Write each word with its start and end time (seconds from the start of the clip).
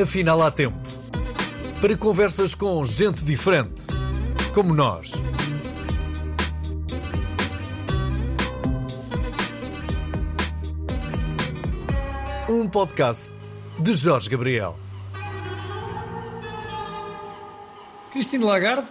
Afinal, 0.00 0.42
há 0.42 0.50
tempo 0.50 0.76
para 1.80 1.96
conversas 1.96 2.54
com 2.54 2.84
gente 2.84 3.24
diferente, 3.24 3.86
como 4.52 4.74
nós. 4.74 5.12
Um 12.46 12.68
podcast 12.68 13.48
de 13.80 13.94
Jorge 13.94 14.28
Gabriel. 14.28 14.78
Christine 18.12 18.44
Lagarde, 18.44 18.88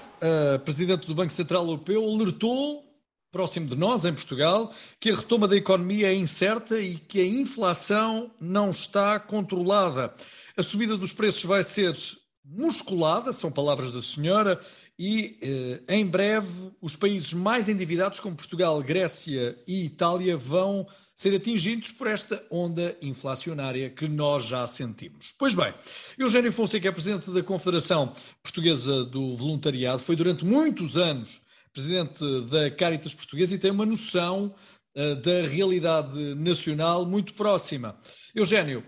a 0.56 0.58
presidente 0.58 1.06
do 1.06 1.14
Banco 1.14 1.32
Central 1.32 1.66
Europeu, 1.66 2.04
alertou, 2.04 2.84
próximo 3.32 3.68
de 3.68 3.76
nós, 3.76 4.06
em 4.06 4.14
Portugal, 4.14 4.74
que 5.00 5.12
a 5.12 5.16
retoma 5.18 5.48
da 5.48 5.56
economia 5.56 6.08
é 6.08 6.16
incerta 6.16 6.80
e 6.80 6.96
que 6.96 7.20
a 7.20 7.28
inflação 7.28 8.32
não 8.42 8.72
está 8.72 9.20
controlada. 9.20 10.16
A 10.58 10.64
subida 10.64 10.98
dos 10.98 11.12
preços 11.12 11.44
vai 11.44 11.64
ser 11.64 11.96
musculada, 12.44 13.34
são 13.34 13.52
palavras 13.52 13.92
da 13.92 14.02
senhora, 14.02 14.60
e 14.98 15.38
eh, 15.42 15.96
em 15.96 16.06
breve 16.06 16.72
os 16.82 16.96
países 16.96 17.34
mais 17.34 17.68
endividados, 17.68 18.20
como 18.20 18.36
Portugal, 18.36 18.82
Grécia 18.82 19.58
e 19.68 19.84
Itália, 19.86 20.38
vão 20.38 20.88
ser 21.14 21.36
atingidos 21.36 21.92
por 21.92 22.08
esta 22.08 22.46
onda 22.52 22.96
inflacionária 23.02 23.90
que 23.90 24.08
nós 24.08 24.44
já 24.44 24.66
sentimos. 24.68 25.34
Pois 25.40 25.54
bem, 25.54 25.74
Eugênio 26.18 26.52
Fonseca 26.52 26.88
é 26.88 26.92
presidente 26.92 27.32
da 27.32 27.42
Confederação 27.42 28.14
Portuguesa 28.44 29.04
do 29.04 29.36
Voluntariado, 29.36 30.02
foi 30.02 30.16
durante 30.16 30.46
muitos 30.46 30.98
anos 30.98 31.42
presidente 31.76 32.24
da 32.50 32.72
Caritas 32.72 33.14
Portuguesa 33.14 33.54
e 33.54 33.60
tem 33.60 33.70
uma 33.70 33.86
noção 33.86 34.56
uh, 34.96 35.16
da 35.18 35.42
realidade 35.42 36.34
nacional 36.36 37.06
muito 37.06 37.34
próxima. 37.34 38.00
Eugênio, 38.34 38.82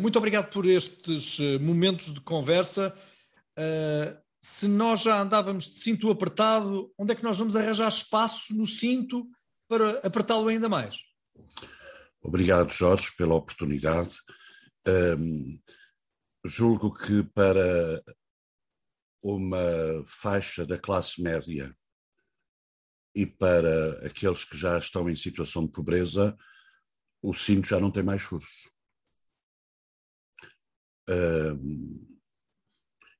muito 0.00 0.16
obrigado 0.18 0.50
por 0.50 0.66
estes 0.66 1.38
uh, 1.38 1.58
momentos 1.60 2.12
de 2.12 2.20
conversa. 2.20 2.94
se 4.40 4.68
nós 4.68 5.02
já 5.02 5.20
andávamos 5.20 5.64
de 5.64 5.80
cinto 5.80 6.10
apertado, 6.10 6.92
onde 6.98 7.12
é 7.12 7.16
que 7.16 7.24
nós 7.24 7.38
vamos 7.38 7.56
arranjar 7.56 7.88
espaço 7.88 8.54
no 8.54 8.66
cinto 8.66 9.26
para 9.68 9.98
apertá-lo 10.06 10.48
ainda 10.48 10.68
mais? 10.68 10.96
Obrigado, 12.22 12.72
Jorge, 12.72 13.12
pela 13.16 13.34
oportunidade. 13.34 14.16
Um, 14.88 15.58
julgo 16.44 16.92
que 16.92 17.22
para 17.22 18.02
uma 19.22 19.58
faixa 20.06 20.66
da 20.66 20.78
classe 20.78 21.22
média 21.22 21.74
e 23.14 23.26
para 23.26 24.06
aqueles 24.06 24.44
que 24.44 24.56
já 24.56 24.78
estão 24.78 25.08
em 25.08 25.16
situação 25.16 25.64
de 25.64 25.72
pobreza, 25.72 26.36
o 27.22 27.32
cinto 27.32 27.68
já 27.68 27.78
não 27.78 27.90
tem 27.90 28.02
mais 28.02 28.22
furos. 28.22 28.70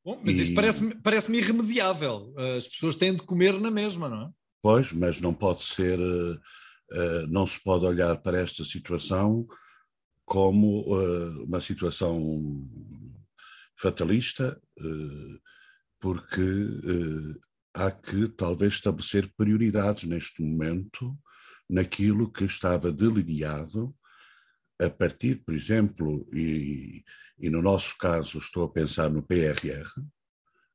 Bom, 0.04 0.20
mas 0.24 0.34
e... 0.36 0.42
isso 0.42 0.54
parece-me 0.54 0.94
parece 0.96 1.32
irremediável. 1.32 2.34
As 2.56 2.68
pessoas 2.68 2.96
têm 2.96 3.14
de 3.14 3.22
comer 3.22 3.58
na 3.60 3.70
mesma, 3.70 4.08
não 4.08 4.22
é? 4.26 4.30
Pois, 4.62 4.92
mas 4.92 5.20
não 5.20 5.34
pode 5.34 5.62
ser 5.62 5.98
uh, 5.98 6.40
eh, 6.92 7.26
não 7.28 7.46
se 7.46 7.62
pode 7.62 7.84
olhar 7.84 8.16
para 8.18 8.38
esta 8.38 8.64
situação 8.64 9.46
como 10.24 10.84
uma 11.44 11.60
situação 11.60 12.18
fatalista, 13.78 14.58
porque 16.00 16.40
há 17.74 17.90
que 17.90 18.28
talvez 18.28 18.74
estabelecer 18.74 19.30
prioridades 19.36 20.04
neste 20.04 20.42
momento 20.42 21.14
naquilo 21.68 22.30
que 22.32 22.44
estava 22.44 22.90
delineado 22.90 23.94
a 24.84 24.90
partir, 24.90 25.36
por 25.44 25.54
exemplo, 25.54 26.26
e, 26.32 27.02
e, 27.38 27.50
no 27.50 27.62
nosso 27.62 27.96
caso 27.98 28.38
estou 28.38 28.64
a 28.64 28.72
pensar 28.72 29.10
no 29.10 29.22
PRR, 29.22 29.88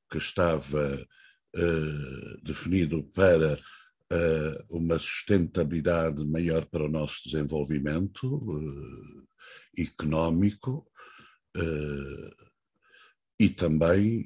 que 0.10 0.18
estava 0.18 1.08
uh, 1.56 2.42
definido 2.44 3.04
para 3.16 3.54
uh, 3.56 4.78
uma 4.78 4.98
sustentabilidade 4.98 6.26
maior 6.26 6.66
para 6.66 6.86
o 6.86 6.90
nosso 6.90 7.24
desenvolvimento 7.26 8.36
uh, 8.36 9.28
económico 9.78 10.86
e 13.40 13.50
também 13.50 14.26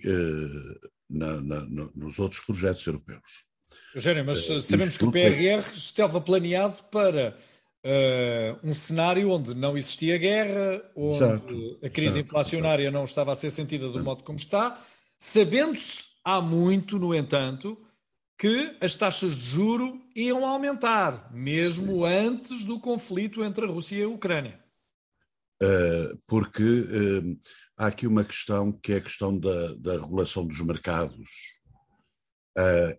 na, 1.09 1.41
na, 1.41 1.61
nos 1.95 2.19
outros 2.19 2.41
projetos 2.41 2.85
europeus. 2.85 3.47
Eugênio, 3.95 4.25
mas 4.25 4.45
sabemos 4.45 4.97
que 4.97 5.05
o 5.05 5.11
PRR 5.11 5.73
estava 5.75 6.19
planeado 6.19 6.83
para 6.85 7.37
Uh, 7.85 8.57
um 8.63 8.73
cenário 8.73 9.29
onde 9.29 9.53
não 9.53 9.77
existia 9.77 10.17
guerra, 10.17 10.81
onde 10.95 11.17
exato, 11.17 11.79
a 11.83 11.89
crise 11.89 12.19
exato, 12.19 12.25
inflacionária 12.27 12.83
exato. 12.83 12.97
não 12.97 13.03
estava 13.03 13.33
a 13.33 13.35
ser 13.35 13.49
sentida 13.49 13.89
do 13.89 14.01
modo 14.01 14.23
como 14.23 14.37
está, 14.37 14.81
sabendo-se 15.19 16.05
há 16.23 16.39
muito, 16.39 16.97
no 16.97 17.13
entanto, 17.13 17.77
que 18.37 18.77
as 18.79 18.95
taxas 18.95 19.35
de 19.35 19.41
juro 19.41 20.01
iam 20.15 20.45
aumentar, 20.45 21.29
mesmo 21.33 22.05
antes 22.05 22.63
do 22.63 22.79
conflito 22.79 23.43
entre 23.43 23.65
a 23.65 23.67
Rússia 23.67 23.97
e 23.97 24.03
a 24.03 24.07
Ucrânia. 24.07 24.63
Uh, 25.61 26.17
porque 26.25 26.63
uh, 26.63 27.39
há 27.77 27.87
aqui 27.87 28.07
uma 28.07 28.23
questão 28.23 28.71
que 28.71 28.93
é 28.93 28.97
a 28.97 29.01
questão 29.01 29.37
da, 29.37 29.75
da 29.75 29.93
regulação 29.93 30.47
dos 30.47 30.61
mercados. 30.61 31.29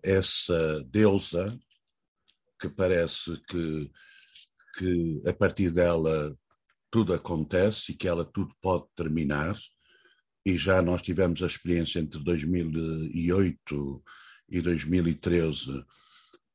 Essa 0.03 0.83
deusa, 0.89 1.57
que 2.59 2.67
parece 2.67 3.31
que, 3.49 3.89
que 4.77 5.21
a 5.27 5.33
partir 5.33 5.69
dela 5.69 6.35
tudo 6.91 7.13
acontece 7.13 7.91
e 7.91 7.95
que 7.95 8.07
ela 8.07 8.23
tudo 8.23 8.53
pode 8.61 8.85
terminar, 8.95 9.55
e 10.45 10.57
já 10.57 10.81
nós 10.81 11.01
tivemos 11.01 11.41
a 11.41 11.47
experiência 11.47 11.99
entre 11.99 12.23
2008 12.23 14.03
e 14.49 14.61
2013 14.61 15.83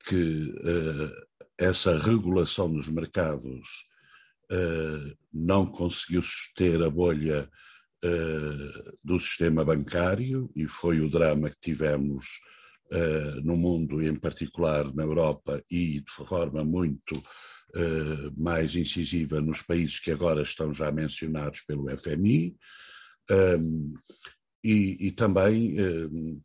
que 0.07 0.55
uh, 0.57 1.27
essa 1.59 1.99
regulação 1.99 2.73
dos 2.73 2.89
mercados 2.89 3.69
uh, 4.51 5.19
não 5.33 5.67
conseguiu 5.67 6.23
suster 6.23 6.83
a 6.83 6.91
bolha 6.91 7.51
uh, 8.05 8.99
do 9.03 9.19
sistema 9.19 9.65
bancário 9.65 10.51
e 10.57 10.67
foi 10.69 11.01
o 11.01 11.11
drama 11.11 11.51
que 11.51 11.61
tivemos 11.61 12.41
no 13.45 13.57
mundo, 13.57 14.03
em 14.03 14.17
particular 14.17 14.93
na 14.93 15.05
Europa 15.05 15.63
e 15.71 16.01
de 16.01 16.11
forma 16.11 16.65
muito 16.65 17.23
mais 18.37 18.75
incisiva 18.75 19.41
nos 19.41 19.63
países 19.63 20.01
que 20.01 20.11
agora 20.11 20.43
estão 20.43 20.73
já 20.73 20.91
mencionados 20.91 21.61
pelo 21.63 21.89
FMI. 21.97 22.57
Um, 23.31 23.95
e, 24.65 25.07
e, 25.07 25.13
também 25.13 25.77
um, 25.81 26.43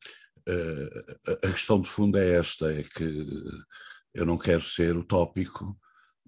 a 1.43 1.51
questão 1.51 1.81
de 1.81 1.89
fundo 1.89 2.17
é 2.17 2.35
esta: 2.35 2.71
é 2.71 2.83
que 2.83 3.25
eu 4.13 4.25
não 4.25 4.37
quero 4.37 4.61
ser 4.61 4.95
utópico, 4.95 5.77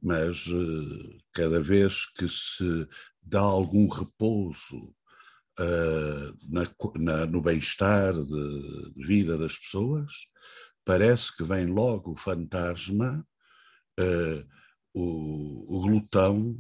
mas 0.04 0.46
eh, 0.48 1.18
cada 1.34 1.60
vez 1.62 2.06
que 2.06 2.28
se 2.28 2.88
dá 3.22 3.42
algum 3.42 3.88
repouso 3.88 4.94
Uh, 5.60 6.38
na, 6.48 6.64
na, 7.00 7.26
no 7.26 7.42
bem-estar 7.42 8.14
de, 8.14 8.94
de, 8.96 9.08
vida 9.08 9.40
das 9.40 9.58
pessoas, 9.58 10.12
parece 10.86 11.36
que 11.36 11.44
vem 11.44 11.66
logo 11.66 12.12
o 12.12 12.16
fantasma, 12.16 13.28
uh, 14.00 14.48
o, 14.98 15.78
o, 15.78 15.82
glutão 15.82 16.58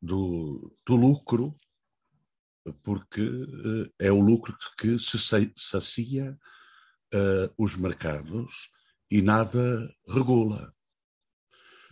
do, 0.00 0.74
do 0.86 0.96
lucro, 0.96 1.54
porque 2.82 3.20
uh, 3.20 3.92
é 3.98 4.10
o 4.10 4.20
lucro 4.20 4.54
que 4.78 4.98
se 4.98 5.18
sacia 5.56 6.38
uh, 7.14 7.54
os 7.58 7.76
mercados 7.76 8.70
e 9.10 9.20
nada 9.20 9.92
regula. 10.08 10.72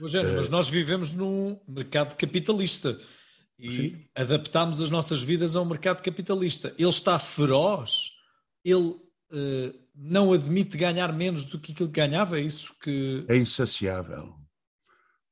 Rogério, 0.00 0.32
uh, 0.32 0.36
mas 0.36 0.48
nós 0.48 0.68
vivemos 0.68 1.12
num 1.12 1.60
mercado 1.68 2.16
capitalista 2.16 2.98
e 3.58 3.70
sim. 3.70 4.04
adaptamos 4.14 4.80
as 4.80 4.88
nossas 4.88 5.22
vidas 5.22 5.54
a 5.54 5.60
um 5.60 5.66
mercado 5.66 6.02
capitalista. 6.02 6.74
Ele 6.78 6.88
está 6.88 7.18
feroz, 7.18 8.12
ele 8.64 8.90
uh, 9.32 9.78
não 9.94 10.32
admite 10.32 10.78
ganhar 10.78 11.12
menos 11.12 11.44
do 11.44 11.58
que 11.58 11.72
aquilo 11.72 11.90
que 11.90 12.00
ganhava, 12.00 12.38
é 12.38 12.42
isso 12.42 12.74
que. 12.80 13.26
É 13.28 13.36
insaciável. 13.36 14.47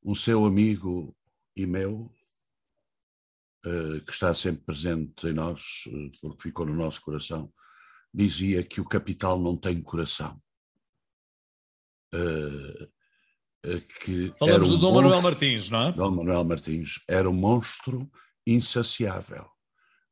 Um 0.06 0.14
seu 0.14 0.44
amigo 0.44 1.14
e 1.56 1.67
meu, 1.67 2.11
uh, 3.67 4.00
que 4.05 4.12
está 4.12 4.32
sempre 4.35 4.62
presente 4.64 5.26
em 5.26 5.32
nós, 5.32 5.85
porque 6.20 6.49
ficou 6.49 6.64
no 6.64 6.75
nosso 6.75 7.03
coração, 7.03 7.53
dizia 8.14 8.62
que 8.62 8.81
o 8.81 8.88
capital 8.88 9.41
não 9.41 9.56
tem 9.56 9.82
coração. 9.82 10.41
Uh, 12.14 12.97
que 14.05 14.32
Falamos 14.38 14.69
um 14.69 14.70
do 14.73 14.79
Dom 14.79 14.93
monstro, 14.93 15.03
Manuel 15.03 15.23
Martins, 15.23 15.70
não 15.70 15.88
é? 15.88 15.93
Dom 15.93 16.11
Manuel 16.12 16.44
Martins 16.44 17.00
era 17.08 17.29
um 17.29 17.35
monstro 17.35 18.08
insaciável. 18.47 19.50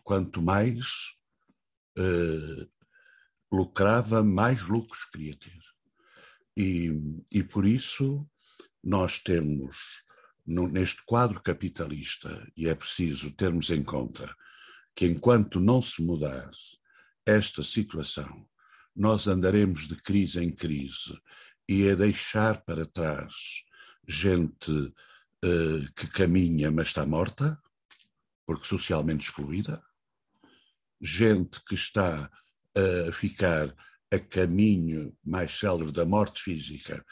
Quanto 0.02 0.43
mais 0.43 1.14
lucrava, 3.55 4.23
mais 4.23 4.62
lucros 4.62 5.05
queria 5.05 5.37
ter. 5.37 5.61
E, 6.56 7.23
e 7.32 7.43
por 7.43 7.64
isso 7.64 8.29
nós 8.84 9.19
temos, 9.19 10.04
no, 10.46 10.69
neste 10.69 11.02
quadro 11.06 11.40
capitalista, 11.40 12.28
e 12.56 12.69
é 12.69 12.75
preciso 12.75 13.32
termos 13.32 13.70
em 13.70 13.82
conta 13.82 14.32
que 14.94 15.06
enquanto 15.06 15.58
não 15.58 15.81
se 15.81 16.02
mudar 16.02 16.50
esta 17.26 17.62
situação, 17.62 18.46
nós 18.94 19.26
andaremos 19.26 19.88
de 19.88 19.96
crise 19.96 20.40
em 20.40 20.54
crise 20.54 21.19
e 21.69 21.88
a 21.88 21.94
deixar 21.94 22.62
para 22.64 22.86
trás 22.86 23.64
gente 24.06 24.70
uh, 24.70 25.92
que 25.96 26.06
caminha 26.08 26.70
mas 26.70 26.88
está 26.88 27.06
morta, 27.06 27.58
porque 28.46 28.66
socialmente 28.66 29.25
excluída, 29.25 29.82
gente 31.00 31.62
que 31.64 31.75
está 31.75 32.31
a 32.76 33.12
ficar 33.12 33.75
a 34.12 34.19
caminho 34.19 35.16
mais 35.25 35.54
célebre 35.54 35.92
da 35.92 36.04
morte 36.04 36.42
física, 36.42 37.04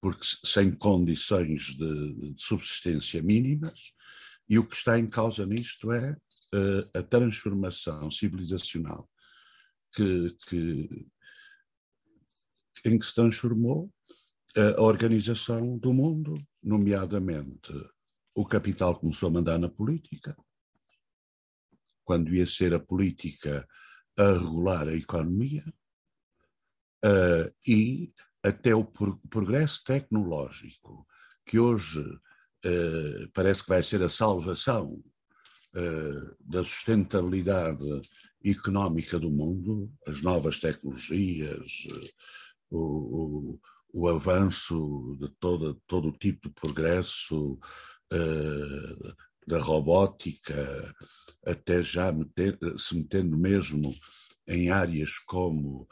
porque 0.00 0.24
sem 0.44 0.74
condições 0.76 1.76
de, 1.76 2.34
de 2.34 2.42
subsistência 2.42 3.22
mínimas, 3.22 3.92
e 4.48 4.58
o 4.58 4.66
que 4.66 4.74
está 4.74 4.98
em 4.98 5.06
causa 5.06 5.46
nisto 5.46 5.92
é 5.92 6.12
uh, 6.12 6.98
a 6.98 7.02
transformação 7.02 8.10
civilizacional 8.10 9.08
que, 9.94 10.36
que, 10.48 11.06
em 12.86 12.98
que 12.98 13.06
se 13.06 13.14
transformou 13.14 13.92
a 14.56 14.82
organização 14.82 15.78
do 15.78 15.92
mundo, 15.92 16.36
nomeadamente 16.60 17.72
o 18.34 18.44
capital 18.44 18.98
começou 18.98 19.28
a 19.28 19.32
mandar 19.32 19.58
na 19.58 19.68
política, 19.68 20.36
quando 22.02 22.34
ia 22.34 22.46
ser 22.46 22.74
a 22.74 22.80
política 22.80 23.66
a 24.18 24.32
regular 24.32 24.88
a 24.88 24.94
economia, 24.94 25.64
uh, 27.04 27.54
e 27.66 28.12
até 28.42 28.74
o 28.74 28.84
progresso 28.84 29.84
tecnológico, 29.84 31.06
que 31.44 31.58
hoje 31.58 32.00
uh, 32.00 33.30
parece 33.34 33.62
que 33.62 33.68
vai 33.68 33.82
ser 33.82 34.02
a 34.02 34.08
salvação 34.08 34.92
uh, 34.94 36.36
da 36.40 36.64
sustentabilidade 36.64 37.84
económica 38.44 39.18
do 39.18 39.30
mundo, 39.30 39.92
as 40.06 40.22
novas 40.22 40.58
tecnologias, 40.58 41.86
o, 42.70 42.78
o, 42.78 43.60
o 43.92 44.08
avanço 44.08 45.16
de 45.18 45.28
todo, 45.38 45.74
todo 45.86 46.08
o 46.08 46.16
tipo 46.16 46.48
de 46.48 46.54
progresso, 46.54 47.58
da 49.46 49.58
robótica, 49.58 50.54
até 51.46 51.82
já 51.82 52.12
meter, 52.12 52.58
se 52.78 52.94
metendo 52.96 53.36
mesmo 53.36 53.94
em 54.46 54.70
áreas 54.70 55.18
como 55.18 55.86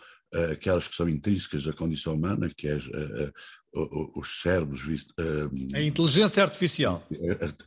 aquelas 0.52 0.86
que 0.88 0.94
são 0.94 1.08
intrínsecas 1.08 1.66
à 1.66 1.72
condição 1.72 2.14
humana, 2.14 2.48
que 2.54 2.68
é 2.68 2.76
uh, 2.76 4.18
os 4.18 4.42
cérebros. 4.42 4.82
a 5.74 5.82
inteligência 5.82 6.42
artificial. 6.42 7.06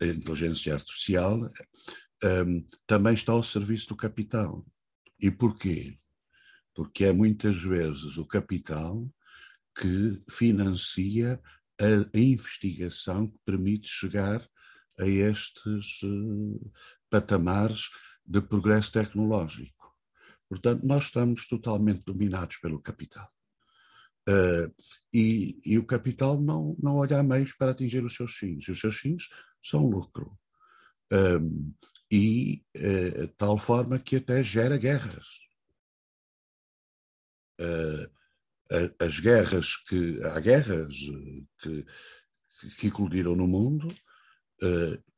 A, 0.02 0.06
inteligência 0.06 0.74
artificial 0.74 1.40
também 2.86 3.14
está 3.14 3.32
ao 3.32 3.44
serviço 3.44 3.90
do 3.90 3.96
capital. 3.96 4.66
E 5.20 5.32
porquê? 5.32 5.98
Porque 6.74 7.06
é 7.06 7.14
muitas 7.14 7.58
vezes 7.58 8.18
o 8.18 8.26
capital 8.26 9.10
que 9.76 10.22
financia 10.30 11.42
a 11.80 12.18
investigação 12.20 13.28
que 13.28 13.38
permite 13.44 13.88
chegar 13.88 14.48
a 15.00 15.08
estes 15.08 16.02
patamares 17.10 17.90
de 18.26 18.42
progresso 18.42 18.92
tecnológico. 18.92 19.81
Portanto, 20.52 20.86
nós 20.86 21.04
estamos 21.04 21.48
totalmente 21.48 22.04
dominados 22.04 22.58
pelo 22.58 22.82
capital. 22.82 23.26
Uh, 24.28 24.70
e, 25.14 25.58
e, 25.66 25.80
o 25.80 25.86
capital 25.86 26.42
não, 26.42 26.76
não 26.78 26.98
olha 26.98 27.20
a 27.20 27.24
meios 27.24 27.54
para 27.54 27.72
atingir 27.72 28.04
os 28.04 28.14
seus 28.14 28.34
fins. 28.34 28.68
Os 28.68 28.78
seus 28.78 28.98
fins 28.98 29.30
são 29.62 29.88
lucro. 29.88 30.38
Um, 31.10 31.74
e 32.12 32.66
uh, 32.76 33.28
tal 33.38 33.58
forma 33.58 33.98
que 33.98 34.18
até 34.18 34.44
gera 34.44 34.78
guerras. 34.78 35.40
Uh, 37.62 38.12
as 39.00 39.22
guerras 39.22 39.78
que 39.78 40.20
há 40.26 40.40
guerras 40.42 40.94
que, 41.60 41.86
que 42.78 42.88
eclodiram 42.88 43.38
no 43.38 43.48
mundo 43.48 43.88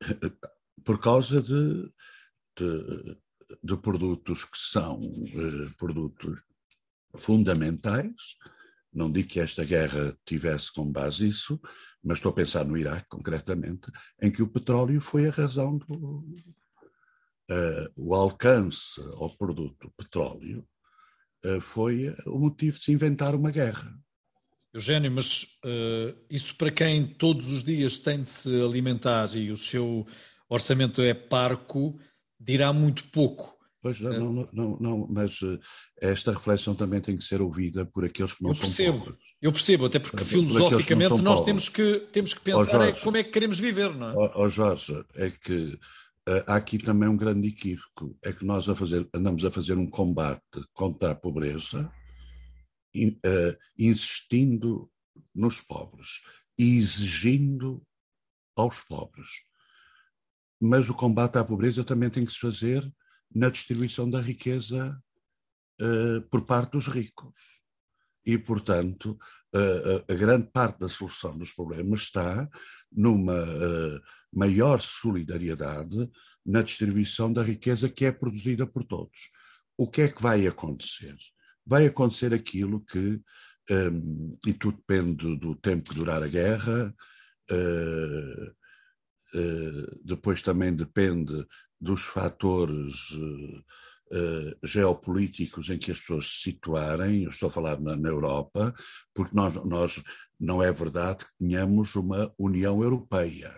por 0.84 1.00
causa 1.00 1.40
de, 1.40 1.92
de, 2.56 3.16
de, 3.62 3.76
produtos 3.76 4.44
que 4.44 4.58
são 4.58 5.00
uh, 5.00 5.76
produtos 5.76 6.42
fundamentais. 7.16 8.36
Não 8.92 9.10
digo 9.10 9.28
que 9.28 9.40
esta 9.40 9.64
guerra 9.64 10.16
tivesse 10.24 10.72
como 10.72 10.92
base 10.92 11.26
isso, 11.26 11.60
mas 12.02 12.18
estou 12.18 12.30
a 12.30 12.34
pensar 12.34 12.64
no 12.64 12.76
Iraque 12.76 13.08
concretamente, 13.08 13.90
em 14.22 14.30
que 14.30 14.42
o 14.42 14.48
petróleo 14.48 15.00
foi 15.00 15.28
a 15.28 15.32
razão 15.32 15.78
do 15.78 16.24
uh, 17.50 17.92
o 17.96 18.14
alcance 18.14 19.00
ao 19.00 19.30
produto 19.36 19.92
petróleo 19.96 20.66
eh, 21.44 21.60
foi 21.60 22.10
o 22.26 22.38
motivo 22.38 22.78
de 22.78 22.84
se 22.84 22.92
inventar 22.92 23.34
uma 23.34 23.50
guerra. 23.50 23.92
Eugênio, 24.72 25.12
mas 25.12 25.42
uh, 25.64 26.18
isso 26.28 26.56
para 26.56 26.70
quem 26.70 27.06
todos 27.06 27.52
os 27.52 27.62
dias 27.62 27.96
tem 27.98 28.22
de 28.22 28.28
se 28.28 28.60
alimentar 28.60 29.36
e 29.36 29.52
o 29.52 29.56
seu 29.56 30.04
orçamento 30.48 31.00
é 31.00 31.14
parco, 31.14 31.96
dirá 32.38 32.72
muito 32.72 33.10
pouco. 33.10 33.54
Pois 33.84 34.00
não, 34.00 34.32
não, 34.32 34.48
não, 34.50 34.78
não, 34.80 35.06
mas 35.10 35.40
esta 36.00 36.32
reflexão 36.32 36.74
também 36.74 37.02
tem 37.02 37.18
que 37.18 37.22
ser 37.22 37.42
ouvida 37.42 37.84
por 37.84 38.02
aqueles 38.02 38.32
que 38.32 38.42
não 38.42 38.52
eu 38.52 38.56
percebo, 38.56 38.92
são 38.92 38.98
pobres. 39.00 39.20
Eu 39.42 39.52
percebo, 39.52 39.84
até 39.84 39.98
porque 39.98 40.24
filosoficamente 40.24 41.20
nós 41.20 41.44
temos 41.44 41.68
que, 41.68 42.00
temos 42.10 42.32
que 42.32 42.40
pensar 42.40 42.60
oh, 42.60 42.64
Jorge, 42.64 42.98
é 42.98 43.02
como 43.02 43.16
é 43.18 43.24
que 43.24 43.30
queremos 43.30 43.60
viver, 43.60 43.94
não 43.94 44.08
é? 44.08 44.12
Ó 44.14 44.24
oh, 44.24 44.44
oh 44.44 44.48
Jorge, 44.48 44.94
é 45.16 45.30
que 45.30 45.78
uh, 46.28 46.44
há 46.46 46.56
aqui 46.56 46.78
também 46.78 47.10
um 47.10 47.16
grande 47.16 47.48
equívoco, 47.48 48.16
é 48.24 48.32
que 48.32 48.46
nós 48.46 48.70
a 48.70 48.74
fazer, 48.74 49.06
andamos 49.14 49.44
a 49.44 49.50
fazer 49.50 49.76
um 49.76 49.90
combate 49.90 50.40
contra 50.72 51.10
a 51.10 51.14
pobreza, 51.14 51.92
in, 52.94 53.08
uh, 53.26 53.56
insistindo 53.78 54.90
nos 55.34 55.60
pobres 55.60 56.22
e 56.58 56.78
exigindo 56.78 57.82
aos 58.56 58.80
pobres. 58.80 59.28
Mas 60.66 60.88
o 60.88 60.94
combate 60.94 61.36
à 61.36 61.44
pobreza 61.44 61.84
também 61.84 62.08
tem 62.08 62.24
que 62.24 62.32
se 62.32 62.38
fazer 62.38 62.90
na 63.34 63.50
distribuição 63.50 64.08
da 64.08 64.18
riqueza 64.18 64.98
uh, 65.78 66.22
por 66.30 66.46
parte 66.46 66.72
dos 66.72 66.86
ricos. 66.86 67.38
E, 68.24 68.38
portanto, 68.38 69.18
a, 69.54 70.12
a, 70.12 70.16
grande 70.16 70.50
parte 70.50 70.78
da 70.78 70.88
solução 70.88 71.36
dos 71.36 71.52
problemas 71.52 72.00
está 72.00 72.48
numa 72.90 73.34
uh, 73.34 74.00
maior 74.32 74.80
solidariedade 74.80 76.10
na 76.46 76.62
distribuição 76.62 77.30
da 77.30 77.42
riqueza 77.42 77.90
que 77.90 78.06
é 78.06 78.12
produzida 78.12 78.66
por 78.66 78.84
todos. 78.84 79.28
O 79.76 79.90
que 79.90 80.00
é 80.00 80.08
que 80.08 80.22
vai 80.22 80.46
acontecer? 80.46 81.14
Vai 81.66 81.84
acontecer 81.84 82.32
aquilo 82.32 82.82
que, 82.86 83.20
um, 83.70 84.38
e 84.46 84.54
tudo 84.54 84.78
depende 84.78 85.36
do 85.36 85.54
tempo 85.56 85.90
que 85.90 85.96
durar 85.96 86.22
a 86.22 86.28
guerra, 86.28 86.94
uh, 87.50 87.54
uh, 87.54 88.63
depois 90.04 90.42
também 90.42 90.74
depende 90.74 91.46
dos 91.80 92.04
fatores 92.04 93.10
uh, 93.10 94.66
geopolíticos 94.66 95.70
em 95.70 95.78
que 95.78 95.90
as 95.90 96.00
pessoas 96.00 96.26
se 96.26 96.50
situarem, 96.50 97.24
eu 97.24 97.30
estou 97.30 97.48
a 97.48 97.52
falar 97.52 97.80
na, 97.80 97.96
na 97.96 98.08
Europa, 98.08 98.72
porque 99.12 99.36
nós, 99.36 99.54
nós 99.66 100.02
não 100.38 100.62
é 100.62 100.70
verdade 100.70 101.24
que 101.24 101.36
tenhamos 101.38 101.94
uma 101.96 102.32
União 102.38 102.82
Europeia 102.82 103.52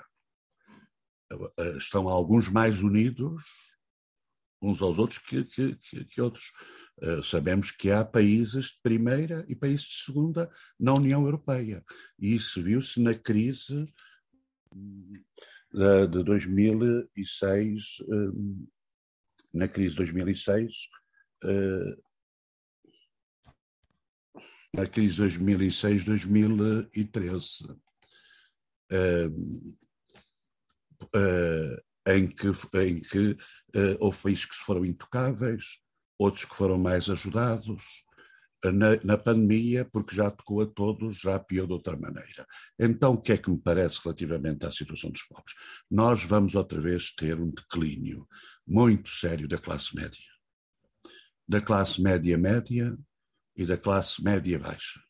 eh, 1.59 1.76
estão 1.76 2.09
alguns 2.09 2.49
mais 2.49 2.83
unidos 2.83 3.76
uns 4.62 4.80
aos 4.80 4.99
outros 4.99 5.18
que, 5.18 5.45
que, 5.45 6.04
que, 6.04 6.21
outros. 6.21 6.50
Sabemos 7.23 7.71
que 7.71 7.90
há 7.90 8.02
países 8.02 8.68
de 8.68 8.80
primeira 8.83 9.45
e 9.49 9.54
países 9.54 9.87
de 9.87 10.04
segunda 10.06 10.50
na 10.80 10.95
União 10.95 11.23
Europeia. 11.23 11.85
E 12.18 12.35
isso 12.35 12.62
viu-se 12.62 12.99
na 13.00 13.14
crise 13.14 13.87
de, 15.76 16.06
de 16.06 16.23
2006, 16.25 18.00
uh, 18.00 18.66
na 19.52 19.68
crise 19.68 19.90
de 19.90 19.97
2006, 19.97 20.88
uh, 21.45 22.02
na 24.75 24.87
crise 24.87 25.23
2006-2013. 25.23 27.78
Uh, 28.92 29.76
uh, 31.14 31.76
em 32.09 32.28
que, 32.28 32.47
em 32.76 33.00
que 33.00 33.37
houve 33.99 34.23
países 34.23 34.47
que 34.47 34.54
foram 34.54 34.85
intocáveis, 34.85 35.83
outros 36.16 36.45
que 36.45 36.54
foram 36.54 36.78
mais 36.78 37.11
ajudados. 37.11 38.05
Na, 38.64 38.96
na, 39.04 39.18
pandemia, 39.18 39.84
porque 39.92 40.16
já 40.16 40.30
tocou 40.30 40.62
a 40.62 40.66
todos, 40.66 41.20
já 41.20 41.38
pior 41.38 41.66
de 41.66 41.75
outra 41.75 41.96
maneira. 41.96 42.46
Então, 42.78 43.12
o 43.12 43.20
que 43.20 43.32
é 43.32 43.38
que 43.38 43.50
me 43.50 43.58
parece 43.58 44.00
relativamente 44.02 44.64
à 44.64 44.72
situação 44.72 45.10
dos 45.10 45.22
pobres? 45.25 45.54
Nós 45.90 46.25
vamos 46.25 46.54
outra 46.54 46.80
vez 46.80 47.10
ter 47.10 47.38
um 47.38 47.50
declínio 47.50 48.26
muito 48.66 49.10
sério 49.10 49.46
da 49.46 49.58
classe 49.58 49.94
média. 49.94 50.30
Da 51.46 51.60
classe 51.60 52.00
média-média 52.00 52.96
e 53.56 53.66
da 53.66 53.76
classe 53.76 54.25
média-baixa. 54.25 55.00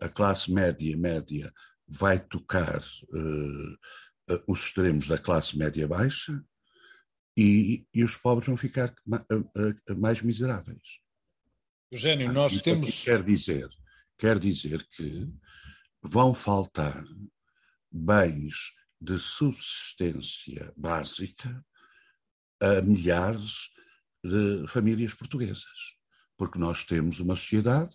A 0.00 0.08
classe 0.08 0.50
média-média 0.52 1.52
vai 1.88 2.20
tocar 2.20 2.80
uh, 2.80 3.78
os 4.46 4.60
extremos 4.66 5.08
da 5.08 5.18
classe 5.18 5.58
média-baixa 5.58 6.44
e, 7.36 7.86
e 7.94 8.04
os 8.04 8.16
pobres 8.16 8.46
vão 8.46 8.56
ficar 8.56 8.94
mais 9.96 10.22
miseráveis. 10.22 11.00
Eugênio, 11.90 12.32
nós 12.32 12.58
ah, 12.58 12.62
temos. 12.62 13.02
Quer 13.02 13.22
dizer, 13.22 13.68
quer 14.18 14.38
dizer 14.38 14.86
que 14.88 15.26
vão 16.02 16.34
faltar 16.34 17.02
bens 17.90 18.72
de 19.00 19.18
subsistência 19.18 20.72
básica 20.76 21.64
a 22.60 22.82
milhares 22.82 23.70
de 24.22 24.66
famílias 24.68 25.14
portuguesas, 25.14 25.96
porque 26.36 26.58
nós 26.58 26.84
temos 26.84 27.20
uma 27.20 27.36
sociedade 27.36 27.94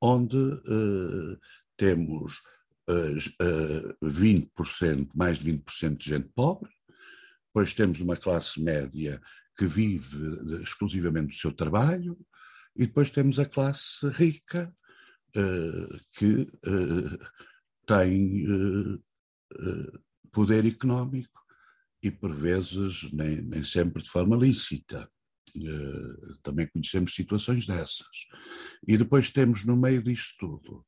onde 0.00 0.36
uh, 0.36 1.38
temos 1.76 2.40
uh, 2.88 3.96
uh, 4.02 4.06
20%, 4.06 5.10
mais 5.14 5.38
de 5.38 5.52
20% 5.52 5.96
de 5.96 6.08
gente 6.08 6.28
pobre, 6.34 6.70
depois 7.46 7.74
temos 7.74 8.00
uma 8.00 8.16
classe 8.16 8.60
média 8.60 9.20
que 9.56 9.66
vive 9.66 10.62
exclusivamente 10.62 11.28
do 11.28 11.34
seu 11.34 11.52
trabalho, 11.52 12.18
e 12.76 12.86
depois 12.86 13.10
temos 13.10 13.38
a 13.38 13.46
classe 13.46 14.06
rica, 14.08 14.74
uh, 15.36 15.98
que 16.16 16.42
uh, 16.66 17.18
tem 17.86 18.44
uh, 18.48 19.02
poder 20.32 20.66
económico 20.66 21.44
e, 22.02 22.10
por 22.10 22.34
vezes, 22.34 23.10
nem, 23.12 23.42
nem 23.42 23.62
sempre 23.62 24.02
de 24.02 24.10
forma 24.10 24.36
lícita. 24.36 25.08
também 26.42 26.66
conhecemos 26.66 27.14
situações 27.14 27.66
dessas. 27.66 28.26
E 28.86 28.96
depois 28.96 29.30
temos, 29.30 29.64
no 29.64 29.76
meio 29.76 30.02
disto 30.02 30.34
tudo, 30.38 30.84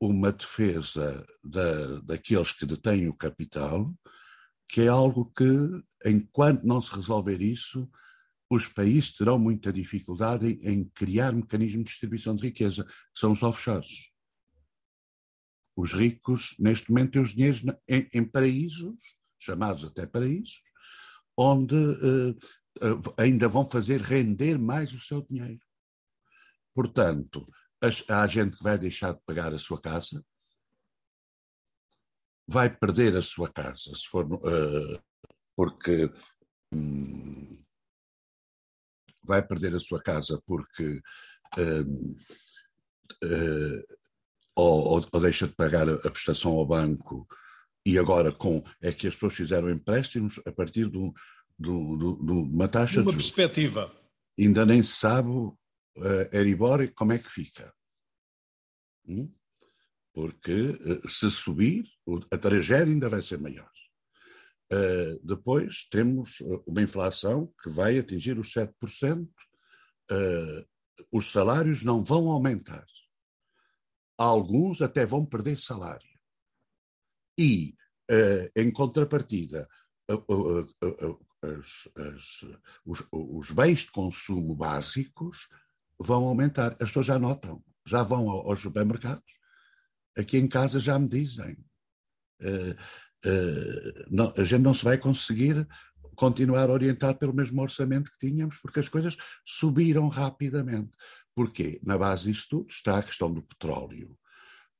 uma 0.00 0.32
defesa 0.32 1.24
da, 1.44 2.00
daqueles 2.00 2.52
que 2.52 2.66
detêm 2.66 3.08
o 3.08 3.16
capital, 3.16 3.94
que 4.68 4.82
é 4.82 4.88
algo 4.88 5.30
que, 5.32 5.44
enquanto 6.06 6.64
não 6.64 6.80
se 6.80 6.94
resolver 6.94 7.40
isso, 7.40 7.88
os 8.50 8.66
países 8.66 9.12
terão 9.12 9.38
muita 9.38 9.72
dificuldade 9.72 10.46
em, 10.46 10.72
em 10.72 10.84
criar 10.90 11.32
mecanismos 11.32 11.84
de 11.84 11.90
distribuição 11.90 12.34
de 12.34 12.46
riqueza, 12.46 12.84
que 12.84 12.92
são 13.14 13.32
os 13.32 13.42
offshores. 13.42 14.12
Os 15.76 15.92
ricos, 15.92 16.56
neste 16.58 16.90
momento, 16.90 17.12
têm 17.12 17.22
os 17.22 17.34
dinheiros 17.34 17.64
em, 17.88 18.08
em 18.12 18.24
paraísos, 18.24 18.96
chamados 19.38 19.84
até 19.84 20.06
paraísos, 20.06 20.62
onde 21.36 21.76
uh, 21.76 22.30
uh, 22.30 23.14
ainda 23.16 23.46
vão 23.48 23.68
fazer 23.68 24.00
render 24.00 24.58
mais 24.58 24.92
o 24.92 24.98
seu 24.98 25.22
dinheiro. 25.22 25.64
Portanto, 26.74 27.48
as, 27.80 28.02
há 28.08 28.26
gente 28.26 28.56
que 28.56 28.64
vai 28.64 28.78
deixar 28.78 29.12
de 29.12 29.20
pagar 29.24 29.52
a 29.52 29.58
sua 29.58 29.80
casa, 29.80 30.24
vai 32.48 32.74
perder 32.74 33.14
a 33.14 33.22
sua 33.22 33.48
casa, 33.52 33.94
se 33.94 34.08
for 34.08 34.24
uh, 34.24 35.02
porque 35.54 36.10
hum, 36.72 37.52
vai 39.28 39.46
perder 39.46 39.74
a 39.74 39.80
sua 39.80 40.02
casa 40.02 40.42
porque 40.46 41.00
uh, 41.58 42.16
uh, 43.24 43.82
ou, 44.56 45.04
ou, 45.12 45.20
deixa 45.20 45.46
de 45.46 45.54
pagar 45.54 45.88
a 45.88 46.10
prestação 46.10 46.52
ao 46.52 46.66
banco 46.66 47.26
e 47.86 47.96
agora 47.98 48.32
com 48.32 48.62
é 48.82 48.90
que 48.90 49.06
as 49.06 49.14
pessoas 49.14 49.36
fizeram 49.36 49.70
empréstimos 49.70 50.40
a 50.44 50.52
partir 50.52 50.90
de, 50.90 50.98
uma 51.58 52.68
taxa 52.68 53.00
uma 53.00 53.06
de 53.06 53.12
juros. 53.12 53.30
perspectiva. 53.30 53.94
Ainda 54.38 54.66
nem 54.66 54.82
se 54.82 54.96
sabe 54.96 55.30
uh, 55.30 55.56
Eribor 56.32 56.90
como 56.94 57.12
é 57.12 57.18
que 57.18 57.30
fica. 57.30 57.72
Hum? 59.06 59.32
Porque 60.12 60.52
uh, 60.52 61.08
se 61.08 61.30
subir, 61.30 61.84
a 62.30 62.36
tragédia 62.36 62.92
ainda 62.92 63.08
vai 63.08 63.22
ser 63.22 63.38
maior. 63.38 63.70
Uh, 64.70 65.18
depois 65.24 65.88
temos 65.90 66.42
eh, 66.42 66.62
uma 66.66 66.82
inflação 66.82 67.50
que 67.62 67.70
vai 67.70 67.98
atingir 67.98 68.38
os 68.38 68.52
7%, 68.52 69.24
uh, 69.24 69.30
eh, 70.10 70.66
os 71.10 71.30
salários 71.32 71.82
não 71.82 72.04
vão 72.04 72.28
aumentar. 72.30 72.84
Alguns 74.18 74.82
até 74.82 75.06
vão 75.06 75.24
perder 75.24 75.56
salário. 75.56 76.06
E, 77.38 77.74
uh, 78.10 78.60
em 78.60 78.70
contrapartida, 78.70 79.66
as, 81.42 81.88
as, 81.96 82.44
os, 82.84 83.06
os, 83.10 83.50
bens 83.52 83.86
de 83.86 83.92
consumo 83.92 84.54
básicos 84.54 85.48
vão 85.98 86.24
aumentar. 86.24 86.72
As 86.72 86.90
pessoas 86.90 87.06
já 87.06 87.18
notam, 87.18 87.64
já 87.86 88.02
vão 88.02 88.28
aos 88.28 88.60
supermercados. 88.60 89.38
Aqui 90.16 90.36
em 90.36 90.48
casa 90.48 90.78
já 90.78 90.98
me 90.98 91.08
dizem. 91.08 91.56
Uh, 92.42 92.74
não, 94.10 94.32
a 94.36 94.44
gente 94.44 94.62
não 94.62 94.72
se 94.72 94.84
vai 94.84 94.96
conseguir 94.96 95.66
continuar 96.18 96.68
a 96.68 96.72
orientar 96.72 97.16
pelo 97.16 97.32
mesmo 97.32 97.62
orçamento 97.62 98.10
que 98.10 98.28
tínhamos, 98.28 98.58
porque 98.58 98.80
as 98.80 98.88
coisas 98.88 99.16
subiram 99.44 100.08
rapidamente. 100.08 100.90
Porquê? 101.32 101.80
Na 101.84 101.96
base 101.96 102.24
disto 102.24 102.48
tudo 102.58 102.70
está 102.70 102.98
a 102.98 103.02
questão 103.02 103.32
do 103.32 103.40
petróleo. 103.40 104.18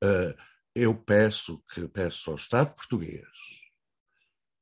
Uh, 0.02 0.35
eu 0.75 0.95
peço 0.97 1.62
que 1.73 1.88
peço 1.88 2.30
ao 2.30 2.37
Estado 2.37 2.75
português 2.75 3.28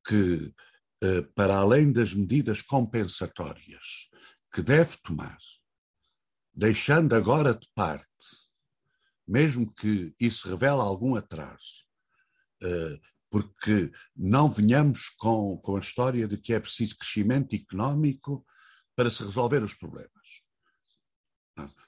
que, 0.06 0.54
uh, 1.02 1.32
para 1.34 1.56
além 1.56 1.90
das 1.90 2.12
medidas 2.12 2.60
compensatórias 2.60 4.10
que 4.52 4.62
deve 4.62 4.98
tomar, 5.02 5.38
deixando 6.54 7.14
agora 7.14 7.54
de 7.54 7.68
parte, 7.74 8.06
mesmo 9.26 9.72
que 9.74 10.14
isso 10.20 10.48
revele 10.48 10.80
algum 10.80 11.16
atraso, 11.16 11.86
porque 13.36 13.92
não 14.16 14.48
venhamos 14.48 15.10
com, 15.18 15.58
com 15.58 15.76
a 15.76 15.80
história 15.80 16.26
de 16.26 16.38
que 16.38 16.54
é 16.54 16.60
preciso 16.60 16.96
crescimento 16.96 17.54
económico 17.54 18.46
para 18.96 19.10
se 19.10 19.22
resolver 19.22 19.62
os 19.62 19.74
problemas. 19.74 20.10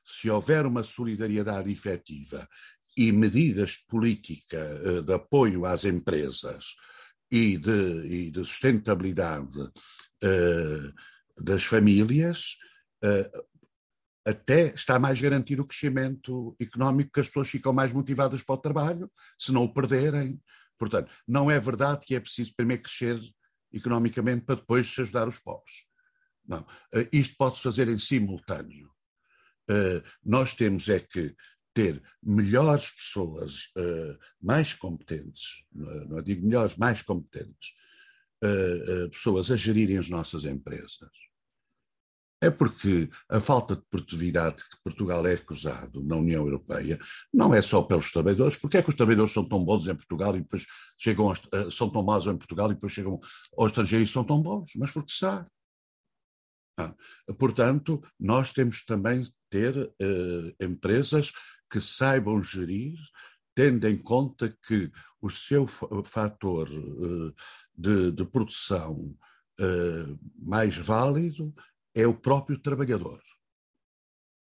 Se 0.05 0.29
houver 0.29 0.67
uma 0.67 0.83
solidariedade 0.83 1.73
efetiva 1.73 2.47
e 2.95 3.13
medidas 3.13 3.71
de 3.71 3.87
política 3.89 4.59
eh, 4.59 5.03
de 5.03 5.13
apoio 5.15 5.65
às 5.65 5.85
empresas 5.85 6.75
e 7.33 7.57
de, 7.57 8.27
e 8.27 8.31
de 8.31 8.41
sustentabilidade 8.41 9.59
uh, 9.59 11.43
das 11.43 11.65
famílias, 11.65 12.57
uh, 13.05 13.47
até 14.27 14.75
está 14.75 14.99
mais 14.99 15.19
garantido 15.21 15.63
o 15.63 15.67
crescimento 15.67 16.55
económico, 16.61 17.13
que 17.13 17.21
as 17.21 17.29
pessoas 17.29 17.49
ficam 17.49 17.73
mais 17.73 17.93
motivadas 17.93 18.43
para 18.43 18.55
o 18.55 18.59
trabalho, 18.59 19.11
se 19.39 19.53
não 19.53 19.65
o 19.65 19.73
perderem, 19.73 20.41
Portanto, 20.79 21.13
não 21.27 21.51
é 21.51 21.59
verdade 21.59 22.07
que 22.07 22.15
é 22.15 22.21
preciso 22.21 22.55
primeiro 22.57 22.83
crescer 22.83 23.21
economicamente 23.73 24.45
para 24.45 24.57
depois 24.57 24.89
se 24.89 25.01
ajudar 25.01 25.29
os 25.29 25.39
pobres. 25.39 25.85
Não. 26.47 26.61
Uh, 26.61 27.09
isto 27.13 27.37
pode-se 27.37 27.63
fazer 27.63 27.89
em 27.89 27.99
simultâneo. 27.99 28.91
Uh, 29.71 30.03
nós 30.25 30.55
temos 30.55 30.89
é 30.89 30.99
que 31.01 31.35
ter 31.75 32.03
melhores 32.23 32.91
pessoas, 32.91 33.67
uh, 33.77 34.19
mais 34.41 34.73
competentes, 34.75 35.65
não 35.73 36.23
digo 36.23 36.45
melhores, 36.45 36.77
mais 36.77 37.03
competentes, 37.03 37.73
pessoas 39.11 39.51
a 39.51 39.57
gerirem 39.57 39.99
as 39.99 40.09
nossas 40.09 40.45
empresas 40.45 41.28
é 42.41 42.51
porque 42.51 43.09
a 43.29 43.41
falta 43.41 43.75
de 43.75 43.83
produtividade 43.91 44.57
que 44.57 44.83
Portugal 44.85 45.27
é 45.27 45.35
acusado 45.35 46.03
na 46.05 46.17
União 46.17 46.45
Europeia 46.45 46.99
não 47.33 47.53
é 47.53 47.61
só 47.61 47.83
pelos 47.83 48.13
trabalhadores. 48.13 48.59
Porque 48.59 48.77
é 48.77 48.83
que 48.83 48.89
os 48.89 48.95
trabalhadores 48.95 49.33
são 49.33 49.45
tão 49.45 49.65
bons 49.65 49.87
em 49.87 49.97
Portugal 49.97 50.37
e 50.37 50.41
depois 50.41 50.65
chegam 50.97 51.29
aos, 51.29 51.41
eh, 51.53 51.71
são 51.71 51.91
tão 51.91 52.03
maus 52.03 52.27
em 52.27 52.37
Portugal 52.37 52.71
e 52.71 52.75
depois 52.75 52.93
chegam 52.93 53.19
ao 53.57 53.67
estrangeiro 53.67 54.05
e 54.05 54.09
são 54.09 54.23
tão 54.23 54.41
bons? 54.41 54.71
Mas 54.77 54.91
porque 54.93 55.13
será? 55.13 55.47
Ah, 56.79 56.95
portanto, 57.37 58.01
nós 58.21 58.53
temos 58.53 58.85
também 58.85 59.25
ter 59.51 59.77
uh, 59.77 60.65
empresas 60.65 61.33
que 61.71 61.81
saibam 61.81 62.41
gerir, 62.41 62.97
tendo 63.53 63.89
em 63.89 63.99
conta 63.99 64.57
que 64.65 64.89
o 65.21 65.29
seu 65.29 65.67
fator 65.67 66.69
uh, 66.71 67.35
de, 67.77 68.13
de, 68.13 68.25
produção 68.25 68.95
uh, 69.59 70.19
mais 70.39 70.77
válido 70.77 71.53
é 71.99 72.07
o 72.07 72.15
próprio 72.15 72.59
trabalhador. 72.59 73.21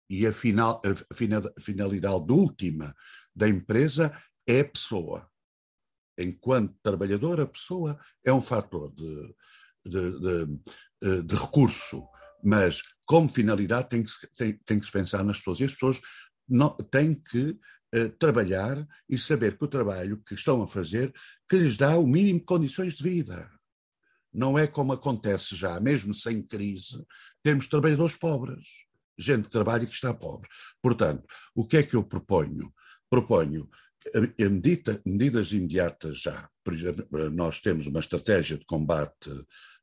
E 0.08 0.26
a, 0.26 0.32
final, 0.32 0.80
a 0.84 1.60
finalidade 1.60 2.32
última 2.32 2.94
da 3.34 3.46
empresa 3.46 4.10
é 4.46 4.60
a 4.60 4.68
pessoa. 4.68 5.30
Enquanto 6.18 6.74
trabalhador, 6.82 7.40
a 7.40 7.46
pessoa 7.46 7.98
é 8.24 8.32
um 8.32 8.40
fator 8.40 8.92
de, 8.94 9.36
de, 9.86 10.20
de, 10.20 10.60
eh, 11.02 11.22
de 11.22 11.34
recurso, 11.34 12.06
mas 12.42 12.82
como 13.06 13.32
finalidade 13.32 13.88
tem 13.90 14.02
que, 14.02 14.10
tem, 14.36 14.58
tem 14.64 14.80
que 14.80 14.86
se 14.86 14.92
pensar 14.92 15.22
nas 15.22 15.38
pessoas. 15.38 15.60
E 15.60 15.64
as 15.64 15.72
pessoas 15.72 16.00
não, 16.48 16.74
têm 16.90 17.14
que 17.14 17.58
uh, 17.94 18.10
trabalhar 18.18 18.86
e 19.08 19.16
saber 19.18 19.56
que 19.56 19.64
o 19.64 19.68
trabalho 19.68 20.22
que 20.22 20.34
estão 20.34 20.62
a 20.62 20.68
fazer 20.68 21.12
que 21.48 21.56
lhes 21.56 21.76
dá 21.76 21.96
o 21.96 22.06
mínimo 22.06 22.40
de 22.40 22.44
condições 22.44 22.94
de 22.94 23.02
vida. 23.02 23.50
Não 24.32 24.58
é 24.58 24.66
como 24.66 24.92
acontece 24.92 25.54
já, 25.54 25.78
mesmo 25.80 26.14
sem 26.14 26.42
crise, 26.42 27.04
temos 27.42 27.66
trabalhadores 27.66 28.16
pobres, 28.16 28.66
gente 29.18 29.44
que 29.44 29.50
trabalha 29.50 29.84
e 29.84 29.86
que 29.86 29.92
está 29.92 30.14
pobre. 30.14 30.48
Portanto, 30.80 31.24
o 31.54 31.66
que 31.66 31.76
é 31.76 31.82
que 31.82 31.94
eu 31.94 32.04
proponho? 32.04 32.72
Proponho 33.10 33.68
a 34.16 34.48
medida, 34.48 35.00
medidas 35.06 35.52
imediatas 35.52 36.22
já. 36.22 36.48
Por 36.64 36.74
exemplo, 36.74 37.30
nós 37.30 37.60
temos 37.60 37.86
uma 37.86 38.00
estratégia 38.00 38.58
de 38.58 38.64
combate 38.64 39.30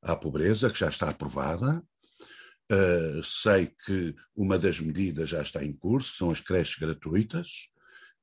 à 0.01 0.15
pobreza, 0.15 0.69
que 0.69 0.79
já 0.79 0.89
está 0.89 1.09
aprovada. 1.09 1.83
Uh, 2.71 3.23
sei 3.23 3.73
que 3.85 4.15
uma 4.35 4.57
das 4.57 4.79
medidas 4.79 5.29
já 5.29 5.41
está 5.41 5.63
em 5.63 5.73
curso, 5.73 6.15
são 6.15 6.29
as 6.29 6.41
creches 6.41 6.75
gratuitas. 6.75 7.69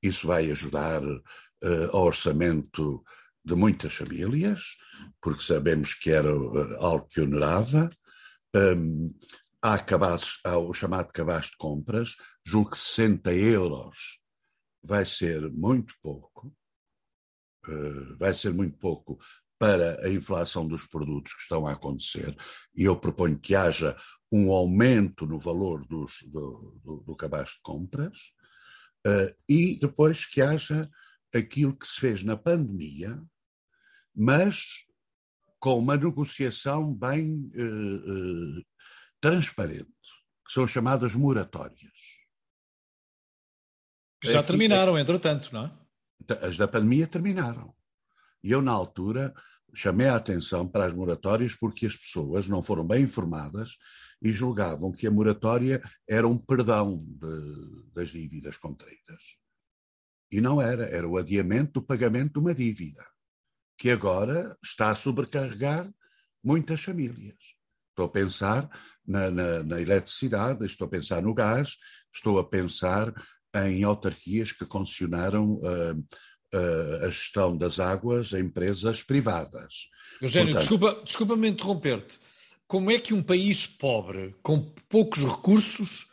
Isso 0.02 0.26
vai 0.26 0.50
ajudar 0.50 1.02
uh, 1.02 1.90
ao 1.92 2.04
orçamento 2.04 3.02
de 3.46 3.54
muitas 3.54 3.94
famílias, 3.94 4.76
porque 5.22 5.42
sabemos 5.42 5.94
que 5.94 6.10
era 6.10 6.34
uh, 6.36 6.76
algo 6.84 7.06
que 7.06 7.20
onerava. 7.20 7.88
Um, 8.54 9.16
há, 9.62 9.78
há 10.44 10.58
o 10.58 10.74
chamado 10.74 11.12
cabaz 11.12 11.46
de 11.46 11.56
compras, 11.56 12.16
julgo 12.44 12.72
que 12.72 12.78
60 12.78 13.32
euros 13.34 14.18
vai 14.82 15.06
ser 15.06 15.48
muito 15.52 15.94
pouco, 16.02 16.52
uh, 17.68 18.18
vai 18.18 18.34
ser 18.34 18.52
muito 18.52 18.76
pouco 18.78 19.16
para 19.58 20.04
a 20.04 20.10
inflação 20.10 20.66
dos 20.66 20.84
produtos 20.86 21.32
que 21.32 21.40
estão 21.40 21.66
a 21.66 21.72
acontecer, 21.72 22.36
e 22.76 22.82
eu 22.82 22.98
proponho 22.98 23.38
que 23.38 23.54
haja 23.54 23.96
um 24.30 24.50
aumento 24.50 25.24
no 25.24 25.38
valor 25.38 25.86
dos, 25.86 26.16
do, 26.32 26.80
do, 26.84 27.04
do 27.06 27.16
cabaz 27.16 27.50
de 27.50 27.60
compras, 27.62 28.18
uh, 29.06 29.36
e 29.48 29.78
depois 29.78 30.26
que 30.26 30.42
haja 30.42 30.90
aquilo 31.34 31.76
que 31.76 31.86
se 31.86 32.00
fez 32.00 32.22
na 32.22 32.36
pandemia, 32.36 33.22
mas 34.16 34.87
com 35.58 35.78
uma 35.78 35.96
negociação 35.96 36.94
bem 36.94 37.50
uh, 37.54 38.61
uh, 38.61 38.64
transparente, 39.20 39.87
que 40.46 40.52
são 40.52 40.66
chamadas 40.66 41.14
moratórias. 41.14 42.16
Já 44.25 44.42
terminaram, 44.42 44.99
entretanto, 44.99 45.52
não 45.52 45.66
é? 45.66 46.46
As 46.46 46.56
da 46.56 46.66
pandemia 46.66 47.06
terminaram. 47.06 47.75
E 48.42 48.50
eu, 48.50 48.62
na 48.62 48.73
altura, 48.73 49.32
chamei 49.75 50.06
a 50.06 50.16
atenção 50.16 50.66
para 50.66 50.87
as 50.87 50.94
moratórias 50.94 51.54
porque 51.54 51.87
as 51.87 51.96
pessoas 51.96 52.49
não 52.49 52.62
foram 52.62 52.87
bem 52.87 53.04
informadas 53.04 53.76
e 54.23 54.32
julgavam 54.32 54.92
que 54.92 55.06
a 55.06 55.11
moratória 55.11 55.82
era 56.08 56.26
um 56.26 56.38
perdão 56.38 57.04
de, 57.04 57.92
das 57.92 58.08
dívidas 58.08 58.56
contraídas. 58.56 59.37
E 60.30 60.40
não 60.40 60.61
era, 60.61 60.85
era 60.85 61.06
o 61.06 61.18
adiamento 61.18 61.80
do 61.80 61.87
pagamento 61.87 62.32
de 62.35 62.38
uma 62.38 62.54
dívida, 62.54 63.04
que 63.78 63.90
agora 63.90 64.56
está 64.62 64.90
a 64.90 64.95
sobrecarregar 64.95 65.90
muitas 66.42 66.83
famílias. 66.83 67.56
Estou 67.90 68.06
a 68.06 68.11
pensar 68.11 68.68
na, 69.06 69.30
na, 69.30 69.62
na 69.62 69.80
eletricidade, 69.80 70.64
estou 70.66 70.87
a 70.87 70.90
pensar 70.90 71.23
no 71.23 71.33
gás, 71.33 71.76
estou 72.12 72.38
a 72.38 72.49
pensar 72.49 73.12
em 73.54 73.85
autarquias 73.85 74.52
que 74.52 74.66
concessionaram 74.66 75.54
uh, 75.54 75.92
uh, 76.54 77.04
a 77.04 77.06
gestão 77.06 77.56
das 77.56 77.78
águas 77.78 78.35
a 78.35 78.40
empresas 78.40 79.02
privadas. 79.02 79.88
Eugênio, 80.21 80.52
Portanto, 80.52 80.68
desculpa, 80.68 81.02
desculpa-me 81.04 81.49
interromper-te. 81.49 82.21
Como 82.66 82.90
é 82.90 82.99
que 82.99 83.14
um 83.14 83.23
país 83.23 83.66
pobre, 83.66 84.35
com 84.42 84.61
poucos 84.88 85.23
recursos, 85.23 86.06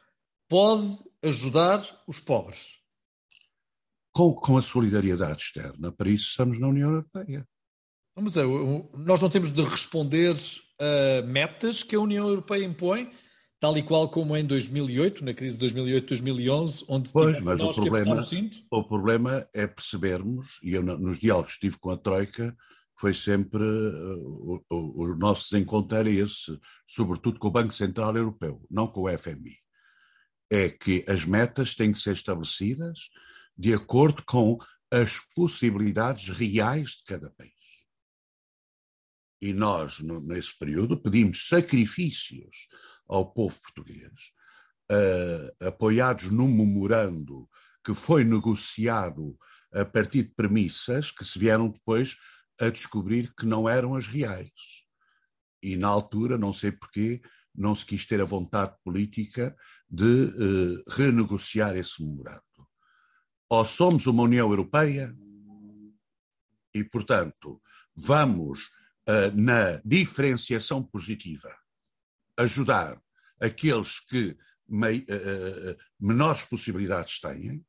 pode 0.48 1.00
ajudar 1.24 1.82
os 2.08 2.20
pobres? 2.20 2.77
Com, 4.12 4.36
com 4.36 4.58
a 4.58 4.62
solidariedade 4.62 5.41
externa. 5.41 5.91
Para 5.91 6.10
isso 6.10 6.29
estamos 6.29 6.60
na 6.60 6.67
União 6.67 6.89
Europeia. 6.89 7.48
Mas 8.15 8.38
é, 8.38 8.43
nós 8.96 9.22
não 9.22 9.29
temos 9.29 9.51
de 9.51 9.63
responder 9.63 10.36
a 10.79 11.25
metas 11.25 11.84
que 11.84 11.96
a 11.96 12.00
União 12.00 12.27
Europeia 12.27 12.63
impõe, 12.63 13.12
tal 13.60 13.77
e 13.77 13.84
qual 13.84 14.10
como 14.10 14.36
em 14.36 14.46
2008, 14.46 15.24
na 15.24 15.34
crise 15.34 15.58
de 15.58 15.65
2008-2011, 15.67 16.86
onde 16.88 17.12
pois, 17.12 17.39
mas 17.41 17.60
o 17.62 17.72
problema, 17.74 18.27
o 18.72 18.84
problema 18.84 19.48
é 19.53 19.65
percebermos, 19.65 20.60
e 20.62 20.74
eu 20.74 20.84
nos 20.84 21.20
diálogos 21.20 21.53
que 21.53 21.62
tive 21.62 21.79
com 21.79 21.89
a 21.89 21.98
Troika, 21.98 22.55
foi 23.00 23.13
sempre 23.13 23.63
uh, 23.63 24.62
o, 24.62 24.63
o, 24.70 25.03
o, 25.03 25.15
nosso 25.17 25.50
desencontro 25.50 25.98
era 25.98 26.10
esse, 26.10 26.60
sobretudo 26.86 27.39
com 27.39 27.48
o 27.48 27.51
Banco 27.51 27.74
Central 27.74 28.15
Europeu, 28.15 28.62
não 28.70 28.88
com 28.88 29.01
o 29.01 29.17
FMI. 29.17 29.58
É 30.51 30.70
que 30.70 31.03
as 31.07 31.25
metas 31.25 31.74
têm 31.74 31.92
que 31.92 32.00
ser 32.00 32.14
estabelecidas 32.14 33.09
de 33.57 33.74
acordo 33.74 34.24
com 34.25 34.57
as 34.92 35.20
possibilidades 35.35 36.29
reais 36.29 36.92
de 36.92 37.03
cada 37.05 37.31
país. 37.31 37.52
E 39.44 39.51
nós, 39.51 40.00
no, 40.00 40.22
nesse 40.22 40.58
período, 40.58 40.98
pedimos 40.98 41.50
sacrifícios 41.50 42.70
ao 43.06 43.34
povo 43.34 43.60
português, 43.60 44.32
uh, 44.90 45.68
apoiados 45.68 46.32
num 46.32 46.48
memorando 46.48 47.50
que 47.84 47.94
foi 47.94 48.24
negociado 48.24 49.38
a 49.74 49.84
partir 49.84 50.24
de 50.24 50.34
premissas 50.34 51.12
que 51.12 51.25
se 51.25 51.38
vieram 51.38 51.68
depois 51.68 52.16
a 52.58 52.70
descobrir 52.70 53.36
que 53.36 53.46
não 53.46 53.68
eram 53.68 53.96
as 53.96 54.08
reais. 54.08 54.86
E 55.62 55.75
na 55.75 55.90
altura, 55.90 56.38
não 56.38 56.53
sei 56.53 56.72
porquê, 56.72 57.20
não 57.53 57.75
se 57.75 57.86
quis 57.86 58.06
ter 58.06 58.22
a 58.22 58.25
vontade 58.25 58.74
política 58.82 59.53
de 59.90 60.06
uh, 60.06 60.92
renegociar 60.92 61.75
esse 61.75 62.01
memorando. 62.01 62.42
Ou 63.50 63.66
somos 63.66 64.08
uma 64.08 64.24
União 64.24 64.50
Europeia 64.50 65.14
e, 66.74 66.82
portanto, 66.86 67.62
vamos 67.94 68.70
uh, 69.09 69.35
na 69.35 69.81
diferenciação 69.85 70.83
positiva 70.83 71.50
ajudar 72.39 73.01
aqueles 73.42 74.00
que 74.00 74.35
mei, 74.68 75.00
uh, 75.00 75.75
menores 76.00 76.46
possibilidades 76.46 77.20
têm, 77.20 77.63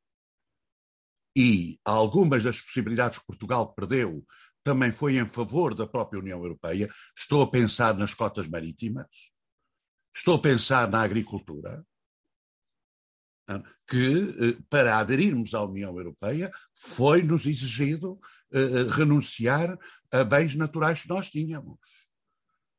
e 1.36 1.78
algumas 1.84 2.44
das 2.44 2.60
possibilidades 2.60 3.18
que 3.18 3.26
Portugal 3.26 3.74
perdeu 3.74 4.24
também 4.62 4.90
foi 4.90 5.18
em 5.18 5.26
favor 5.26 5.74
da 5.74 5.86
própria 5.86 6.20
União 6.20 6.38
Europeia. 6.38 6.88
Estou 7.16 7.42
a 7.42 7.50
pensar 7.50 7.94
nas 7.94 8.14
cotas 8.14 8.48
marítimas, 8.48 9.32
estou 10.14 10.36
a 10.36 10.40
pensar 10.40 10.88
na 10.88 11.02
agricultura, 11.02 11.84
que 13.86 14.58
para 14.70 14.98
aderirmos 14.98 15.54
à 15.54 15.62
União 15.62 15.96
Europeia 15.96 16.50
foi-nos 16.74 17.46
exigido 17.46 18.18
renunciar 18.96 19.78
a 20.12 20.24
bens 20.24 20.54
naturais 20.54 21.02
que 21.02 21.08
nós 21.08 21.30
tínhamos. 21.30 22.06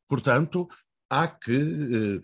Portanto, 0.07 0.67
há 1.09 1.27
que 1.27 2.21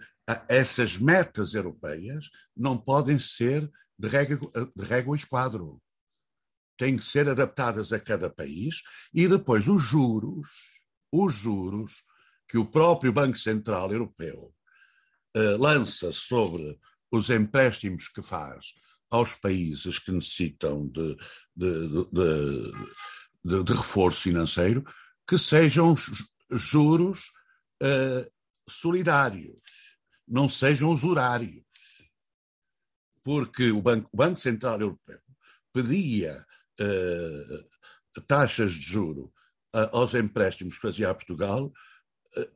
essas 0.47 0.97
metas 0.97 1.53
europeias 1.53 2.29
não 2.55 2.77
podem 2.77 3.19
ser 3.19 3.69
de 3.97 4.07
régua, 4.07 4.71
de 4.75 4.85
régua 4.85 5.15
esquadro. 5.15 5.81
Têm 6.77 6.97
que 6.97 7.05
ser 7.05 7.29
adaptadas 7.29 7.93
a 7.93 7.99
cada 7.99 8.29
país 8.29 8.81
e 9.13 9.27
depois 9.27 9.67
os 9.67 9.83
juros, 9.83 10.47
os 11.11 11.35
juros 11.35 12.03
que 12.47 12.57
o 12.57 12.65
próprio 12.65 13.13
Banco 13.13 13.37
Central 13.37 13.91
Europeu 13.91 14.51
lança 15.59 16.11
sobre 16.11 16.77
os 17.11 17.29
empréstimos 17.29 18.07
que 18.07 18.21
faz 18.21 18.73
aos 19.11 19.35
países 19.35 19.99
que 19.99 20.11
necessitam 20.11 20.87
de, 20.87 21.15
de, 21.55 21.87
de, 23.43 23.63
de 23.63 23.73
reforço 23.73 24.21
financeiro, 24.21 24.83
que 25.27 25.37
sejam 25.37 25.93
juros 26.49 27.31
uh, 27.83 28.31
solidários, 28.67 29.97
não 30.25 30.47
sejam 30.47 30.89
usurários. 30.89 31.61
Porque 33.23 33.69
o 33.71 33.81
Banco, 33.81 34.09
o 34.11 34.17
Banco 34.17 34.39
Central 34.39 34.79
Europeu 34.79 35.19
pedia 35.73 36.45
uh, 36.79 38.21
taxas 38.27 38.71
de 38.73 38.81
juro 38.81 39.25
uh, 39.75 39.89
aos 39.97 40.13
empréstimos 40.13 40.75
que 40.75 40.87
fazia 40.87 41.09
a 41.09 41.13
Portugal 41.13 41.71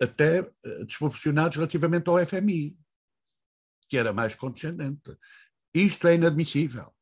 até 0.02 0.42
desproporcionados 0.88 1.58
relativamente 1.58 2.10
ao 2.10 2.26
FMI, 2.26 2.78
que 3.88 3.98
era 3.98 4.14
mais 4.14 4.36
condescendente. 4.36 5.16
Isto 5.74 6.08
é 6.08 6.16
inadmissível. 6.16 6.94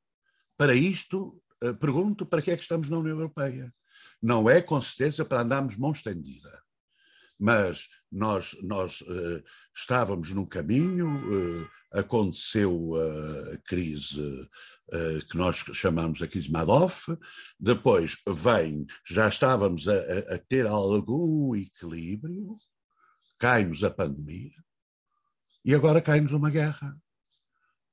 Para 0.57 0.75
isto, 0.75 1.41
pergunto 1.79 2.25
para 2.25 2.41
que 2.41 2.51
é 2.51 2.55
que 2.55 2.61
estamos 2.61 2.89
na 2.89 2.97
União 2.97 3.15
Europeia. 3.15 3.73
Não 4.21 4.49
é 4.49 4.61
com 4.61 4.81
certeza 4.81 5.25
para 5.25 5.41
andarmos 5.41 5.77
mão 5.77 5.91
estendida 5.91 6.63
mas 7.43 7.89
nós, 8.09 8.55
nós 8.61 9.01
uh, 9.01 9.43
estávamos 9.75 10.31
num 10.31 10.45
caminho, 10.45 11.07
uh, 11.07 11.69
aconteceu 11.91 12.91
a 12.95 13.57
crise 13.65 14.21
uh, 14.21 15.27
que 15.29 15.35
nós 15.35 15.57
chamamos 15.73 16.21
a 16.21 16.27
crise 16.27 16.49
Madoff, 16.49 17.05
depois 17.59 18.17
vem, 18.27 18.85
já 19.05 19.27
estávamos 19.27 19.89
a, 19.89 19.95
a 20.35 20.39
ter 20.47 20.67
algum 20.67 21.53
equilíbrio, 21.53 22.57
cai-nos 23.37 23.83
a 23.83 23.91
pandemia, 23.91 24.53
e 25.65 25.73
agora 25.73 26.01
cai-nos 26.01 26.31
uma 26.31 26.49
guerra 26.49 26.97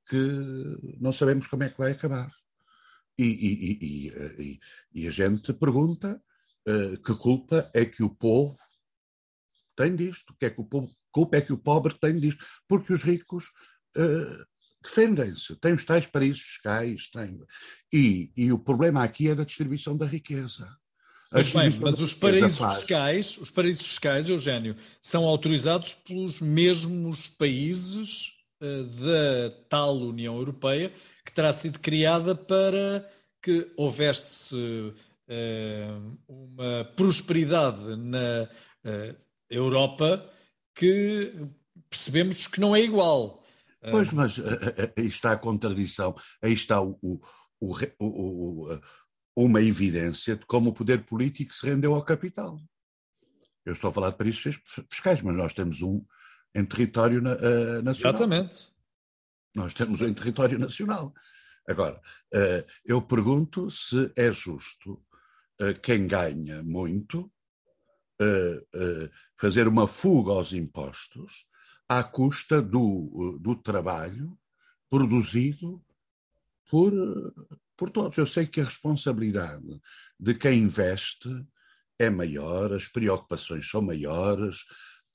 que 0.09 0.97
não 1.01 1.13
sabemos 1.13 1.47
como 1.47 1.63
é 1.63 1.69
que 1.69 1.79
vai 1.79 1.93
acabar. 1.93 2.31
E, 3.19 3.25
e, 3.25 3.79
e, 3.83 4.59
e 4.95 5.09
a 5.09 5.11
gente 5.11 5.53
pergunta 5.53 6.21
que 7.05 7.15
culpa 7.15 7.71
é 7.75 7.85
que 7.85 8.03
o 8.03 8.15
povo 8.15 8.57
tem 9.77 9.95
disto, 9.95 10.35
que 10.39 10.47
é 10.47 10.51
que 10.51 10.61
o 10.61 10.69
culpa 11.13 11.37
é 11.37 11.41
que 11.41 11.53
o 11.53 11.59
pobre 11.59 11.95
tem 11.99 12.19
disto, 12.19 12.45
porque 12.69 12.93
os 12.93 13.03
ricos 13.03 13.47
uh, 13.97 14.47
defendem-se, 14.83 15.57
têm 15.57 15.73
os 15.73 15.85
tais 15.85 16.07
paraísos 16.07 16.41
fiscais, 16.41 17.11
têm. 17.11 17.41
E, 17.93 18.33
e 18.37 18.53
o 18.53 18.59
problema 18.59 19.03
aqui 19.03 19.29
é 19.29 19.35
da 19.35 19.45
distribuição 19.45 19.97
da 19.97 20.07
riqueza. 20.07 20.69
Mas, 21.33 21.53
bem, 21.53 21.71
mas 21.81 21.99
os 22.01 22.13
paraísos 22.13 22.59
fiscais, 22.59 23.39
os 23.39 23.51
paraísos 23.51 23.87
fiscais, 23.87 24.29
Eugênio, 24.29 24.77
são 25.01 25.25
autorizados 25.25 25.95
pelos 25.95 26.41
mesmos 26.41 27.29
países 27.29 28.33
uh, 28.61 28.85
da 28.85 29.57
tal 29.69 29.97
União 29.97 30.37
Europeia 30.37 30.93
que 31.25 31.33
terá 31.33 31.53
sido 31.53 31.79
criada 31.79 32.35
para 32.35 33.09
que 33.41 33.71
houvesse 33.77 34.57
uh, 34.57 36.19
uma 36.29 36.85
prosperidade 36.97 37.97
na 37.97 38.49
uh, 38.85 39.17
Europa 39.49 40.29
que 40.75 41.33
percebemos 41.89 42.49
que 42.49 42.61
não 42.61 42.75
é 42.75 42.83
igual. 42.83 43.45
Pois, 43.91 44.13
mas 44.13 44.39
aí 44.97 45.07
está 45.07 45.33
a 45.33 45.39
contradição, 45.39 46.15
aí 46.43 46.53
está 46.53 46.83
o, 46.83 46.99
o, 47.03 47.19
o, 47.99 48.79
uma 49.37 49.63
evidência 49.63 50.37
de 50.37 50.45
como 50.47 50.71
o 50.71 50.75
poder 50.75 51.05
político 51.05 51.55
se 51.55 51.67
rendeu 51.67 51.95
ao 51.95 52.05
capital. 52.05 52.61
Eu 53.65 53.73
estou 53.73 53.91
a 53.91 53.93
falar 53.93 54.11
de 54.11 54.17
paraísos 54.17 54.61
fiscais, 54.91 55.23
mas 55.23 55.37
nós 55.37 55.55
temos 55.55 55.83
um 55.83 56.05
em 56.55 56.65
território 56.65 57.21
uh, 57.21 57.83
nacional. 57.83 58.21
Exatamente. 58.21 58.69
Nós 59.55 59.75
temos 59.75 60.01
um 60.01 60.07
em 60.07 60.15
território 60.15 60.59
nacional. 60.59 61.15
Agora, 61.69 62.01
uh, 62.35 62.71
eu 62.85 63.01
pergunto 63.03 63.71
se 63.71 64.13
é 64.17 64.33
justo 64.33 64.93
uh, 65.61 65.79
quem 65.83 66.07
ganha 66.07 66.63
muito 66.63 67.31
fazer 69.39 69.67
uma 69.67 69.89
fuga 69.89 70.33
aos 70.33 70.53
impostos 70.53 71.47
à 71.89 72.05
custa 72.05 72.61
do, 72.61 73.39
do 73.41 73.57
trabalho 73.57 74.39
produzido 74.91 75.83
por 76.69 76.93
por 77.81 77.89
todos. 77.89 78.19
Eu 78.19 78.27
sei 78.27 78.47
que 78.47 78.61
a 78.61 78.65
responsabilidade 78.65 79.81
de 80.21 80.35
quem 80.35 80.59
investe 80.59 81.31
é 81.99 82.11
maior, 82.11 82.75
as 82.75 82.87
preocupações 82.87 83.71
são 83.71 83.81
maiores, 83.81 84.59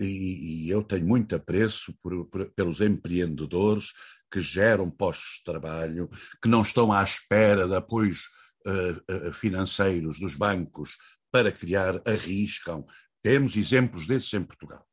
e, 0.01 0.65
e 0.65 0.69
eu 0.71 0.83
tenho 0.83 1.05
muito 1.05 1.35
apreço 1.35 1.95
por, 2.01 2.25
por, 2.25 2.51
pelos 2.53 2.81
empreendedores 2.81 3.93
que 4.31 4.41
geram 4.41 4.89
postos 4.89 5.37
de 5.37 5.43
trabalho, 5.43 6.09
que 6.41 6.49
não 6.49 6.63
estão 6.63 6.91
à 6.91 7.03
espera 7.03 7.67
de 7.67 7.75
apoios 7.75 8.27
uh, 8.65 9.29
uh, 9.29 9.33
financeiros 9.33 10.19
dos 10.19 10.35
bancos 10.35 10.97
para 11.31 11.51
criar, 11.51 12.01
arriscam. 12.05 12.83
Temos 13.21 13.55
exemplos 13.55 14.07
desses 14.07 14.33
em 14.33 14.43
Portugal. 14.43 14.83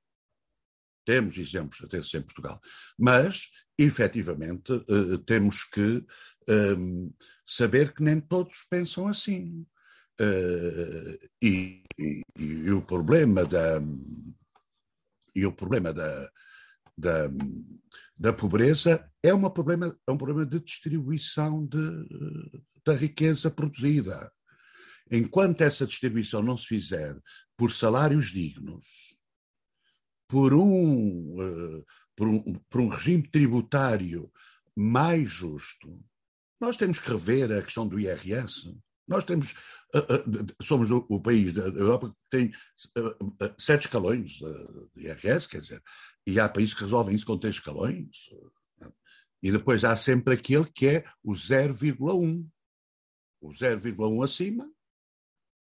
Temos 1.04 1.36
exemplos 1.36 1.80
desses 1.88 2.14
em 2.14 2.22
Portugal. 2.22 2.60
Mas, 2.98 3.48
efetivamente, 3.78 4.72
uh, 4.72 5.18
temos 5.18 5.64
que 5.64 6.04
um, 6.48 7.12
saber 7.46 7.92
que 7.92 8.02
nem 8.02 8.20
todos 8.20 8.64
pensam 8.70 9.08
assim. 9.08 9.66
Uh, 10.20 11.18
e, 11.42 11.82
e, 11.98 12.22
e, 12.38 12.70
o 12.70 12.82
problema 12.82 13.44
da 13.44 13.80
e 15.34 15.46
o 15.46 15.52
problema 15.52 15.92
da, 15.92 16.30
da, 16.96 17.28
da 18.16 18.32
pobreza 18.32 19.10
é, 19.22 19.32
uma 19.32 19.52
problema, 19.52 19.96
é 20.06 20.12
um 20.12 20.16
problema 20.16 20.44
de 20.44 20.60
distribuição 20.60 21.66
de, 21.66 21.78
da 22.84 22.94
riqueza 22.94 23.50
produzida. 23.50 24.30
Enquanto 25.10 25.62
essa 25.62 25.86
distribuição 25.86 26.42
não 26.42 26.56
se 26.56 26.66
fizer 26.66 27.18
por 27.56 27.70
salários 27.70 28.30
dignos, 28.32 29.11
por 30.32 30.54
um, 30.54 31.36
uh, 31.38 31.84
por 32.16 32.26
um, 32.26 32.54
por 32.70 32.80
um 32.80 32.88
regime 32.88 33.28
tributário 33.28 34.32
mais 34.74 35.30
justo, 35.30 36.02
nós 36.58 36.74
temos 36.74 36.98
que 36.98 37.10
rever 37.10 37.52
a 37.52 37.62
questão 37.62 37.86
do 37.86 38.00
IRS. 38.00 38.74
Nós 39.06 39.26
temos, 39.26 39.52
uh, 39.94 39.98
uh, 39.98 40.64
somos 40.64 40.90
o, 40.90 41.20
país 41.20 41.52
da 41.52 41.64
Europa 41.64 42.08
que 42.08 42.28
tem 42.30 42.50
sete 43.58 43.82
escalões 43.82 44.38
de 44.96 45.04
IRS, 45.04 45.46
quer 45.46 45.60
dizer, 45.60 45.82
e 46.26 46.40
há 46.40 46.48
países 46.48 46.72
que 46.72 46.84
resolvem 46.84 47.14
isso 47.14 47.26
com 47.26 47.36
três 47.36 47.56
escalões. 47.56 48.30
E 49.42 49.52
depois 49.52 49.84
há 49.84 49.94
sempre 49.94 50.32
aquele 50.32 50.64
que 50.64 50.86
é 50.86 51.04
o 51.22 51.32
0,1. 51.32 52.48
O 53.42 53.50
0,1 53.50 54.24
acima 54.24 54.72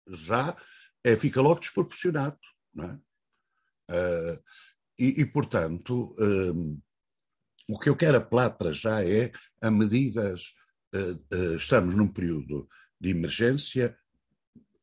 já 0.10 0.58
é, 1.04 1.16
fica 1.16 1.40
logo 1.40 1.60
desproporcionado. 1.60 2.40
Não 2.74 3.05
é? 3.90 4.40
E, 4.98 5.22
e, 5.22 5.26
portanto, 5.26 6.16
um, 6.18 6.82
o 7.70 7.80
que 7.80 7.90
eu 7.90 7.98
quero 7.98 8.18
apelar 8.18 8.52
para 8.52 8.72
já 8.72 9.04
é 9.04 9.32
a 9.62 9.70
medidas 9.70 10.54
eh, 10.96 11.20
eh, 11.34 11.56
estamos 11.58 11.94
num 11.96 12.08
período 12.08 12.68
de 13.02 13.10
emergência, 13.10 13.98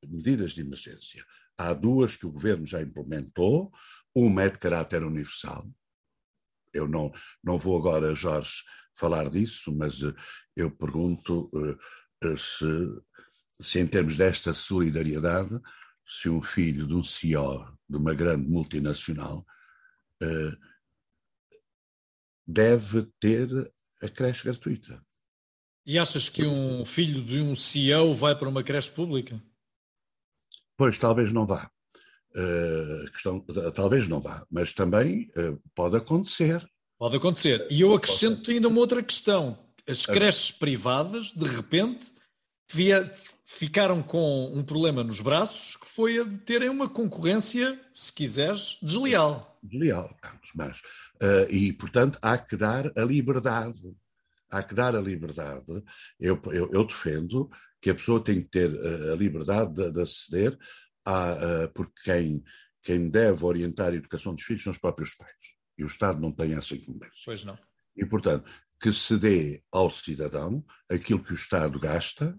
medidas 0.06 0.52
de 0.52 0.60
emergência. 0.60 1.24
Há 1.56 1.72
duas 1.72 2.16
que 2.16 2.26
o 2.26 2.32
governo 2.32 2.66
já 2.66 2.82
implementou, 2.82 3.70
uma 4.14 4.42
é 4.42 4.50
de 4.50 4.58
caráter 4.58 5.02
universal. 5.04 5.64
Eu 6.74 6.86
não, 6.86 7.10
não 7.42 7.56
vou 7.56 7.78
agora, 7.78 8.14
Jorge, 8.14 8.62
falar 8.94 9.30
disso, 9.30 9.74
mas 9.74 10.00
eu 10.56 10.70
pergunto 10.70 11.50
se, 12.36 12.66
se, 13.60 13.78
em 13.78 13.86
termos 13.86 14.16
desta 14.16 14.52
solidariedade, 14.52 15.58
se 16.12 16.28
um 16.28 16.42
filho 16.42 16.86
de 16.86 16.94
um 16.94 17.02
CEO 17.02 17.66
de 17.88 17.96
uma 17.96 18.14
grande 18.14 18.48
multinacional 18.48 19.44
deve 22.46 23.02
ter 23.18 23.48
a 24.02 24.08
creche 24.08 24.44
gratuita. 24.44 25.02
E 25.84 25.98
achas 25.98 26.28
que 26.28 26.44
um 26.44 26.84
filho 26.84 27.24
de 27.24 27.40
um 27.40 27.56
CEO 27.56 28.14
vai 28.14 28.38
para 28.38 28.48
uma 28.48 28.62
creche 28.62 28.90
pública? 28.90 29.42
Pois, 30.76 30.98
talvez 30.98 31.32
não 31.32 31.46
vá. 31.46 31.68
Uh, 32.34 33.10
questão, 33.10 33.44
talvez 33.74 34.08
não 34.08 34.20
vá, 34.20 34.44
mas 34.50 34.72
também 34.72 35.30
uh, 35.36 35.60
pode 35.74 35.96
acontecer. 35.96 36.64
Pode 36.98 37.16
acontecer. 37.16 37.66
E 37.70 37.80
eu 37.80 37.94
acrescento 37.94 38.50
ainda 38.50 38.68
uma 38.68 38.80
outra 38.80 39.02
questão. 39.02 39.58
As 39.86 40.06
creches 40.06 40.52
privadas, 40.52 41.32
de 41.32 41.44
repente, 41.48 42.06
devia, 42.70 43.12
ficaram 43.44 44.02
com 44.02 44.52
um 44.54 44.62
problema 44.62 45.02
nos 45.02 45.20
braços, 45.20 45.76
que 45.76 45.86
foi 45.86 46.18
a 46.18 46.24
de 46.24 46.38
terem 46.38 46.68
uma 46.68 46.88
concorrência, 46.88 47.80
se 47.92 48.12
quiseres, 48.12 48.78
desleal. 48.82 49.58
Desleal, 49.62 50.16
mas. 50.54 50.80
Uh, 51.22 51.50
e, 51.50 51.72
portanto, 51.72 52.18
há 52.22 52.36
que 52.38 52.56
dar 52.56 52.90
a 52.96 53.04
liberdade 53.04 53.94
há 54.52 54.62
que 54.62 54.74
dar 54.74 54.94
a 54.94 55.00
liberdade. 55.00 55.82
Eu, 56.20 56.40
eu, 56.52 56.70
eu 56.72 56.84
defendo 56.84 57.48
que 57.80 57.90
a 57.90 57.94
pessoa 57.94 58.22
tem 58.22 58.40
que 58.40 58.48
ter 58.48 58.70
a 59.10 59.16
liberdade 59.16 59.72
de, 59.72 59.90
de 59.90 60.02
aceder, 60.02 60.56
a, 61.06 61.64
a, 61.64 61.68
porque 61.68 62.02
quem, 62.04 62.44
quem 62.82 63.08
deve 63.08 63.44
orientar 63.44 63.88
a 63.88 63.96
educação 63.96 64.34
dos 64.34 64.44
filhos 64.44 64.62
são 64.62 64.70
os 64.70 64.78
próprios 64.78 65.14
pais. 65.14 65.56
E 65.78 65.82
o 65.82 65.86
Estado 65.86 66.20
não 66.20 66.30
tem 66.30 66.52
essa 66.54 66.74
incumbência. 66.74 67.22
Pois 67.24 67.42
não. 67.42 67.58
E, 67.96 68.06
portanto, 68.06 68.48
que 68.78 68.92
se 68.92 69.16
dê 69.16 69.62
ao 69.72 69.88
cidadão 69.88 70.64
aquilo 70.88 71.22
que 71.22 71.32
o 71.32 71.36
Estado 71.36 71.78
gasta 71.78 72.38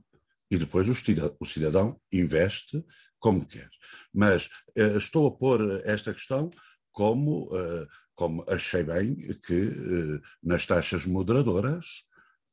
e 0.54 0.58
depois 0.60 0.88
o 0.88 1.46
cidadão 1.46 2.00
investe 2.12 2.86
como 3.18 3.46
quer. 3.46 3.70
Mas 4.14 4.50
uh, 4.78 4.98
estou 4.98 5.28
a 5.28 5.32
pôr 5.32 5.60
esta 5.84 6.14
questão 6.14 6.52
como, 6.92 7.46
uh, 7.46 7.88
como 8.14 8.46
achei 8.48 8.84
bem 8.84 9.16
que 9.48 9.68
uh, 9.68 10.22
nas 10.44 10.68
taxas 10.68 11.08
moderadoras, 11.08 12.04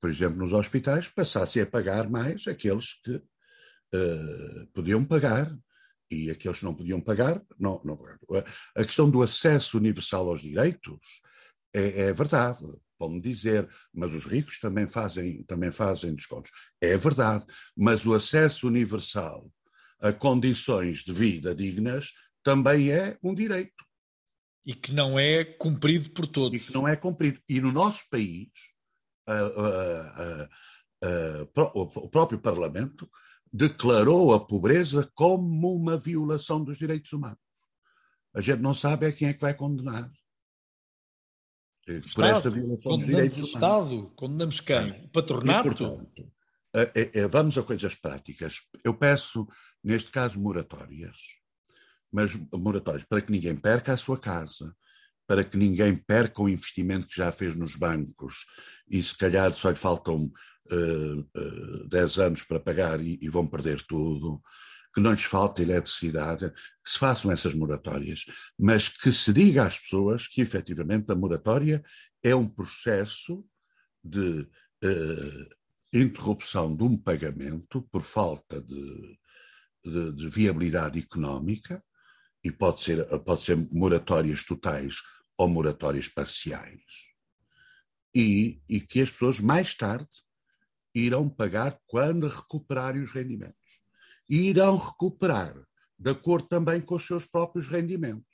por 0.01 0.09
exemplo, 0.09 0.39
nos 0.39 0.55
hospitais, 0.55 1.09
passassem 1.09 1.61
a 1.61 1.67
pagar 1.67 2.09
mais 2.09 2.47
aqueles 2.49 2.95
que 2.95 3.23
podiam 4.73 5.05
pagar. 5.05 5.55
E 6.13 6.31
aqueles 6.31 6.59
que 6.59 6.65
não 6.65 6.75
podiam 6.75 7.01
pagar, 7.01 7.41
não, 7.59 7.81
não 7.85 8.01
A 8.77 8.85
questão 8.85 9.09
do 9.09 9.23
acesso 9.23 9.77
universal 9.79 10.29
aos 10.29 10.41
direitos 10.41 11.21
é, 11.75 12.09
é 12.09 12.13
verdade, 12.13 12.65
pode-me 13.01 13.21
dizer, 13.21 13.67
mas 13.95 14.15
os 14.15 14.27
ricos 14.27 14.59
também 14.61 14.87
fazem, 14.87 15.43
também 15.45 15.73
fazem 15.73 16.15
descontos. 16.15 16.51
É 16.81 16.95
verdade, 16.99 17.47
mas 17.75 18.05
o 18.05 18.13
acesso 18.13 18.67
universal 18.67 19.51
a 20.03 20.13
condições 20.13 20.99
de 20.99 21.13
vida 21.13 21.55
dignas 21.55 22.13
também 22.43 22.91
é 22.91 23.19
um 23.23 23.35
direito. 23.35 23.85
E 24.65 24.75
que 24.75 24.93
não 24.93 25.19
é 25.19 25.45
cumprido 25.45 26.11
por 26.11 26.27
todos. 26.27 26.57
E 26.57 26.61
que 26.61 26.75
não 26.75 26.87
é 26.87 26.95
cumprido. 26.97 27.41
E 27.49 27.61
no 27.61 27.73
nosso 27.73 28.09
país, 28.11 28.49
o 31.83 32.09
próprio 32.09 32.39
Parlamento 32.39 33.11
declarou 33.53 34.35
a 34.35 34.47
pobreza 34.47 35.11
como 35.15 35.75
uma 35.75 35.99
violação 35.99 36.63
dos 36.63 36.79
direitos 36.79 37.13
humanos. 37.13 37.39
A 38.35 38.41
gente 38.41 38.61
não 38.61 38.75
sabe 38.75 39.07
é 39.07 39.13
quem 39.13 39.29
é 39.29 39.33
que 39.33 39.41
vai 39.41 39.55
condenar 39.55 40.11
por 41.87 41.95
Estado, 41.95 42.37
esta 42.37 42.51
violação 42.51 42.97
dos 42.97 43.07
direitos 43.07 43.39
humanos. 43.39 43.55
Estado, 43.55 44.13
condenamos 44.17 44.61
quem? 44.61 44.91
O 44.91 45.09
patronato? 45.09 45.69
E, 45.69 45.77
portanto, 45.77 46.33
é, 46.75 47.21
é, 47.21 47.29
vamos 47.29 47.59
a 47.59 47.63
coisas 47.63 47.95
práticas. 47.95 48.63
Eu 48.85 48.95
peço, 48.95 49.47
neste 49.83 50.11
caso, 50.11 50.41
moratórias 50.41 51.41
mas 52.13 52.37
moratórios, 52.53 53.05
para 53.05 53.21
que 53.21 53.31
ninguém 53.31 53.57
perca 53.57 53.93
a 53.93 53.97
sua 53.97 54.19
casa, 54.19 54.75
para 55.27 55.45
que 55.45 55.57
ninguém 55.57 55.95
perca 55.95 56.43
o 56.43 56.49
investimento 56.49 57.07
que 57.07 57.17
já 57.17 57.31
fez 57.31 57.55
nos 57.55 57.77
bancos 57.77 58.47
e 58.91 59.01
se 59.03 59.17
calhar 59.17 59.53
só 59.53 59.71
lhe 59.71 59.77
faltam 59.77 60.31
uh, 60.73 61.21
uh, 61.21 61.89
10 61.89 62.19
anos 62.19 62.43
para 62.43 62.59
pagar 62.59 63.01
e, 63.01 63.19
e, 63.23 63.29
vão 63.29 63.47
perder 63.47 63.81
tudo, 63.83 64.43
que 64.93 65.01
não 65.01 65.13
lhes 65.13 65.25
falte 65.25 65.63
eletricidade, 65.63 66.51
que 66.51 66.91
se 66.91 66.99
façam 66.99 67.31
essas 67.31 67.55
moratórias, 67.55 68.25
mas 68.59 68.89
que 68.89 69.13
se 69.13 69.33
diga 69.33 69.65
às 69.65 69.79
pessoas 69.79 70.27
que 70.27 70.41
efetivamente 70.41 71.11
a 71.11 71.15
moratória 71.15 71.83
é 72.23 72.35
um 72.35 72.49
processo 72.49 73.45
de 74.03 74.49
uh, 74.85 75.49
interrupção 75.93 76.75
de 76.75 76.83
um 76.83 76.97
pagamento 76.97 77.83
por 77.91 78.03
falta 78.03 78.61
de, 78.63 79.19
de, 79.85 80.13
de, 80.13 80.29
viabilidade 80.29 80.99
económica, 80.99 81.83
e 82.43 82.51
pode 82.51 82.81
ser, 82.81 83.05
pode 83.21 83.43
ser 83.43 83.57
moratórias 83.71 84.45
totais 84.45 85.03
ou 85.37 85.47
moratórias 85.47 86.09
parciais, 86.09 87.11
e, 88.17 88.63
e 88.69 88.81
que 88.81 89.01
as 89.01 89.11
pessoas 89.11 89.41
mais 89.41 89.75
tarde 89.75 90.09
irão 90.95 91.29
pagar 91.29 91.79
quando 91.87 92.27
recuperarem 92.27 93.03
os 93.03 93.13
rendimentos. 93.13 93.80
E 94.31 94.49
irão 94.49 94.77
recuperar 94.77 95.55
de 95.99 96.11
acordo 96.11 96.49
também 96.49 96.81
com 96.81 96.95
os 96.95 97.07
seus 97.07 97.27
próprios 97.27 97.69
rendimentos. 97.69 98.25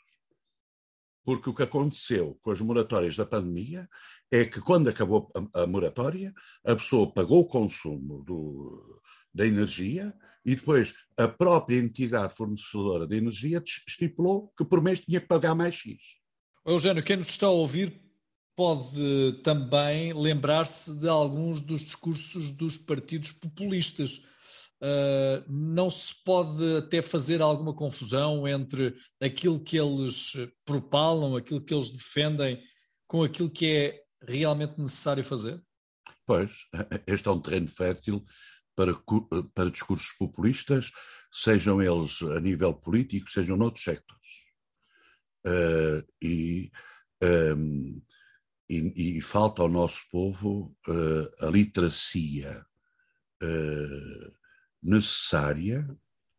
Porque 1.25 1.51
o 1.51 1.55
que 1.55 1.65
aconteceu 1.65 2.39
com 2.41 2.53
as 2.53 2.61
moratórias 2.61 3.17
da 3.17 3.27
pandemia 3.27 3.89
é 4.31 4.45
que, 4.45 4.61
quando 4.61 4.89
acabou 4.89 5.29
a, 5.53 5.67
moratória, 5.67 6.33
a 6.65 6.77
pessoa 6.77 7.13
pagou 7.13 7.41
o 7.41 7.47
consumo 7.47 8.23
do, 8.23 9.01
da 9.35 9.45
energia 9.45 10.15
e 10.45 10.55
depois 10.55 10.95
a 11.19 11.27
própria 11.27 11.79
entidade 11.79 12.37
fornecedora 12.37 13.09
de 13.09 13.17
energia 13.17 13.61
estipulou 13.67 14.53
que 14.57 14.65
por 14.65 14.81
mês 14.81 15.01
tinha 15.01 15.21
que 15.21 15.27
pagar 15.27 15.57
mais 15.57 15.75
X. 15.75 15.97
Eugênio, 16.65 17.03
quem 17.03 17.17
nos 17.17 17.29
está 17.29 17.47
a 17.47 17.51
ouvir 17.51 18.01
pode 18.55 19.41
também 19.43 20.13
lembrar-se 20.13 20.95
de 20.95 21.09
alguns 21.09 21.61
dos 21.61 21.83
discursos 21.83 22.53
dos 22.53 22.79
partidos 22.79 23.33
populistas. 23.33 24.23
Uh, 24.83 25.43
não 25.49 25.91
se 25.91 26.15
pode 26.23 26.77
até 26.77 27.01
fazer 27.01 27.41
alguma 27.41 27.75
confusão 27.75 28.47
entre 28.47 28.95
aquilo 29.21 29.59
que 29.59 29.79
eles 29.79 30.35
propalam, 30.65 31.35
aquilo 31.35 31.63
que 31.63 31.73
eles 31.73 31.91
defendem, 31.91 32.63
com 33.07 33.23
aquilo 33.23 33.51
que 33.51 33.67
é 33.67 34.03
realmente 34.27 34.79
necessário 34.79 35.25
fazer? 35.25 35.63
Pois, 36.27 36.67
este 37.07 37.27
é 37.27 37.31
um 37.31 37.41
terreno 37.41 37.69
fértil 37.69 38.25
para, 38.75 38.93
para 39.55 39.71
discursos 39.71 40.13
populistas, 40.19 40.91
sejam 41.33 41.81
eles 41.81 42.23
a 42.23 42.41
nível 42.41 42.75
político, 42.75 43.31
sejam 43.31 43.57
noutros 43.57 43.85
sectores. 43.85 44.47
Uh, 45.47 46.05
e 46.21 46.71
um, 47.23 48.03
e, 48.69 49.19
e, 49.19 49.21
falta 49.21 49.63
ao 49.63 49.69
nosso 49.69 50.03
povo 50.11 50.77
uh, 50.89 51.47
a 51.47 51.51
literacia 51.51 52.67
uh, 53.43 54.37
necessária. 54.87 55.87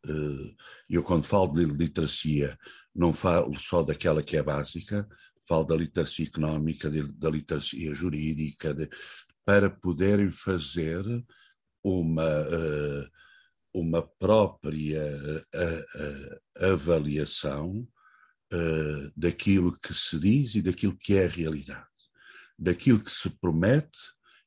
Uh, 0.05 0.55
eu, 0.89 1.03
quando 1.03 1.23
falo 1.23 1.51
de 1.51 1.65
literacia, 1.65 2.57
não 2.95 3.11
falo 3.11 3.53
só 3.55 3.83
daquela 3.83 4.23
que 4.23 4.37
é 4.37 4.43
básica, 4.43 5.07
falo 5.47 5.65
da 5.65 5.75
literacia 5.75 6.25
económica, 6.25 6.89
da 6.89 7.29
literacia 7.29 7.93
jurídica, 7.93 8.73
de, 8.73 8.89
para 9.45 9.69
poderem 9.69 10.31
fazer 10.31 11.03
uma, 11.83 12.45
uma 13.73 14.01
própria 14.19 15.01
avaliação 16.73 17.87
daquilo 19.15 19.77
que 19.79 19.93
se 19.93 20.19
diz 20.19 20.55
e 20.55 20.61
daquilo 20.61 20.97
que 20.97 21.15
é 21.15 21.25
a 21.25 21.29
realidade 21.29 21.87
daquilo 22.57 22.99
que 22.99 23.11
se 23.11 23.29
promete 23.29 23.99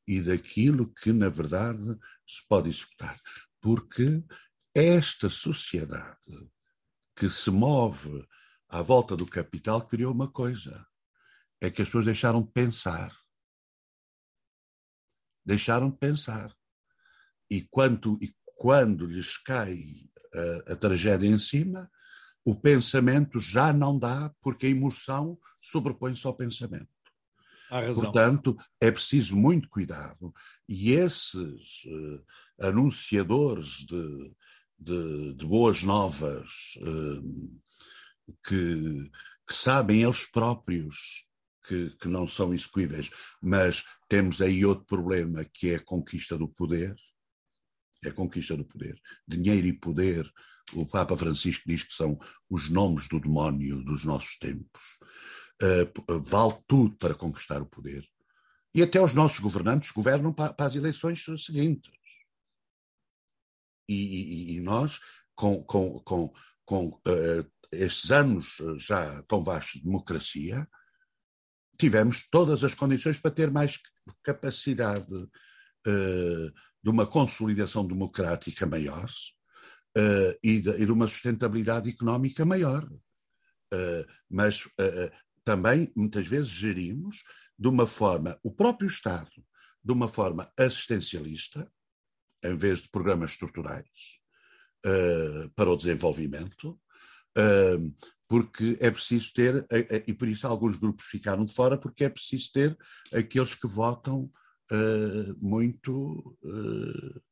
e 0.07 0.21
daquilo 0.21 0.93
que, 0.93 1.13
na 1.13 1.29
verdade, 1.29 1.97
se 2.27 2.47
pode 2.49 2.69
executar. 2.69 3.21
Porque 3.61 4.25
esta 4.75 5.29
sociedade 5.29 6.51
que 7.16 7.29
se 7.29 7.51
move 7.51 8.27
à 8.68 8.81
volta 8.83 9.16
do 9.16 9.27
capital 9.27 9.87
criou 9.87 10.12
uma 10.12 10.31
coisa: 10.31 10.87
é 11.61 11.70
que 11.70 11.83
as 11.83 11.88
pessoas 11.88 12.07
deixaram 12.07 12.42
de 12.42 12.51
pensar. 12.51 13.14
Deixaram 15.44 15.90
de 15.90 15.99
pensar. 15.99 16.55
E, 17.51 17.66
quando, 17.70 18.16
e 18.23 18.33
quando 18.44 19.07
lhes 19.07 19.37
cai 19.38 19.77
a, 20.68 20.73
a 20.73 20.77
tragédia 20.77 21.29
em 21.29 21.38
cima, 21.38 21.90
o 22.44 22.59
pensamento 22.59 23.38
já 23.38 23.73
não 23.73 23.99
dá, 23.99 24.35
porque 24.40 24.66
a 24.66 24.70
emoção 24.70 25.38
sobrepõe-se 25.61 26.27
ao 26.27 26.37
pensamento. 26.37 27.00
Portanto, 27.94 28.56
é 28.80 28.90
preciso 28.90 29.37
muito 29.37 29.68
cuidado. 29.68 30.33
E 30.68 30.92
esses 30.92 31.85
uh, 31.85 32.66
anunciadores 32.66 33.87
de, 33.87 34.35
de, 34.78 35.35
de, 35.35 35.46
boas 35.46 35.83
novas 35.85 36.74
uh, 36.78 37.61
que, 38.46 39.11
que, 39.48 39.54
sabem 39.54 40.02
eles 40.02 40.26
próprios 40.30 41.26
que, 41.66 41.90
que 41.96 42.09
não 42.09 42.26
são 42.26 42.52
execuíveis, 42.52 43.11
mas 43.40 43.85
temos 44.09 44.40
aí 44.40 44.64
outro 44.64 44.87
problema 44.87 45.44
que 45.54 45.70
é 45.70 45.76
a 45.76 45.85
conquista 45.85 46.37
do 46.37 46.48
poder. 46.48 46.94
É 48.02 48.09
a 48.09 48.14
conquista 48.14 48.56
do 48.56 48.64
poder. 48.64 48.98
Dinheiro 49.28 49.66
e 49.66 49.78
poder, 49.78 50.28
o 50.72 50.87
Papa 50.87 51.16
Francisco 51.16 51.64
diz 51.66 51.85
que 51.85 51.92
são 51.92 52.18
os 52.48 52.70
nomes 52.70 53.09
do 53.09 53.20
demónio 53.20 53.85
dos 53.85 54.04
nossos 54.04 54.38
tempos 54.38 54.98
uh, 55.62 56.20
vale 56.20 56.55
tudo 56.66 56.96
para 56.96 57.14
conquistar 57.14 57.61
o 57.61 57.66
poder. 57.66 58.05
E 58.75 58.83
até 58.83 59.01
os 59.01 59.14
nossos 59.14 59.40
governantes 59.40 59.90
governam 59.90 60.33
para, 60.33 60.53
para 60.53 60.66
as 60.66 60.75
eleições 60.75 61.25
seguintes. 61.44 61.92
E, 63.88 63.94
e, 63.94 64.57
e 64.57 64.61
nós, 64.61 65.01
com, 65.35 65.62
com, 65.64 65.99
com, 66.01 66.33
com 66.64 66.88
uh, 66.88 67.51
estes 67.73 68.11
anos 68.11 68.57
já 68.77 69.23
tão 69.25 69.42
vastos 69.42 69.81
de 69.81 69.87
democracia, 69.87 70.68
tivemos 71.81 72.29
todas 72.31 72.62
as 72.62 72.75
condições 72.75 73.18
para 73.18 73.31
ter 73.31 73.51
mais 73.51 73.79
capacidade 74.23 75.12
uh, 75.14 76.53
de 76.83 76.90
uma 76.90 77.07
consolidação 77.07 77.87
democrática 77.87 78.66
maior 78.66 79.09
uh, 79.96 80.38
e, 80.44 80.61
de, 80.61 80.70
e, 80.83 80.87
de, 80.87 80.92
uma 80.92 81.09
sustentabilidade 81.09 81.88
económica 81.88 82.44
maior. 82.44 82.85
Uh, 83.73 84.05
mas 84.29 84.68
também 85.51 85.91
muitas 85.97 86.29
vezes 86.29 86.49
gerimos 86.49 87.25
de 87.59 87.67
uma 87.67 87.85
forma, 87.85 88.39
o 88.41 88.53
próprio 88.53 88.89
Estado, 88.89 89.45
de 89.83 89.93
uma 89.93 90.07
forma 90.07 90.49
assistencialista, 90.57 91.69
em 92.45 92.55
vez 92.55 92.83
de 92.83 92.89
programas 92.89 93.33
estruturais 93.33 94.21
uh, 94.87 95.51
para 95.57 95.69
o 95.69 95.77
desenvolvimento, 95.77 96.79
uh, 97.37 97.95
porque 98.29 98.79
é 98.81 98.93
preciso 98.93 99.33
ter, 99.33 99.57
uh, 99.57 99.67
e 100.07 100.15
por 100.15 100.29
isso 100.29 100.47
alguns 100.47 100.77
grupos 100.77 101.07
ficaram 101.07 101.45
de 101.45 101.53
fora, 101.53 101.77
porque 101.77 102.05
é 102.05 102.09
preciso 102.09 102.53
ter 102.53 102.79
aqueles 103.13 103.57
que 103.57 103.67
votam 103.67 104.31
muito 105.41 106.39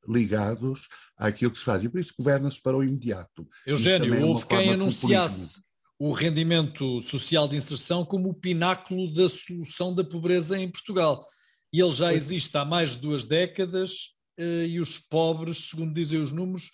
ligados 0.08 0.88
àquilo 1.16 1.52
que 1.52 1.58
se 1.60 1.64
faz. 1.64 1.84
E 1.84 1.88
por 1.88 2.00
isso 2.00 2.12
governa-se 2.18 2.60
para 2.60 2.76
o 2.76 2.82
imediato. 2.82 3.46
Eugênio, 3.64 4.12
é 4.12 4.24
houve 4.24 4.48
quem 4.48 4.72
anunciasse 4.72 5.67
o 5.98 6.12
rendimento 6.12 7.00
social 7.02 7.48
de 7.48 7.56
inserção 7.56 8.04
como 8.04 8.28
o 8.28 8.34
pináculo 8.34 9.12
da 9.12 9.28
solução 9.28 9.94
da 9.94 10.04
pobreza 10.04 10.56
em 10.58 10.70
Portugal. 10.70 11.26
E 11.72 11.80
ele 11.80 11.92
já 11.92 12.14
existe 12.14 12.56
há 12.56 12.64
mais 12.64 12.92
de 12.92 12.98
duas 12.98 13.24
décadas 13.24 14.14
eh, 14.38 14.66
e 14.66 14.80
os 14.80 14.98
pobres, 14.98 15.68
segundo 15.68 15.92
dizem 15.92 16.20
os 16.20 16.30
números, 16.30 16.70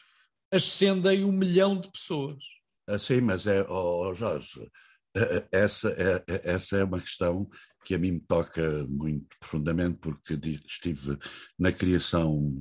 ascendem 0.52 1.24
um 1.24 1.32
milhão 1.32 1.80
de 1.80 1.90
pessoas. 1.90 2.44
Ah, 2.86 2.98
sim, 2.98 3.22
mas 3.22 3.46
é, 3.46 3.64
oh, 3.68 4.14
Jorge, 4.14 4.70
eh, 5.16 5.48
essa 5.50 5.88
é, 5.88 6.24
essa 6.44 6.76
é 6.76 6.84
uma 6.84 7.00
questão 7.00 7.48
que 7.84 7.94
a 7.94 7.98
mim 7.98 8.12
me 8.12 8.20
toca 8.20 8.86
muito 8.88 9.36
profundamente, 9.38 9.98
porque 10.00 10.38
estive 10.66 11.18
na 11.58 11.72
criação, 11.72 12.52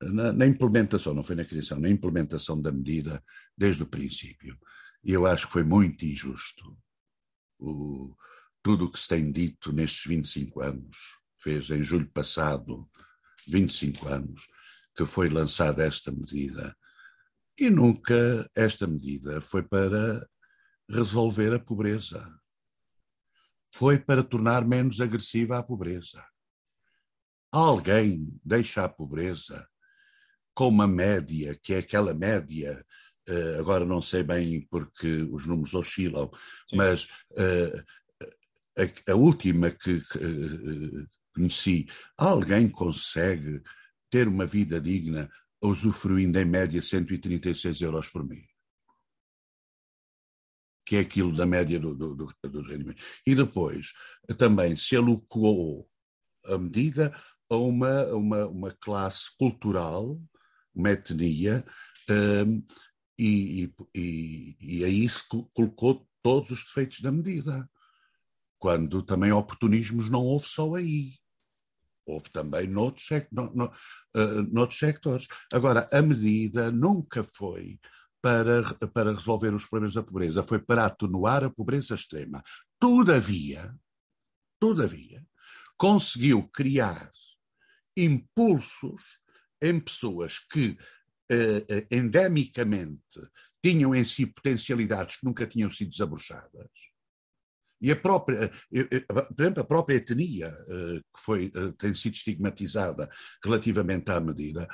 na, 0.00 0.32
na 0.32 0.46
implementação, 0.46 1.14
não 1.14 1.22
foi 1.22 1.36
na 1.36 1.44
criação, 1.44 1.80
na 1.80 1.88
implementação 1.88 2.60
da 2.60 2.70
medida 2.70 3.22
desde 3.56 3.82
o 3.82 3.86
princípio. 3.86 4.58
E 5.02 5.12
eu 5.12 5.26
acho 5.26 5.46
que 5.46 5.52
foi 5.52 5.64
muito 5.64 6.04
injusto 6.04 6.76
o, 7.58 8.14
tudo 8.62 8.84
o 8.86 8.92
que 8.92 8.98
se 8.98 9.08
tem 9.08 9.30
dito 9.30 9.72
nestes 9.72 10.04
25 10.06 10.60
anos. 10.60 10.96
Fez 11.38 11.70
em 11.70 11.82
julho 11.82 12.10
passado 12.10 12.88
25 13.48 14.08
anos 14.08 14.46
que 14.94 15.06
foi 15.06 15.28
lançada 15.28 15.84
esta 15.84 16.12
medida. 16.12 16.76
E 17.58 17.70
nunca 17.70 18.14
esta 18.54 18.86
medida 18.86 19.40
foi 19.40 19.62
para 19.62 20.26
resolver 20.88 21.54
a 21.54 21.58
pobreza. 21.58 22.22
Foi 23.72 23.98
para 23.98 24.22
tornar 24.22 24.66
menos 24.66 25.00
agressiva 25.00 25.58
a 25.58 25.62
pobreza. 25.62 26.24
Alguém 27.52 28.38
deixa 28.44 28.84
a 28.84 28.88
pobreza 28.88 29.68
com 30.54 30.68
uma 30.68 30.86
média, 30.86 31.58
que 31.62 31.74
é 31.74 31.78
aquela 31.78 32.12
média 32.12 32.84
agora 33.58 33.84
não 33.84 34.02
sei 34.02 34.22
bem 34.22 34.66
porque 34.70 35.06
os 35.30 35.46
números 35.46 35.74
oscilam, 35.74 36.30
Sim. 36.68 36.76
mas 36.76 37.04
uh, 37.04 37.84
a, 38.78 39.12
a, 39.12 39.14
última 39.16 39.70
que, 39.70 40.00
que 40.00 41.06
conheci, 41.34 41.86
alguém 42.16 42.68
consegue 42.68 43.62
ter 44.10 44.28
uma 44.28 44.46
vida 44.46 44.80
digna 44.80 45.30
usufruindo 45.62 46.38
em 46.38 46.44
média 46.44 46.80
136 46.80 47.80
euros 47.80 48.08
por 48.08 48.26
mês. 48.26 48.48
Que 50.84 50.96
é 50.96 51.00
aquilo 51.00 51.34
da 51.36 51.46
média 51.46 51.78
do, 51.78 51.94
do, 51.94 52.14
do, 52.16 52.26
do 52.42 52.62
rendimento. 52.62 53.00
E 53.26 53.34
depois, 53.34 53.92
também 54.36 54.74
se 54.74 54.96
alocou 54.96 55.88
a 56.46 56.58
medida 56.58 57.14
a 57.48 57.56
uma, 57.56 58.04
uma, 58.06 58.46
uma 58.46 58.70
classe 58.72 59.30
cultural, 59.38 60.20
uma 60.74 60.90
etnia, 60.90 61.64
um, 62.10 62.64
e, 63.20 63.74
e, 63.94 64.56
e 64.60 64.84
aí 64.84 65.08
se 65.08 65.24
colocou 65.52 66.08
todos 66.22 66.50
os 66.50 66.64
defeitos 66.64 67.00
da 67.00 67.12
medida. 67.12 67.68
Quando 68.58 69.02
também 69.02 69.32
oportunismos 69.32 70.08
não 70.08 70.20
houve 70.20 70.46
só 70.46 70.74
aí. 70.74 71.14
Houve 72.06 72.30
também 72.30 72.66
noutros, 72.66 73.08
no, 73.30 73.54
no, 73.54 73.66
uh, 73.66 74.42
noutros 74.50 74.78
sectores. 74.78 75.28
Agora, 75.52 75.88
a 75.92 76.02
medida 76.02 76.70
nunca 76.70 77.22
foi 77.22 77.78
para, 78.22 78.62
para 78.88 79.12
resolver 79.12 79.54
os 79.54 79.66
problemas 79.66 79.94
da 79.94 80.02
pobreza, 80.02 80.42
foi 80.42 80.58
para 80.58 80.86
atenuar 80.86 81.44
a 81.44 81.50
pobreza 81.50 81.94
extrema. 81.94 82.42
Todavia, 82.78 83.74
todavia, 84.58 85.24
conseguiu 85.76 86.48
criar 86.52 87.10
impulsos 87.96 89.18
em 89.62 89.78
pessoas 89.78 90.38
que 90.38 90.76
uh, 91.30 91.86
endemicamente 91.90 93.20
tinham 93.62 93.94
em 93.94 94.04
si 94.04 94.26
potencialidades 94.26 95.16
que 95.16 95.24
nunca 95.24 95.46
tinham 95.46 95.70
sido 95.70 95.90
desabrochadas. 95.90 96.70
E 97.82 97.90
a 97.90 97.96
própria, 97.96 98.50
por 99.08 99.42
exemplo, 99.42 99.62
a 99.62 99.66
própria 99.66 99.96
etnia, 99.96 100.50
que 100.50 101.20
foi, 101.24 101.50
tem 101.78 101.94
sido 101.94 102.14
estigmatizada 102.14 103.08
relativamente 103.42 104.10
à 104.10 104.20
medida, 104.20 104.68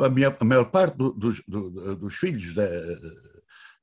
a, 0.00 0.08
minha, 0.08 0.36
a 0.40 0.44
maior 0.44 0.70
parte 0.70 0.96
do, 0.96 1.12
dos, 1.12 1.42
do, 1.46 1.96
dos, 1.96 2.14
filhos 2.16 2.54
da, 2.54 2.66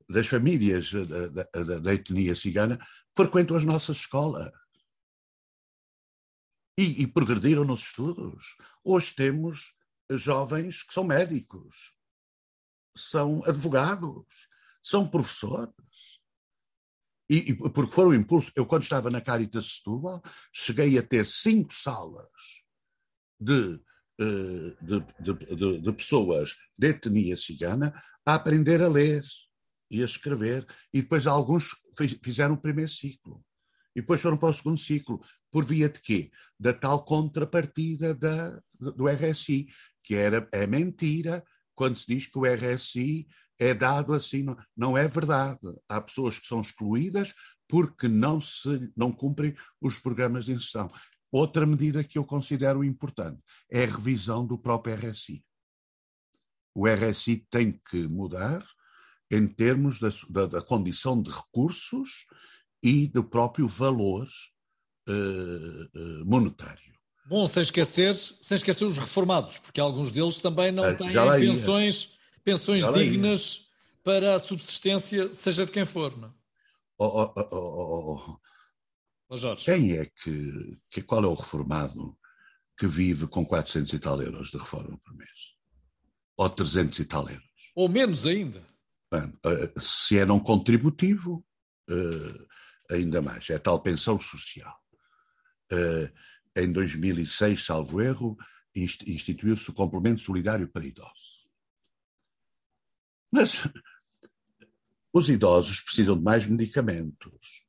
das 0.10 0.28
famílias 0.28 0.92
da, 0.92 1.28
da, 1.44 1.80
da, 1.80 1.94
etnia 1.94 2.36
cigana 2.36 2.78
frequentam 3.16 3.58
as 3.58 3.66
nossas 3.66 3.98
escolas. 3.98 4.50
E, 6.80 7.04
e 7.04 7.08
progrediram 7.08 7.66
nos 7.66 7.82
estudos. 7.88 8.56
Hoje 8.84 9.16
temos 9.16 9.74
jovens 10.12 10.84
que 10.84 10.94
são 10.94 11.04
médicos, 11.04 11.94
são 12.96 13.44
advogados, 13.46 14.48
são 14.82 15.08
professores. 15.08 15.74
E, 17.30 17.52
e 17.52 17.56
porque 17.56 17.92
foram 17.92 18.12
o 18.12 18.16
impulso, 18.16 18.52
eu 18.56 18.66
quando 18.66 18.84
estava 18.84 19.10
na 19.10 19.20
Caritas 19.20 19.78
Setúbal, 19.78 20.22
cheguei 20.54 20.98
a 20.98 21.04
ter 21.04 21.26
cinco 21.26 21.74
salas 21.74 22.26
de, 23.40 23.84
eh, 24.20 24.78
de, 24.82 25.56
de, 25.56 25.82
de, 25.82 25.94
pessoas 25.94 26.56
de 26.78 26.88
etnia 26.88 27.36
cigana 27.36 27.94
a 28.26 28.36
aprender 28.36 28.82
a 28.82 28.88
ler 28.88 29.24
e 29.92 30.02
a 30.02 30.06
escrever, 30.06 30.66
e 30.94 31.02
depois 31.02 31.28
alguns 31.28 31.76
fizeram 32.24 32.56
o 32.56 32.62
primeiro 32.62 32.90
ciclo. 32.90 33.44
E 33.96 34.02
depois 34.02 34.22
foram 34.22 34.38
para 34.38 34.50
o 34.50 34.54
segundo 34.54 34.78
ciclo, 34.78 35.20
por 35.52 35.66
via 35.66 35.90
de 35.90 36.00
quê? 36.00 36.30
Da 36.60 36.72
tal 36.72 37.04
contrapartida 37.04 38.14
da, 38.14 38.62
do 38.80 39.08
RSI, 39.08 39.68
que 40.08 40.16
era, 40.16 40.48
é 40.54 40.66
mentira 40.66 41.44
quando 41.76 41.98
se 41.98 42.08
diz 42.08 42.26
que 42.26 42.40
o 42.40 42.46
RSI 42.46 43.28
é 43.60 43.74
dado 43.74 44.14
assim. 44.14 44.42
Não, 44.42 44.58
não 44.76 44.98
é 44.98 45.06
verdade. 45.06 45.60
Há 45.90 46.00
pessoas 46.00 46.40
que 46.40 46.48
são 46.48 46.62
excluídas 46.62 47.34
porque 47.68 48.08
não, 48.08 48.40
se, 48.40 48.92
não 48.96 49.12
cumprem 49.12 49.54
os 49.82 50.00
programas 50.00 50.46
de 50.46 50.54
inserção. 50.54 50.90
Outra 51.30 51.66
medida 51.66 52.06
que 52.06 52.18
eu 52.18 52.24
considero 52.24 52.86
importante 52.86 53.42
é 53.70 53.84
a 53.84 53.88
revisão 53.88 54.48
do 54.48 54.58
próprio 54.58 54.96
RSI. 54.96 55.44
O 56.74 56.88
RSI 56.88 57.46
tem 57.50 57.74
que 57.74 58.08
mudar 58.08 58.66
em 59.30 59.46
termos 59.46 60.00
da, 60.00 60.10
da, 60.30 60.46
da 60.46 60.62
condição 60.62 61.22
de 61.22 61.30
recursos 61.30 62.28
e 62.82 63.08
do 63.08 63.26
próprio 63.26 63.68
valor 63.68 64.26
uh, 65.10 66.26
monetário. 66.26 66.97
Bom, 67.28 67.46
sem 67.46 67.62
esquecer, 67.62 68.16
sem 68.16 68.56
esquecer 68.56 68.86
os 68.86 68.98
reformados, 68.98 69.58
porque 69.58 69.82
alguns 69.82 70.14
deles 70.14 70.40
também 70.40 70.72
não 70.72 70.84
têm 70.96 71.12
pensões, 71.40 72.12
pensões 72.44 72.94
dignas 72.94 73.68
para 74.02 74.36
a 74.36 74.40
subsistência, 74.40 75.34
seja 75.34 75.66
de 75.66 75.72
quem 75.74 75.86
for. 75.86 76.18
Não? 76.18 76.34
Oh, 76.98 77.34
oh, 77.36 77.48
oh, 77.52 78.38
oh, 79.30 79.38
Jorge. 79.38 79.66
Quem 79.66 79.98
é 79.98 80.06
que, 80.06 80.80
que, 80.90 81.02
qual 81.02 81.22
é 81.26 81.28
o 81.28 81.34
reformado 81.34 82.18
que 82.78 82.88
vive 82.88 83.28
com 83.28 83.46
400 83.46 83.92
e 83.92 84.00
tal 84.00 84.22
euros 84.22 84.50
de 84.50 84.58
reforma 84.58 84.98
por 85.04 85.14
mês? 85.14 85.58
Ou 86.38 86.50
300 86.50 86.98
e 87.00 87.06
tal 87.06 87.28
euros? 87.28 87.44
Ou 87.76 87.90
menos 87.90 88.26
ainda? 88.26 88.66
Bem, 89.12 89.34
se 89.78 90.18
é 90.18 90.26
não 90.26 90.40
contributivo, 90.40 91.46
uh, 91.90 92.96
ainda 92.96 93.22
mais. 93.22 93.50
É 93.50 93.60
tal 93.60 93.82
pensão 93.82 94.18
social. 94.18 94.74
Em 96.58 96.72
2006, 96.72 97.66
salvo 97.66 98.02
erro, 98.02 98.38
instituiu-se 98.76 99.70
o 99.70 99.74
complemento 99.74 100.22
solidário 100.22 100.68
para 100.68 100.86
idosos. 100.86 101.48
Mas 103.32 103.70
os 105.14 105.30
idosos 105.30 105.82
precisam 105.82 106.18
de 106.18 106.24
mais 106.24 106.48
medicamentos, 106.48 107.66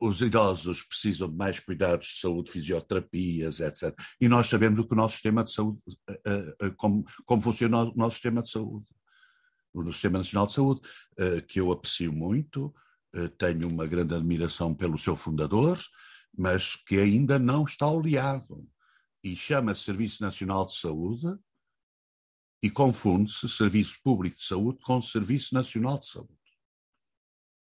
os 0.00 0.20
idosos 0.20 0.82
precisam 0.82 1.28
de 1.28 1.36
mais 1.36 1.60
cuidados 1.60 2.08
de 2.08 2.20
saúde, 2.20 2.50
fisioterapias, 2.50 3.60
etc. 3.60 3.94
E 4.20 4.28
nós 4.28 4.46
sabemos 4.46 4.78
o 4.78 4.86
que 4.86 4.94
o 4.94 4.96
nosso 4.96 5.14
sistema 5.14 5.42
de 5.42 5.52
saúde, 5.52 5.80
eh, 6.08 6.56
eh, 6.62 6.70
como, 6.76 7.04
como 7.24 7.42
funciona 7.42 7.82
o 7.82 7.94
nosso 7.96 8.14
sistema 8.14 8.42
de 8.42 8.50
saúde. 8.50 8.86
O 9.74 9.92
Sistema 9.92 10.18
Nacional 10.18 10.46
de 10.46 10.54
Saúde, 10.54 10.80
que 11.46 11.60
eu 11.60 11.70
aprecio 11.70 12.12
muito, 12.12 12.74
eh, 13.14 13.28
tenho 13.38 13.68
uma 13.68 13.86
grande 13.86 14.14
admiração 14.14 14.74
pelo 14.74 14.98
seu 14.98 15.16
fundador, 15.16 15.78
mas 16.38 16.76
que 16.76 16.96
ainda 16.96 17.36
não 17.36 17.64
está 17.64 17.88
oleado 17.88 18.64
e 19.24 19.34
chama-se 19.34 19.82
Serviço 19.82 20.22
Nacional 20.22 20.64
de 20.64 20.76
Saúde 20.76 21.36
e 22.62 22.70
confunde-se 22.70 23.48
Serviço 23.48 23.98
Público 24.04 24.38
de 24.38 24.44
Saúde 24.44 24.78
com 24.82 25.02
Serviço 25.02 25.52
Nacional 25.52 25.98
de 25.98 26.06
Saúde. 26.06 26.38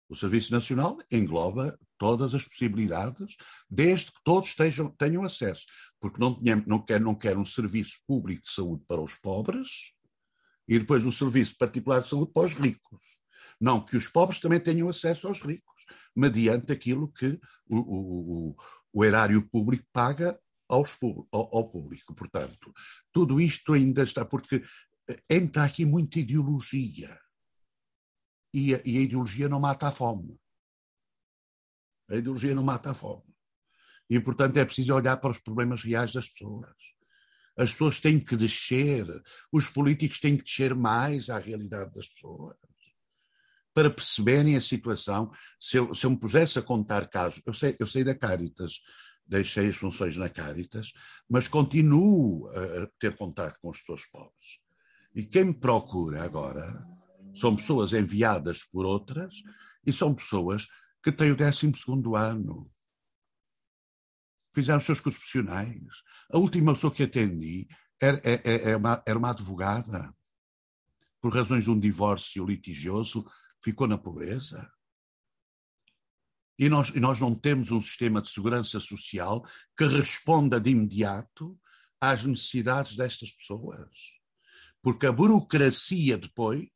O 0.06 0.14
Serviço 0.14 0.52
Nacional 0.52 0.98
engloba 1.10 1.78
todas 1.96 2.34
as 2.34 2.44
possibilidades, 2.44 3.36
desde 3.70 4.12
que 4.12 4.22
todos 4.22 4.50
estejam, 4.50 4.90
tenham 4.90 5.24
acesso, 5.24 5.64
porque 5.98 6.20
não, 6.20 6.38
não, 6.66 6.84
quer, 6.84 7.00
não 7.00 7.14
quer 7.14 7.38
um 7.38 7.44
serviço 7.46 7.98
público 8.06 8.42
de 8.42 8.50
saúde 8.50 8.84
para 8.86 9.00
os 9.00 9.14
pobres 9.14 9.94
e 10.68 10.78
depois 10.78 11.06
um 11.06 11.12
serviço 11.12 11.56
particular 11.56 12.02
de 12.02 12.08
saúde 12.08 12.32
para 12.32 12.46
os 12.46 12.52
ricos. 12.52 13.18
Não, 13.60 13.84
que 13.84 13.96
os 13.96 14.08
pobres 14.08 14.40
também 14.40 14.60
tenham 14.60 14.88
acesso 14.88 15.26
aos 15.26 15.40
ricos, 15.40 15.86
mediante 16.14 16.72
aquilo 16.72 17.10
que 17.12 17.40
o, 17.66 17.78
o, 17.78 18.56
o 18.92 19.04
erário 19.04 19.48
público 19.48 19.86
paga 19.92 20.38
aos, 20.68 20.96
ao, 21.32 21.56
ao 21.56 21.70
público. 21.70 22.14
Portanto, 22.14 22.72
tudo 23.12 23.40
isto 23.40 23.72
ainda 23.72 24.02
está, 24.02 24.24
porque 24.24 24.62
eh, 25.08 25.16
entra 25.30 25.64
aqui 25.64 25.84
muita 25.84 26.18
ideologia. 26.18 27.18
E 28.54 28.74
a, 28.74 28.80
e 28.84 28.98
a, 28.98 29.00
ideologia 29.00 29.48
não 29.48 29.60
mata 29.60 29.88
a 29.88 29.90
fome. 29.90 30.38
A 32.10 32.16
ideologia 32.16 32.54
não 32.54 32.62
mata 32.62 32.90
a 32.90 32.94
fome. 32.94 33.34
E, 34.08 34.20
portanto, 34.20 34.56
é 34.56 34.64
preciso 34.64 34.94
olhar 34.94 35.16
para 35.18 35.30
os 35.30 35.38
problemas 35.38 35.82
reais 35.82 36.12
das 36.12 36.28
pessoas. 36.28 36.74
As 37.58 37.72
pessoas 37.72 38.00
têm 38.00 38.20
que 38.20 38.36
descer, 38.36 39.04
os 39.52 39.68
políticos 39.68 40.20
têm 40.20 40.36
que 40.36 40.44
descer 40.44 40.74
mais 40.74 41.28
à 41.28 41.38
realidade 41.38 41.92
das 41.92 42.06
pessoas 42.06 42.56
para 43.78 43.90
perceberem 43.90 44.56
a 44.56 44.60
situação. 44.60 45.30
Se 45.60 45.76
eu, 45.76 45.94
se 45.94 46.04
eu 46.04 46.10
me 46.10 46.18
pusesse 46.18 46.58
a 46.58 46.62
contar 46.62 47.06
casos, 47.06 47.40
eu 47.46 47.54
sei, 47.54 47.76
eu 47.78 47.86
sei 47.86 48.02
da 48.02 48.12
Caritas, 48.12 48.80
deixei 49.24 49.68
as 49.68 49.76
funções 49.76 50.16
na 50.16 50.28
Caritas, 50.28 50.92
mas 51.30 51.46
continuo 51.46 52.48
a 52.48 52.88
ter 52.98 53.14
contato 53.14 53.56
com 53.60 53.70
as 53.70 53.78
pessoas 53.78 54.04
pobres. 54.06 54.58
E 55.14 55.24
quem 55.24 55.44
me 55.44 55.54
procura 55.54 56.24
agora 56.24 56.66
são 57.32 57.54
pessoas 57.54 57.92
enviadas 57.92 58.64
por 58.64 58.84
outras 58.84 59.32
e 59.86 59.92
são 59.92 60.12
pessoas 60.12 60.66
que 61.00 61.12
têm 61.12 61.30
o 61.30 61.36
12 61.36 61.72
ano. 62.16 62.68
Fizeram 64.52 64.78
os 64.78 64.84
seus 64.84 64.98
cursos 64.98 65.20
profissionais. 65.20 66.02
A 66.32 66.38
última 66.38 66.74
pessoa 66.74 66.92
que 66.92 67.04
atendi 67.04 67.68
era, 68.02 68.20
era, 68.24 68.42
é, 68.44 68.70
é, 68.70 68.70
é 68.72 68.76
uma, 68.76 69.00
era 69.06 69.16
uma 69.16 69.30
advogada. 69.30 70.12
Por 71.20 71.34
razões 71.34 71.64
de 71.64 71.70
um 71.70 71.78
divórcio 71.80 72.46
litigioso, 72.46 73.24
ficou 73.62 73.86
na 73.86 73.98
pobreza. 73.98 74.70
E 76.58 76.68
nós, 76.68 76.88
e 76.90 77.00
nós 77.00 77.20
não 77.20 77.34
temos 77.34 77.70
um 77.70 77.80
sistema 77.80 78.20
de 78.20 78.30
segurança 78.30 78.80
social 78.80 79.44
que 79.76 79.84
responda 79.84 80.60
de 80.60 80.70
imediato 80.70 81.58
às 82.00 82.24
necessidades 82.24 82.96
destas 82.96 83.32
pessoas. 83.32 83.88
Porque 84.82 85.06
a 85.06 85.12
burocracia 85.12 86.18
depois 86.18 86.68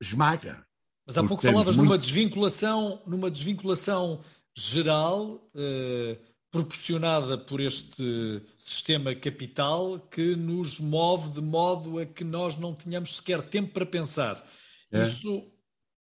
esmaga. 0.00 0.66
Mas 1.06 1.16
há 1.16 1.26
pouco 1.26 1.42
falavas 1.42 1.76
muito... 1.76 1.88
numa 1.88 1.98
desvinculação, 1.98 3.02
numa 3.06 3.30
desvinculação 3.30 4.22
geral, 4.54 5.48
eh, 5.54 6.18
proporcionada 6.50 7.36
por 7.36 7.60
este 7.60 8.42
sistema 8.56 9.14
capital 9.14 10.00
que 10.00 10.34
nos 10.34 10.80
move 10.80 11.34
de 11.34 11.40
modo 11.40 11.98
a 11.98 12.06
que 12.06 12.24
nós 12.24 12.56
não 12.56 12.74
tenhamos 12.74 13.16
sequer 13.16 13.42
tempo 13.48 13.72
para 13.72 13.84
pensar. 13.84 14.44
É. 14.90 15.02
Isso, 15.02 15.50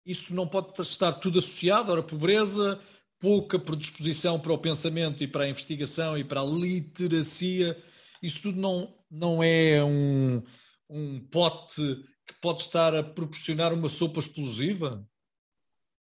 isso 0.05 0.33
não 0.33 0.47
pode 0.47 0.79
estar 0.81 1.13
tudo 1.13 1.39
associado, 1.39 1.91
ora, 1.91 2.03
pobreza, 2.03 2.81
pouca 3.19 3.59
predisposição 3.59 4.39
para 4.39 4.53
o 4.53 4.57
pensamento 4.57 5.23
e 5.23 5.27
para 5.27 5.43
a 5.43 5.49
investigação 5.49 6.17
e 6.17 6.23
para 6.23 6.41
a 6.41 6.45
literacia, 6.45 7.81
isso 8.21 8.41
tudo 8.41 8.59
não, 8.59 8.95
não 9.09 9.43
é 9.43 9.83
um, 9.83 10.43
um 10.89 11.19
pote 11.27 11.81
que 12.25 12.33
pode 12.41 12.61
estar 12.61 12.95
a 12.95 13.03
proporcionar 13.03 13.73
uma 13.73 13.89
sopa 13.89 14.19
explosiva? 14.19 15.07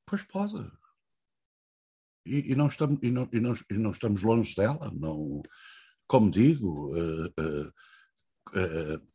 Pois 0.08 0.24
pode. 0.24 0.72
E, 2.26 2.52
e, 2.52 2.56
não, 2.56 2.68
estamos, 2.68 3.00
e, 3.02 3.12
não, 3.12 3.30
e, 3.32 3.40
não, 3.40 3.54
e 3.54 3.78
não 3.78 3.92
estamos 3.92 4.22
longe 4.24 4.56
dela. 4.56 4.92
Não, 4.94 5.42
como 6.08 6.30
digo, 6.30 6.96
uh, 6.96 7.26
uh, 7.28 7.68
uh, 8.56 9.08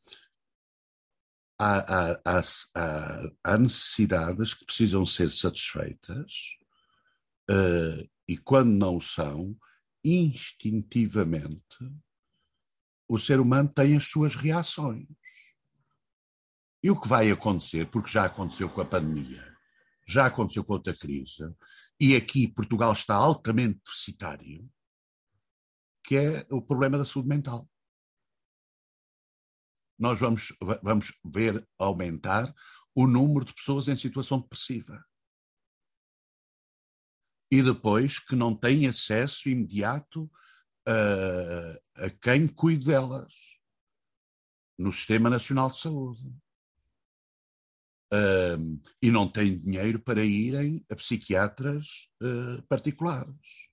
há, 1.58 1.78
há, 2.24 2.42
há, 2.74 3.22
há, 3.44 3.58
necessidades 3.58 4.54
que 4.54 4.64
precisam 4.64 5.04
ser 5.04 5.30
satisfeitas 5.30 6.56
e 8.28 8.36
quando 8.38 8.70
não 8.70 9.00
são, 9.00 9.56
instintivamente, 10.04 11.78
o 13.08 13.18
ser 13.18 13.40
humano 13.40 13.70
tem 13.70 13.96
as 13.96 14.04
suas 14.04 14.34
reações. 14.34 15.06
E 16.82 16.90
o 16.90 17.00
que 17.00 17.08
vai 17.08 17.30
acontecer, 17.30 17.90
porque 17.90 18.10
já 18.10 18.26
aconteceu 18.26 18.68
com 18.68 18.82
a 18.82 18.84
pandemia, 18.84 19.42
já 20.06 20.26
aconteceu 20.26 20.62
com 20.62 20.74
outra 20.74 20.94
crise, 20.96 21.42
e 21.98 22.14
aqui 22.14 22.46
Portugal 22.52 22.92
está 22.92 23.14
altamente 23.16 23.80
deficitário, 23.84 24.70
que 26.04 26.16
é 26.16 26.46
o 26.50 26.62
problema 26.62 26.98
da 26.98 27.04
saúde 27.04 27.28
mental. 27.28 27.68
Nós 29.98 30.18
vamos, 30.20 30.54
vamos 30.82 31.18
ver 31.24 31.66
aumentar 31.78 32.54
o 32.94 33.06
número 33.06 33.44
de 33.44 33.54
pessoas 33.54 33.88
em 33.88 33.96
situação 33.96 34.40
depressiva. 34.40 35.04
E 37.50 37.62
depois 37.62 38.18
que 38.18 38.36
não 38.36 38.54
têm 38.54 38.86
acesso 38.86 39.48
imediato 39.48 40.30
a, 40.86 42.04
a 42.04 42.10
quem 42.22 42.46
cuide 42.46 42.86
delas 42.86 43.58
no 44.78 44.92
Sistema 44.92 45.28
Nacional 45.28 45.70
de 45.70 45.80
Saúde 45.80 46.22
uh, 48.12 48.80
e 49.02 49.10
não 49.10 49.28
têm 49.28 49.56
dinheiro 49.56 50.00
para 50.00 50.24
irem 50.24 50.84
a 50.90 50.94
psiquiatras 50.94 52.08
uh, 52.22 52.62
particulares. 52.68 53.68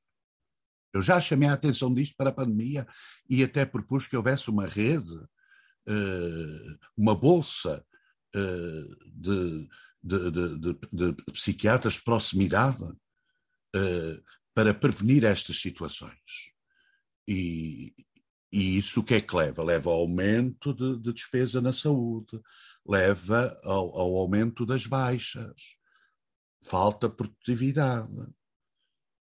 Eu 0.94 1.02
já 1.02 1.20
chamei 1.20 1.50
a 1.50 1.54
atenção 1.54 1.94
disto 1.94 2.16
para 2.18 2.30
a 2.30 2.34
pandemia 2.34 2.88
e 3.30 3.44
até 3.44 3.66
propus 3.66 4.08
que 4.08 4.16
houvesse 4.16 4.50
uma 4.50 4.66
rede, 4.66 5.14
uma 6.98 7.16
bolsa 7.16 7.86
de, 8.34 9.68
de, 10.04 10.32
de, 10.32 10.74
de, 10.92 11.14
psiquiatras 11.32 11.96
de 11.96 12.04
proximidade 12.04 12.84
para 14.54 14.74
prevenir 14.74 15.24
estas 15.24 15.60
situações. 15.60 16.54
E, 17.28 17.94
e 18.52 18.78
isso 18.78 19.02
o 19.02 19.04
que 19.04 19.16
é 19.16 19.22
que 19.22 19.36
leva? 19.36 19.64
Leva 19.64 19.90
ao 19.90 19.98
aumento 19.98 20.74
de, 20.74 20.98
de 21.02 21.14
despesa 21.14 21.60
na 21.62 21.74
saúde, 21.74 22.40
leva 22.88 23.54
ao, 23.64 24.00
ao, 24.00 24.16
aumento 24.16 24.66
das 24.66 24.88
baixas, 24.88 25.76
falta 26.64 27.10
produtividade. 27.10 28.34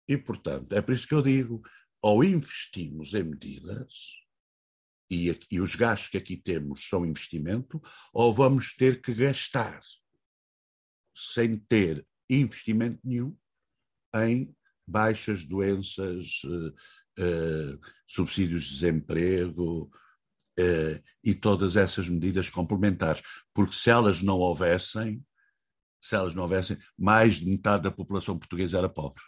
E, 0.08 0.18
portanto, 0.18 0.74
é 0.74 0.82
por 0.82 0.94
isso 0.94 1.08
que 1.08 1.16
eu 1.16 1.22
digo: 1.22 1.62
ou 2.04 2.24
investimos 2.24 3.14
em 3.16 3.24
medidas, 3.24 4.25
e, 5.10 5.32
e 5.52 5.60
os 5.60 5.76
gastos 5.76 6.10
que 6.10 6.18
aqui 6.18 6.36
temos 6.36 6.88
são 6.88 7.06
investimento, 7.06 7.80
ou 8.14 8.34
vamos 8.34 8.74
ter 8.74 9.02
que 9.02 9.14
gastar 9.14 9.82
sem 11.16 11.58
ter 11.58 12.06
investimento 12.30 13.00
nenhum 13.04 13.38
em 14.16 14.56
baixas 14.88 15.46
doenças, 15.46 16.44
uh, 16.44 17.80
subsídios 18.08 18.64
de 18.64 18.70
desemprego 18.74 19.92
uh, 20.60 21.04
e 21.24 21.34
todas 21.34 21.76
essas 21.76 22.10
medidas 22.10 22.50
complementares, 22.50 23.22
porque 23.54 23.76
se 23.76 23.90
elas 23.90 24.22
não 24.22 24.38
houvessem, 24.38 25.26
se 26.02 26.16
elas 26.16 26.36
não 26.36 26.44
houvessem, 26.44 26.78
mais 26.98 27.40
de 27.40 27.46
metade 27.48 27.84
da 27.84 27.92
população 27.92 28.38
portuguesa 28.38 28.78
era 28.78 28.90
pobre. 28.90 29.22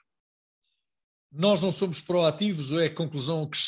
Nós 1.32 1.62
não 1.62 1.72
somos 1.72 2.02
proativos, 2.02 2.72
ou 2.72 2.80
é 2.80 2.86
a 2.86 2.94
conclusão 2.94 3.48
que, 3.48 3.60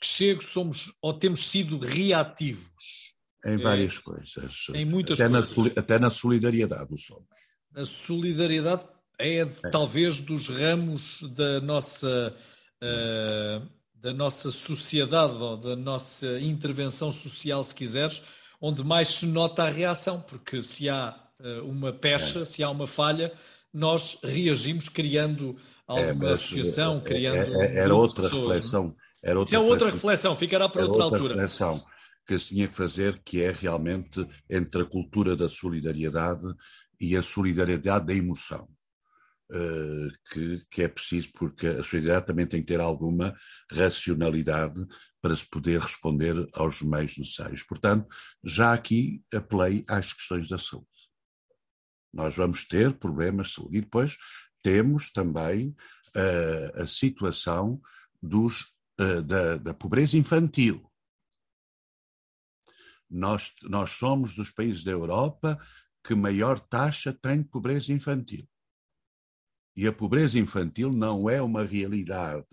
que 0.00 0.06
chego, 0.06 0.44
somos 0.44 0.92
ou 1.00 1.14
temos 1.14 1.46
sido 1.46 1.78
reativos? 1.78 3.14
Em 3.44 3.56
várias 3.58 3.98
é, 3.98 4.00
coisas. 4.02 4.66
Em 4.74 4.84
muitas 4.84 5.20
até 5.20 5.30
coisas. 5.30 5.56
Na, 5.56 5.80
até 5.80 5.98
na 5.98 6.10
solidariedade 6.10 6.92
o 6.92 6.98
somos. 6.98 7.26
A 7.74 7.84
solidariedade 7.84 8.84
é, 9.18 9.38
é, 9.38 9.44
talvez 9.70 10.20
dos 10.20 10.48
ramos 10.48 11.22
da 11.34 11.60
nossa 11.60 12.34
uh, 12.82 13.76
da 13.94 14.12
nossa 14.12 14.50
sociedade 14.50 15.34
ou 15.34 15.56
da 15.56 15.74
nossa 15.74 16.38
intervenção 16.40 17.10
social, 17.10 17.64
se 17.64 17.74
quiseres, 17.74 18.22
onde 18.60 18.84
mais 18.84 19.08
se 19.08 19.26
nota 19.26 19.64
a 19.64 19.70
reação, 19.70 20.20
porque 20.20 20.62
se 20.62 20.88
há 20.88 21.16
uh, 21.40 21.68
uma 21.68 21.92
pecha, 21.92 22.40
é. 22.40 22.44
se 22.44 22.62
há 22.62 22.70
uma 22.70 22.86
falha, 22.86 23.32
nós 23.72 24.18
reagimos 24.22 24.88
criando 24.88 25.56
alguma 25.86 26.30
é, 26.30 26.32
associação, 26.32 27.00
criando. 27.00 27.62
É, 27.62 27.76
era 27.76 27.94
outra 27.94 28.24
pessoas, 28.24 28.54
reflexão. 28.54 28.96
Era 29.22 29.38
outra, 29.38 29.56
é 29.56 29.58
outra 29.58 29.90
reflexão, 29.90 30.36
ficará 30.36 30.68
para 30.68 30.84
outra, 30.84 31.04
outra 31.04 31.18
altura. 31.18 31.34
reflexão 31.34 31.84
que 32.26 32.38
se 32.38 32.48
tinha 32.48 32.66
que 32.66 32.74
fazer, 32.74 33.20
que 33.24 33.40
é 33.40 33.52
realmente 33.52 34.26
entre 34.50 34.82
a 34.82 34.86
cultura 34.86 35.36
da 35.36 35.48
solidariedade 35.48 36.44
e 37.00 37.16
a 37.16 37.22
solidariedade 37.22 38.06
da 38.06 38.14
emoção. 38.14 38.68
Uh, 39.48 40.10
que, 40.32 40.60
que, 40.72 40.82
é 40.82 40.88
preciso, 40.88 41.30
porque 41.32 41.68
a 41.68 41.76
sociedade 41.76 42.26
também 42.26 42.48
tem 42.48 42.60
que 42.60 42.66
ter 42.66 42.80
alguma 42.80 43.32
racionalidade 43.70 44.84
para 45.22 45.36
se 45.36 45.48
poder 45.48 45.80
responder 45.80 46.34
aos 46.54 46.82
meios 46.82 47.16
necessários. 47.16 47.62
Portanto, 47.62 48.08
já 48.44 48.72
aqui 48.72 49.22
apelei 49.32 49.84
às 49.88 50.12
questões 50.12 50.48
da 50.48 50.58
saúde. 50.58 50.88
Nós 52.12 52.34
vamos 52.34 52.64
ter 52.64 52.94
problemas 52.94 53.48
de 53.48 53.54
saúde. 53.54 53.78
E 53.78 53.80
depois 53.82 54.16
temos 54.66 55.12
também 55.12 55.68
uh, 55.68 56.82
a 56.82 56.86
situação 56.88 57.80
dos, 58.20 58.62
uh, 59.00 59.22
da, 59.22 59.58
da 59.58 59.72
pobreza 59.72 60.18
infantil. 60.18 60.90
Nós, 63.08 63.54
nós 63.62 63.90
somos 63.90 64.34
dos 64.34 64.50
países 64.50 64.82
da 64.82 64.90
Europa 64.90 65.56
que 66.04 66.16
maior 66.16 66.58
taxa 66.58 67.12
tem 67.12 67.42
de 67.42 67.48
pobreza 67.48 67.92
infantil. 67.92 68.44
E 69.76 69.86
a 69.86 69.92
pobreza 69.92 70.36
infantil 70.36 70.92
não 70.92 71.30
é 71.30 71.40
uma 71.40 71.62
realidade, 71.62 72.44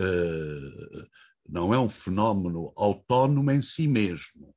uh, 0.00 1.08
não 1.46 1.74
é 1.74 1.78
um 1.78 1.90
fenómeno 1.90 2.72
autónomo 2.74 3.50
em 3.50 3.60
si 3.60 3.86
mesmo. 3.86 4.56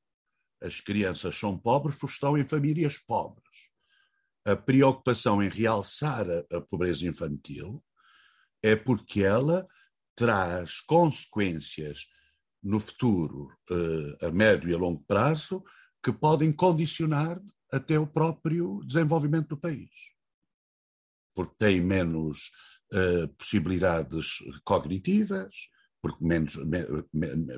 As 0.64 0.80
crianças 0.80 1.36
são 1.36 1.60
pobres 1.60 1.98
porque 1.98 2.14
estão 2.14 2.38
em 2.38 2.48
famílias 2.48 2.98
pobres. 2.98 3.67
A 4.48 4.56
preocupação 4.56 5.44
em 5.44 5.50
realçar 5.50 6.26
a, 6.30 6.58
a 6.58 6.62
pobreza 6.62 7.06
infantil 7.06 7.84
é 8.64 8.78
porque 8.78 9.22
ela 9.22 9.68
traz 10.16 10.80
consequências 10.80 12.08
no 12.64 12.80
futuro, 12.80 13.50
uh, 13.70 14.26
a 14.26 14.32
médio 14.32 14.70
e 14.70 14.74
a 14.74 14.78
longo 14.78 15.04
prazo, 15.04 15.62
que 16.02 16.14
podem 16.14 16.54
condicionar 16.54 17.42
até 17.74 18.00
o 18.00 18.08
próprio 18.08 18.82
desenvolvimento 18.86 19.50
do 19.50 19.58
país. 19.58 19.90
Porque 21.36 21.56
têm 21.58 21.82
menos 21.82 22.50
uh, 22.94 23.28
possibilidades 23.38 24.38
cognitivas, 24.64 25.68
porque 26.08 26.26
menos, 26.26 26.56
me, 26.56 26.80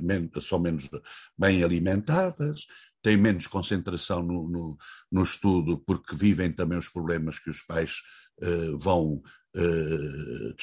me, 0.02 0.42
são 0.42 0.58
menos 0.58 0.90
bem 1.38 1.64
alimentadas, 1.64 2.66
têm 3.04 3.16
menos 3.16 3.46
concentração 3.46 4.24
no, 4.24 4.50
no, 4.50 4.78
no, 5.12 5.22
estudo, 5.22 5.80
porque 5.86 6.16
vivem 6.16 6.52
também 6.52 6.80
os 6.80 6.90
problemas 6.90 7.38
que 7.38 7.52
os 7.52 7.62
pais 7.62 8.02
uh, 8.42 8.78
vão 8.80 9.22
uh, 9.56 10.56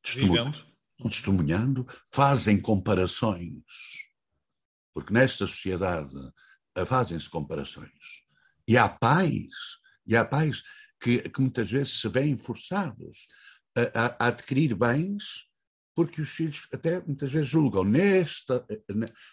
testemunhando, 0.00 0.66
testemunhando, 1.02 1.86
fazem 2.14 2.60
comparações, 2.60 3.64
porque 4.94 5.12
nesta 5.12 5.44
sociedade 5.46 6.14
fazem-se 6.86 7.28
comparações. 7.28 8.22
E 8.68 8.78
há 8.78 8.88
pais, 8.88 9.80
e 10.06 10.16
há 10.16 10.24
pais 10.24 10.62
que, 11.02 11.28
que 11.28 11.40
muitas 11.40 11.68
vezes 11.68 12.00
se 12.00 12.08
veem 12.08 12.36
forçados 12.36 13.26
a, 13.76 13.80
a, 13.80 14.06
a, 14.06 14.28
adquirir 14.28 14.76
bens 14.76 15.50
porque 15.94 16.20
os 16.20 16.30
filhos 16.30 16.66
até 16.72 17.00
muitas 17.04 17.30
vezes 17.30 17.48
julgam 17.48 17.84
nesta, 17.84 18.66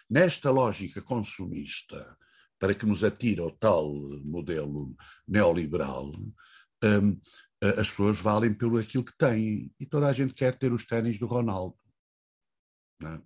nesta 0.08 0.50
lógica 0.50 1.00
consumista 1.02 2.16
para 2.58 2.74
que 2.74 2.84
nos 2.84 3.02
atira 3.02 3.42
o 3.42 3.50
tal 3.50 3.90
modelo 4.24 4.94
neoliberal, 5.26 6.12
um, 6.84 7.20
as 7.62 7.90
pessoas 7.90 8.18
valem 8.18 8.52
pelo 8.52 8.78
aquilo 8.78 9.04
que 9.04 9.16
têm 9.16 9.72
e 9.80 9.86
toda 9.86 10.06
a 10.06 10.12
gente 10.12 10.34
quer 10.34 10.54
ter 10.54 10.72
os 10.72 10.84
ténis 10.84 11.18
do 11.18 11.26
Ronaldo. 11.26 11.76
É? 13.02 13.20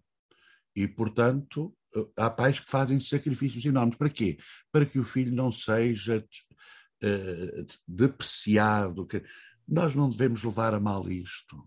E, 0.76 0.89
portanto, 0.89 1.76
há 2.18 2.30
pais 2.30 2.61
que 2.61 2.70
fazem 2.70 2.99
sacrifícios 2.99 3.64
enormes. 3.64 3.97
Para 3.97 4.11
quê? 4.11 4.37
Para 4.72 4.85
que 4.85 4.99
o 4.99 5.05
filho 5.05 5.32
não 5.32 5.53
seja 5.53 6.18
uh, 6.18 7.66
depreciado. 7.87 9.07
Que... 9.07 9.22
Nós 9.66 9.95
não 9.95 10.11
devemos 10.11 10.43
levar 10.43 10.74
a 10.74 10.80
mal 10.80 11.09
isto. 11.09 11.64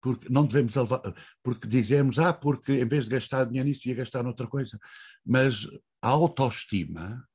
Porque 0.00 0.28
não 0.30 0.46
devemos 0.46 0.74
porque 1.42 1.66
dizemos, 1.66 2.18
ah, 2.18 2.32
porque 2.32 2.72
em 2.72 2.86
vez 2.86 3.04
de 3.04 3.10
gastar 3.10 3.44
dinheiro 3.44 3.68
nisso, 3.68 3.88
ia 3.88 3.94
gastar 3.94 4.22
noutra 4.22 4.46
coisa. 4.46 4.78
Mas 5.26 5.66
a 6.00 6.08
autoestima, 6.08 7.28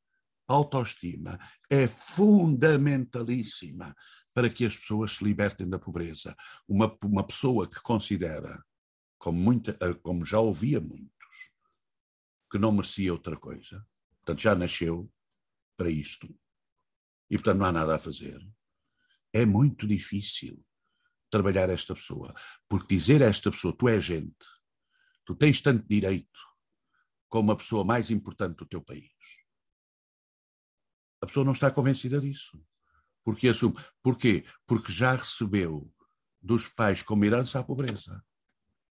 a 0.48 0.54
autoestima 0.54 1.38
é 1.70 1.88
fundamentalíssima 1.88 3.94
para 4.34 4.50
que 4.50 4.66
as 4.66 4.78
pessoas 4.78 5.14
se 5.14 5.24
libertem 5.24 5.70
da 5.70 5.78
pobreza. 5.78 6.36
Uma, 6.68 6.96
uma 7.04 7.26
pessoa 7.26 7.70
que 7.70 7.82
considera, 7.82 8.64
como, 9.18 9.40
muita, 9.40 9.78
como 9.96 10.26
já 10.26 10.40
ouvia 10.40 10.80
muitos, 10.80 11.54
que 12.50 12.58
não 12.58 12.72
merecia 12.72 13.14
outra 13.14 13.36
coisa, 13.36 13.86
portanto 14.18 14.42
já 14.42 14.56
nasceu 14.56 15.12
para 15.76 15.90
isto, 15.90 16.28
e 17.30 17.38
portanto 17.38 17.58
não 17.58 17.66
há 17.66 17.72
nada 17.72 17.96
a 17.96 18.00
fazer, 18.00 18.40
é 19.34 19.46
muito 19.46 19.88
difícil 19.88 20.64
trabalhar 21.34 21.70
esta 21.70 21.96
pessoa. 21.96 22.32
Porque 22.70 22.96
dizer 22.96 23.24
a 23.24 23.26
esta 23.26 23.50
pessoa, 23.50 23.76
tu 23.76 23.90
és 23.90 24.04
gente, 24.04 24.46
tu 25.26 25.36
tens 25.36 25.62
tanto 25.62 25.88
direito 25.88 26.40
como 27.28 27.52
a 27.52 27.56
pessoa 27.56 27.84
mais 27.84 28.12
importante 28.12 28.58
do 28.58 28.68
teu 28.68 28.82
país. 28.84 29.12
A 31.22 31.26
pessoa 31.26 31.44
não 31.44 31.54
está 31.54 31.72
convencida 31.72 32.22
disso. 32.22 32.64
Porque 33.24 33.48
assume. 33.48 33.74
Porquê? 34.04 34.46
Porque 34.68 34.92
já 34.92 35.16
recebeu 35.16 35.92
dos 36.42 36.68
pais 36.68 37.02
como 37.02 37.26
herança 37.26 37.60
a 37.60 37.64
pobreza. 37.64 38.24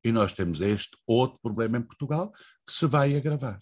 E 0.03 0.13
nós 0.13 0.33
temos 0.33 0.61
este 0.63 0.97
outro 1.07 1.39
problema 1.43 1.77
em 1.77 1.83
Portugal 1.83 2.33
que 2.65 2.73
se 2.73 2.87
vai 2.87 3.17
agravar. 3.17 3.59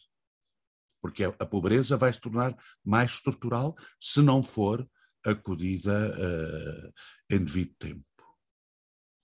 Porque 1.01 1.25
a 1.25 1.47
pobreza 1.47 1.97
vai 1.97 2.13
se 2.13 2.21
tornar 2.21 2.55
mais 2.85 3.13
estrutural 3.13 3.75
se 4.01 4.21
não 4.21 4.43
for 4.43 4.89
acudida 5.25 5.91
uh, 5.91 6.93
em 7.35 7.45
devido 7.45 7.75
tempo. 7.79 8.08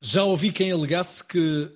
Já 0.05 0.23
ouvi 0.23 0.53
quem 0.53 0.71
alegasse 0.71 1.25
que, 1.25 1.75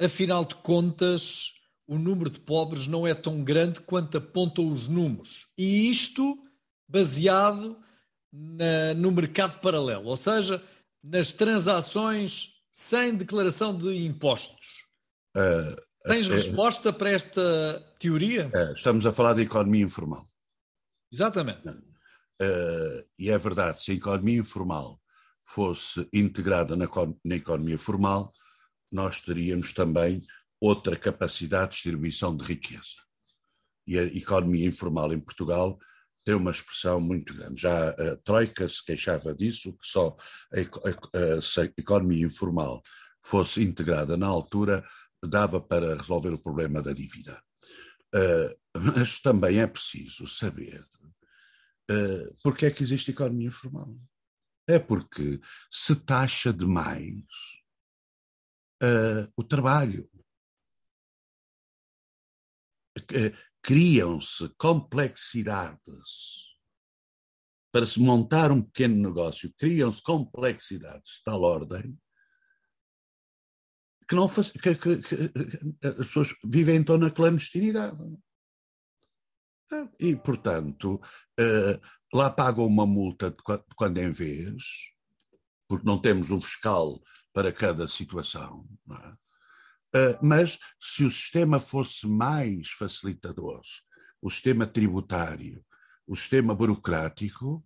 afinal 0.00 0.44
de 0.44 0.54
contas, 0.54 1.54
o 1.88 1.98
número 1.98 2.30
de 2.30 2.38
pobres 2.38 2.86
não 2.86 3.04
é 3.04 3.12
tão 3.12 3.42
grande 3.42 3.80
quanto 3.80 4.16
apontam 4.16 4.70
os 4.70 4.86
números. 4.86 5.48
E 5.58 5.90
isto 5.90 6.38
baseado 6.88 7.76
na, 8.32 8.94
no 8.94 9.10
mercado 9.10 9.60
paralelo, 9.60 10.06
ou 10.06 10.16
seja, 10.16 10.62
nas 11.02 11.32
transações 11.32 12.52
sem 12.70 13.12
declaração 13.16 13.76
de 13.76 14.06
impostos. 14.06 14.84
Uh, 15.36 15.74
Tens 16.04 16.28
uh, 16.28 16.30
resposta 16.30 16.92
para 16.92 17.10
esta 17.10 17.84
teoria? 17.98 18.52
Uh, 18.54 18.72
estamos 18.72 19.04
a 19.04 19.10
falar 19.10 19.34
de 19.34 19.42
economia 19.42 19.82
informal. 19.82 20.30
Exatamente. 21.12 21.62
e 23.18 23.30
é 23.30 23.38
verdade, 23.38 23.82
se 23.82 23.90
a 23.90 23.94
economia 23.94 24.38
informal 24.38 25.00
fosse 25.44 26.08
integrada 26.12 26.76
na, 26.76 26.86
na 27.24 27.36
economia 27.36 27.78
formal, 27.78 28.32
nós 28.90 29.20
teríamos 29.20 29.72
também 29.72 30.24
outra 30.60 30.96
capacidade 30.96 31.70
de 31.70 31.74
distribuição 31.74 32.36
de 32.36 32.44
riqueza. 32.44 33.02
E 33.86 33.98
a 33.98 34.02
economia 34.04 34.66
informal 34.66 35.12
em 35.12 35.20
Portugal 35.20 35.78
tem 36.24 36.34
uma 36.34 36.50
expressão 36.50 37.00
muito 37.00 37.34
grande. 37.34 37.62
Já 37.62 37.90
a 37.90 38.16
Troika 38.24 38.66
se 38.68 38.82
queixava 38.82 39.34
disso, 39.34 39.76
que 39.76 39.86
só 39.86 40.16
a, 40.52 40.58
a, 40.58 41.60
a, 41.60 41.62
a 41.62 41.64
economia 41.76 42.24
informal 42.24 42.82
fosse 43.22 43.62
integrada 43.62 44.16
na 44.16 44.26
altura, 44.26 44.82
dava 45.22 45.60
para 45.60 45.96
resolver 45.96 46.30
o 46.30 46.38
problema 46.38 46.82
da 46.82 46.92
dívida. 46.92 47.42
Uh, 48.14 48.80
mas 48.94 49.20
também 49.20 49.60
é 49.60 49.66
preciso 49.66 50.26
saber 50.26 50.86
uh, 51.90 52.38
porque 52.42 52.66
é 52.66 52.70
que 52.70 52.82
existe 52.82 53.10
economia 53.10 53.48
informal. 53.48 53.94
É 54.68 54.78
porque 54.78 55.40
se 55.70 55.96
taxa 55.96 56.52
demais 56.52 57.24
uh, 58.82 59.32
o 59.36 59.44
trabalho. 59.44 60.08
Criam-se 63.62 64.48
complexidades 64.56 66.54
para 67.72 67.86
se 67.86 67.98
montar 67.98 68.52
um 68.52 68.62
pequeno 68.62 69.08
negócio, 69.08 69.52
criam-se 69.58 70.00
complexidades 70.00 71.14
de 71.14 71.24
tal 71.24 71.42
ordem 71.42 71.98
que, 74.08 74.14
não 74.14 74.28
faz, 74.28 74.50
que, 74.50 74.74
que, 74.74 74.96
que, 74.98 75.86
as 75.86 75.94
pessoas 75.96 76.34
vivem 76.44 76.76
então 76.76 76.98
na 76.98 77.10
clandestinidade. 77.10 78.02
E, 79.98 80.14
portanto, 80.16 80.94
uh, 80.94 81.80
lá 82.12 82.30
pagam 82.30 82.66
uma 82.66 82.86
multa 82.86 83.30
de 83.30 83.36
quando 83.76 83.98
em 83.98 84.10
vez, 84.10 84.62
porque 85.68 85.86
não 85.86 86.00
temos 86.00 86.30
um 86.30 86.40
fiscal 86.40 87.02
para 87.32 87.52
cada 87.52 87.88
situação. 87.88 88.68
Uh, 88.88 90.18
mas 90.22 90.58
se 90.78 91.04
o 91.04 91.10
sistema 91.10 91.58
fosse 91.58 92.06
mais 92.06 92.70
facilitador, 92.70 93.62
o 94.20 94.30
sistema 94.30 94.66
tributário, 94.66 95.64
o 96.06 96.14
sistema 96.14 96.54
burocrático, 96.54 97.64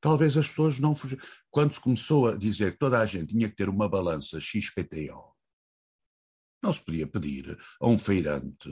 talvez 0.00 0.36
as 0.36 0.48
pessoas 0.48 0.78
não 0.78 0.94
fugissem. 0.94 1.26
Quando 1.50 1.74
se 1.74 1.80
começou 1.80 2.28
a 2.28 2.36
dizer 2.36 2.72
que 2.72 2.78
toda 2.78 3.00
a 3.00 3.06
gente 3.06 3.34
tinha 3.34 3.48
que 3.48 3.56
ter 3.56 3.68
uma 3.68 3.88
balança 3.88 4.40
XPTO, 4.40 5.32
não 6.62 6.72
se 6.72 6.84
podia 6.84 7.06
pedir 7.06 7.58
a 7.80 7.88
um 7.88 7.98
feirante 7.98 8.68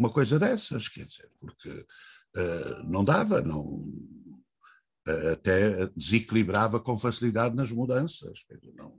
uma 0.00 0.10
coisa 0.10 0.38
dessas, 0.38 0.88
quer 0.88 1.04
dizer, 1.04 1.30
porque 1.38 1.68
uh, 1.68 2.88
não 2.88 3.04
dava, 3.04 3.42
não, 3.42 3.82
uh, 5.06 5.28
até 5.32 5.86
desequilibrava 5.94 6.80
com 6.80 6.98
facilidade 6.98 7.54
nas 7.54 7.70
mudanças. 7.70 8.46
Não, 8.74 8.96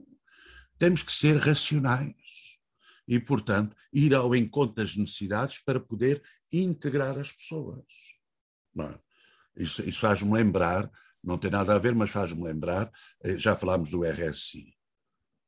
temos 0.78 1.02
que 1.02 1.10
ser 1.10 1.36
racionais 1.38 2.56
e, 3.08 3.18
portanto, 3.18 3.74
ir 3.92 4.14
ao 4.14 4.32
encontro 4.32 4.76
das 4.76 4.96
necessidades 4.96 5.58
para 5.58 5.80
poder 5.80 6.22
integrar 6.52 7.18
as 7.18 7.32
pessoas. 7.32 7.84
É? 8.78 8.98
Isso, 9.56 9.82
isso 9.82 9.98
faz-me 9.98 10.32
lembrar, 10.32 10.88
não 11.22 11.36
tem 11.36 11.50
nada 11.50 11.74
a 11.74 11.78
ver, 11.80 11.96
mas 11.96 12.10
faz-me 12.10 12.44
lembrar, 12.44 12.90
eh, 13.24 13.36
já 13.36 13.56
falámos 13.56 13.90
do 13.90 14.04
RSI, 14.04 14.72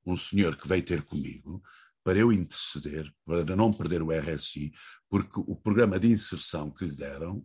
um 0.04 0.16
senhor 0.16 0.56
que 0.56 0.66
veio 0.66 0.84
ter 0.84 1.02
comigo 1.04 1.62
para 2.04 2.18
eu 2.18 2.30
interceder, 2.30 3.10
para 3.24 3.56
não 3.56 3.72
perder 3.72 4.02
o 4.02 4.12
RSI, 4.12 4.70
porque 5.08 5.40
o 5.40 5.56
programa 5.56 5.98
de 5.98 6.08
inserção 6.08 6.70
que 6.70 6.84
lhe 6.84 6.94
deram 6.94 7.44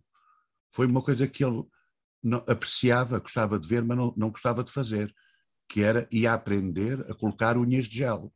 foi 0.70 0.86
uma 0.86 1.02
coisa 1.02 1.26
que 1.28 1.44
ele 1.44 1.64
não, 2.22 2.40
apreciava, 2.40 3.20
gostava 3.20 3.58
de 3.58 3.66
ver, 3.66 3.84
mas 3.86 3.98
não, 3.98 4.14
não 4.18 4.30
gostava 4.30 4.62
de 4.62 4.72
fazer, 4.72 5.16
que 5.68 5.82
era 5.82 6.08
ia 6.12 6.34
aprender 6.34 7.00
a 7.10 7.16
colocar 7.16 7.58
unhas 7.58 7.86
de 7.86 8.00
gel. 8.00 8.34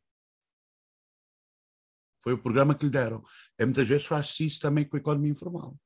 Foi 2.22 2.32
o 2.32 2.40
programa 2.40 2.74
que 2.74 2.86
lhe 2.86 2.90
deram. 2.90 3.22
É, 3.58 3.66
muitas 3.66 3.86
vezes 3.86 4.06
faz-se 4.06 4.46
isso 4.46 4.58
também 4.60 4.88
com 4.88 4.96
a 4.96 5.00
economia 5.00 5.30
informal. 5.30 5.78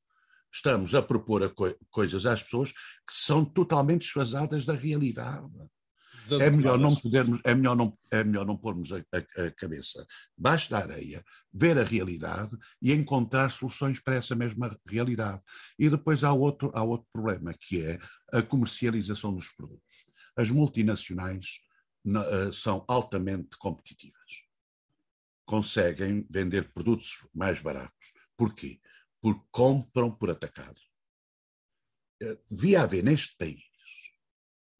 Estamos 0.53 0.95
a 0.95 1.03
propor 1.03 1.43
a 1.43 1.49
co 1.49 1.74
coisas 1.91 2.24
às 2.24 2.45
pessoas 2.45 2.72
que 2.72 3.12
são 3.12 3.45
totalmente 3.45 4.03
desfasadas 4.03 4.64
da 4.64 4.72
realidade 4.72 5.49
é 6.33 6.51
melhor 6.51 6.79
não 6.79 6.95
podermos, 6.95 7.41
é 7.45 7.55
melhor 7.55 7.76
não, 7.76 7.99
é 8.11 8.24
melhor 8.24 8.47
não 8.47 8.57
pormos 8.57 8.93
a, 8.93 8.99
a, 8.99 9.45
a 9.47 9.51
cabeça 9.53 10.07
baixo 10.37 10.70
da 10.70 10.79
areia, 10.79 11.24
ver 11.53 11.79
a 11.79 11.85
realidade 11.85 12.57
e 12.83 12.93
encontrar 12.93 13.51
soluções 13.51 14.01
para 14.01 14.16
essa 14.16 14.35
mesma 14.35 14.76
realidade. 14.87 15.41
E 15.79 15.89
depois 15.89 16.24
há 16.24 16.33
outro, 16.33 16.70
há 16.74 16.83
outro 16.83 17.07
problema, 17.12 17.53
que 17.53 17.83
é 17.85 17.99
a 18.33 18.43
comercialização 18.43 19.35
dos 19.35 19.49
produtos. 19.49 20.05
As 20.37 20.51
multinacionais 20.51 21.61
uh, 22.07 22.53
são 22.53 22.85
altamente 22.89 23.57
competitivas. 23.59 24.47
Conseguem 25.45 26.26
vender 26.31 26.72
produtos 26.72 27.26
mais 27.35 27.61
baratos. 27.61 28.12
Porquê? 28.37 28.81
Porque 29.20 29.43
compram 29.51 30.11
por 30.11 30.31
atacado. 30.31 30.79
Uh, 32.22 32.39
devia 32.51 32.83
haver 32.83 33.03
neste 33.03 33.37
país 33.37 33.68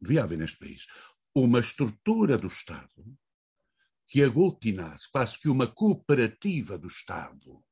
devia 0.01 0.23
haver 0.23 0.37
neste 0.37 0.57
país 0.57 0.87
uma 1.35 1.59
estrutura 1.59 2.37
do 2.37 2.47
Estado 2.47 3.17
que 4.07 4.23
aglutinasse 4.23 5.09
quase 5.11 5.39
que 5.39 5.47
uma 5.47 5.67
cooperativa 5.67 6.77
do 6.79 6.87
Estado, 6.87 7.63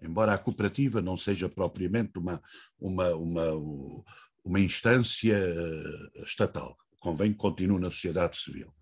embora 0.00 0.34
a 0.34 0.38
cooperativa 0.38 1.00
não 1.00 1.16
seja 1.16 1.48
propriamente 1.48 2.18
uma, 2.18 2.38
uma, 2.78 3.14
uma, 3.14 4.04
uma 4.44 4.60
instância 4.60 5.34
eh, 5.34 6.22
estatal, 6.22 6.76
convém 7.00 7.32
que 7.32 7.38
continue 7.38 7.80
na 7.80 7.90
sociedade 7.90 8.36
civil. 8.36 8.74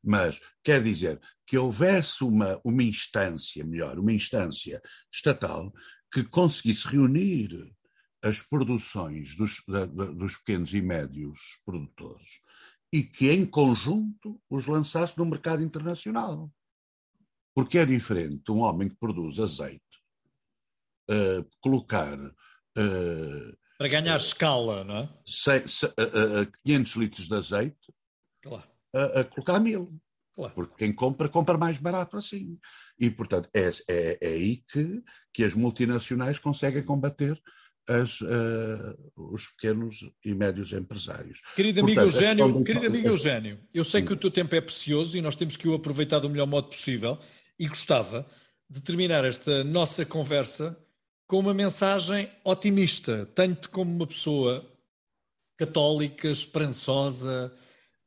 Mas 0.00 0.40
quer 0.62 0.80
dizer 0.80 1.20
que 1.44 1.58
houvesse 1.58 2.22
uma, 2.22 2.60
uma 2.64 2.84
instância, 2.84 3.64
melhor, 3.64 3.98
uma 3.98 4.12
instância 4.12 4.80
estatal 5.12 5.72
que 6.12 6.22
conseguisse 6.22 6.86
reunir 6.86 7.48
as 8.22 8.40
produções 8.40 9.34
dos, 9.34 9.62
dos 10.16 10.36
pequenos 10.36 10.72
e 10.72 10.80
médios 10.80 11.60
produtores 11.64 12.40
e 12.92 13.02
que, 13.02 13.30
em 13.30 13.44
conjunto, 13.44 14.40
os 14.48 14.66
lançasse 14.66 15.16
no 15.18 15.26
mercado 15.26 15.62
internacional. 15.62 16.50
Porque 17.54 17.78
é 17.78 17.84
diferente 17.84 18.50
um 18.50 18.60
homem 18.60 18.88
que 18.88 18.96
produz 18.96 19.38
azeite 19.38 19.82
uh, 21.10 21.48
colocar. 21.60 22.16
Uh, 22.18 23.56
Para 23.76 23.88
ganhar 23.88 24.16
uh, 24.16 24.22
escala, 24.22 24.84
não 24.84 24.96
é? 24.96 25.08
500 26.64 26.92
litros 26.96 27.28
de 27.28 27.34
azeite 27.34 27.94
claro. 28.42 28.68
a, 28.94 29.20
a 29.20 29.24
colocar 29.24 29.60
mil. 29.60 29.88
Claro. 30.38 30.54
Porque 30.54 30.76
quem 30.76 30.92
compra, 30.92 31.28
compra 31.28 31.58
mais 31.58 31.80
barato 31.80 32.16
assim. 32.16 32.58
E, 32.98 33.10
portanto, 33.10 33.50
é, 33.52 33.68
é, 33.88 34.18
é 34.22 34.28
aí 34.28 34.62
que, 34.70 35.02
que 35.34 35.42
as 35.42 35.52
multinacionais 35.52 36.38
conseguem 36.38 36.84
combater 36.84 37.36
as, 37.88 38.20
uh, 38.20 39.12
os 39.16 39.48
pequenos 39.48 40.10
e 40.24 40.34
médios 40.34 40.72
empresários. 40.72 41.40
Querido 41.56 41.80
amigo 41.80 42.00
Portanto, 42.00 42.14
Eugênio, 42.14 42.52
do... 42.52 42.64
querido 42.64 42.86
amigo 42.86 43.08
Eugênio, 43.08 43.58
eu 43.72 43.82
sei 43.82 44.02
que 44.02 44.12
o 44.12 44.16
teu 44.16 44.30
tempo 44.30 44.54
é 44.54 44.60
precioso 44.60 45.16
e 45.16 45.22
nós 45.22 45.34
temos 45.34 45.56
que 45.56 45.66
o 45.66 45.74
aproveitar 45.74 46.18
do 46.18 46.28
melhor 46.28 46.46
modo 46.46 46.68
possível 46.68 47.18
e 47.58 47.66
gostava 47.66 48.26
de 48.68 48.80
terminar 48.80 49.24
esta 49.24 49.64
nossa 49.64 50.04
conversa 50.04 50.78
com 51.26 51.38
uma 51.38 51.54
mensagem 51.54 52.30
otimista. 52.44 53.26
Tenho-te 53.34 53.68
como 53.68 53.90
uma 53.90 54.06
pessoa 54.06 54.64
católica, 55.56 56.28
esperançosa, 56.28 57.52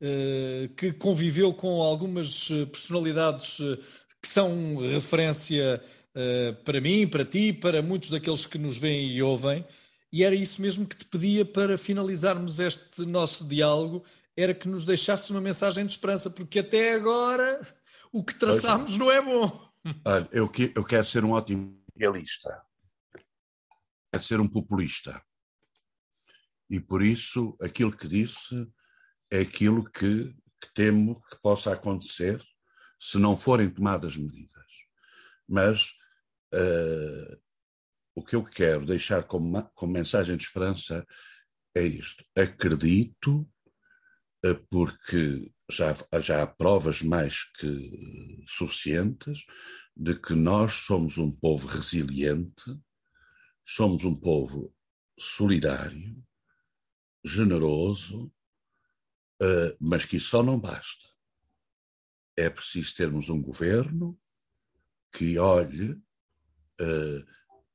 uh, 0.00 0.68
que 0.74 0.92
conviveu 0.92 1.52
com 1.52 1.82
algumas 1.82 2.48
eh, 2.50 2.64
personalidades 2.66 3.58
que 4.22 4.28
são 4.28 4.76
referência 4.76 5.82
para 6.64 6.80
mim, 6.80 7.06
para 7.06 7.24
ti, 7.24 7.52
para 7.52 7.82
muitos 7.82 8.10
daqueles 8.10 8.46
que 8.46 8.58
nos 8.58 8.76
veem 8.76 9.10
e 9.10 9.22
ouvem. 9.22 9.66
E 10.12 10.22
era 10.22 10.34
isso 10.34 10.60
mesmo 10.60 10.86
que 10.86 10.96
te 10.96 11.06
pedia 11.06 11.44
para 11.44 11.78
finalizarmos 11.78 12.60
este 12.60 13.06
nosso 13.06 13.44
diálogo, 13.46 14.04
era 14.36 14.54
que 14.54 14.68
nos 14.68 14.84
deixasse 14.84 15.30
uma 15.30 15.40
mensagem 15.40 15.86
de 15.86 15.92
esperança, 15.92 16.28
porque 16.28 16.58
até 16.58 16.94
agora 16.94 17.60
o 18.12 18.22
que 18.22 18.34
traçámos 18.34 18.96
não 18.96 19.10
é 19.10 19.22
bom. 19.22 19.72
Olha, 20.06 20.28
eu, 20.30 20.48
que, 20.48 20.72
eu 20.76 20.84
quero 20.84 21.04
ser 21.04 21.24
um 21.24 21.32
ótimo 21.32 21.82
realista. 21.96 22.62
Quero 24.12 24.24
ser 24.24 24.40
um 24.40 24.48
populista. 24.48 25.20
E 26.68 26.78
por 26.78 27.02
isso, 27.02 27.56
aquilo 27.60 27.94
que 27.94 28.06
disse 28.06 28.66
é 29.30 29.40
aquilo 29.40 29.84
que, 29.90 30.34
que 30.60 30.74
temo 30.74 31.20
que 31.22 31.40
possa 31.40 31.72
acontecer 31.72 32.40
se 32.98 33.18
não 33.18 33.36
forem 33.36 33.68
tomadas 33.68 34.16
medidas. 34.16 34.86
Mas 35.48 35.92
Uh, 36.54 37.40
o 38.14 38.22
que 38.22 38.36
eu 38.36 38.44
quero 38.44 38.84
deixar 38.84 39.24
como, 39.24 39.62
como 39.74 39.92
mensagem 39.92 40.36
de 40.36 40.42
esperança 40.42 41.06
é 41.74 41.82
isto. 41.82 42.24
Acredito, 42.36 43.48
uh, 44.44 44.66
porque 44.70 45.50
já, 45.70 45.96
já 46.20 46.42
há 46.42 46.46
provas 46.46 47.02
mais 47.02 47.44
que 47.44 48.44
suficientes 48.46 49.46
de 49.96 50.18
que 50.18 50.34
nós 50.34 50.72
somos 50.72 51.18
um 51.18 51.30
povo 51.30 51.66
resiliente, 51.66 52.64
somos 53.64 54.04
um 54.04 54.14
povo 54.14 54.74
solidário, 55.18 56.22
generoso, 57.24 58.26
uh, 59.42 59.76
mas 59.80 60.04
que 60.04 60.16
isso 60.16 60.30
só 60.30 60.42
não 60.42 60.58
basta. 60.58 61.06
É 62.36 62.50
preciso 62.50 62.94
termos 62.94 63.28
um 63.28 63.40
governo 63.40 64.18
que 65.12 65.38
olhe 65.38 66.02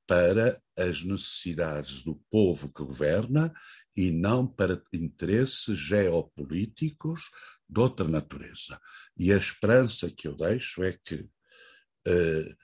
para 0.08 0.62
as 0.78 1.04
necessidades 1.04 2.04
do 2.04 2.16
povo 2.32 2.72
que 2.72 2.84
governa 2.84 3.54
e 3.96 4.10
não 4.10 4.48
para 4.48 4.82
interesses 4.94 5.78
geopolíticos 5.78 7.30
de 7.70 7.80
outra 7.80 8.08
natureza. 8.08 8.80
E 9.18 9.34
a 9.34 9.38
esperança 9.38 10.10
que 10.10 10.28
eu 10.28 10.36
deixo 10.36 10.82
é 10.84 10.94
que 10.94 11.16
uh, 11.16 12.58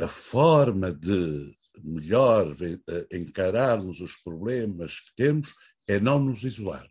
a 0.00 0.08
forma 0.08 0.92
de 0.92 1.56
melhor 1.82 2.50
uh, 2.50 3.16
encararmos 3.16 4.00
os 4.00 4.16
problemas 4.16 5.00
que 5.00 5.14
temos 5.14 5.54
é 5.86 6.00
não 6.00 6.18
nos 6.18 6.42
isolarmos. 6.42 6.90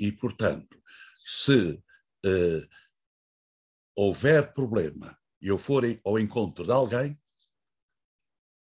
E, 0.00 0.10
portanto, 0.10 0.80
se 1.24 1.82
houver 3.96 4.52
problema 4.52 5.16
e 5.42 5.48
eu 5.48 5.58
for 5.58 5.82
ao 6.04 6.18
encontro 6.20 6.64
de 6.64 6.70
alguém, 6.70 7.20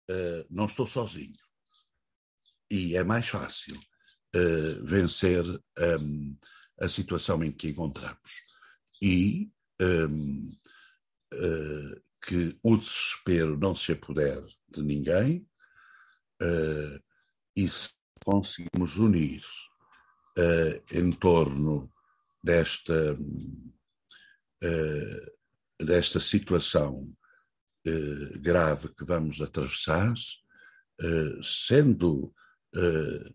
uh, 0.09 0.45
não 0.49 0.65
estou 0.65 0.87
sozinho. 0.87 1.37
E 2.71 2.97
é 2.97 3.03
mais 3.03 3.29
fácil 3.29 3.77
uh, 3.77 4.85
vencer 4.85 5.43
um, 5.99 6.37
a 6.81 6.89
situação 6.89 7.43
em 7.43 7.51
que 7.51 7.69
encontramos. 7.69 8.41
E 8.99 9.51
um, 9.79 10.57
uh, 11.33 11.95
eh, 11.95 12.01
que 12.25 12.59
o 12.63 12.77
desespero 12.77 13.57
não 13.57 13.75
se 13.75 13.91
apoder 13.91 14.43
de 14.69 14.81
ninguém, 14.81 15.47
e 17.55 17.69
se 17.69 17.89
conseguimos 18.25 18.97
unir 18.97 19.41
em 20.91 21.11
torno 21.11 21.91
desta 22.43 23.15
desta 25.91 26.21
situação 26.21 27.13
eh, 27.85 28.37
grave 28.37 28.87
que 28.95 29.03
vamos 29.03 29.41
atravessar, 29.41 30.13
eh, 31.01 31.39
sendo 31.43 32.33
eh, 32.73 33.33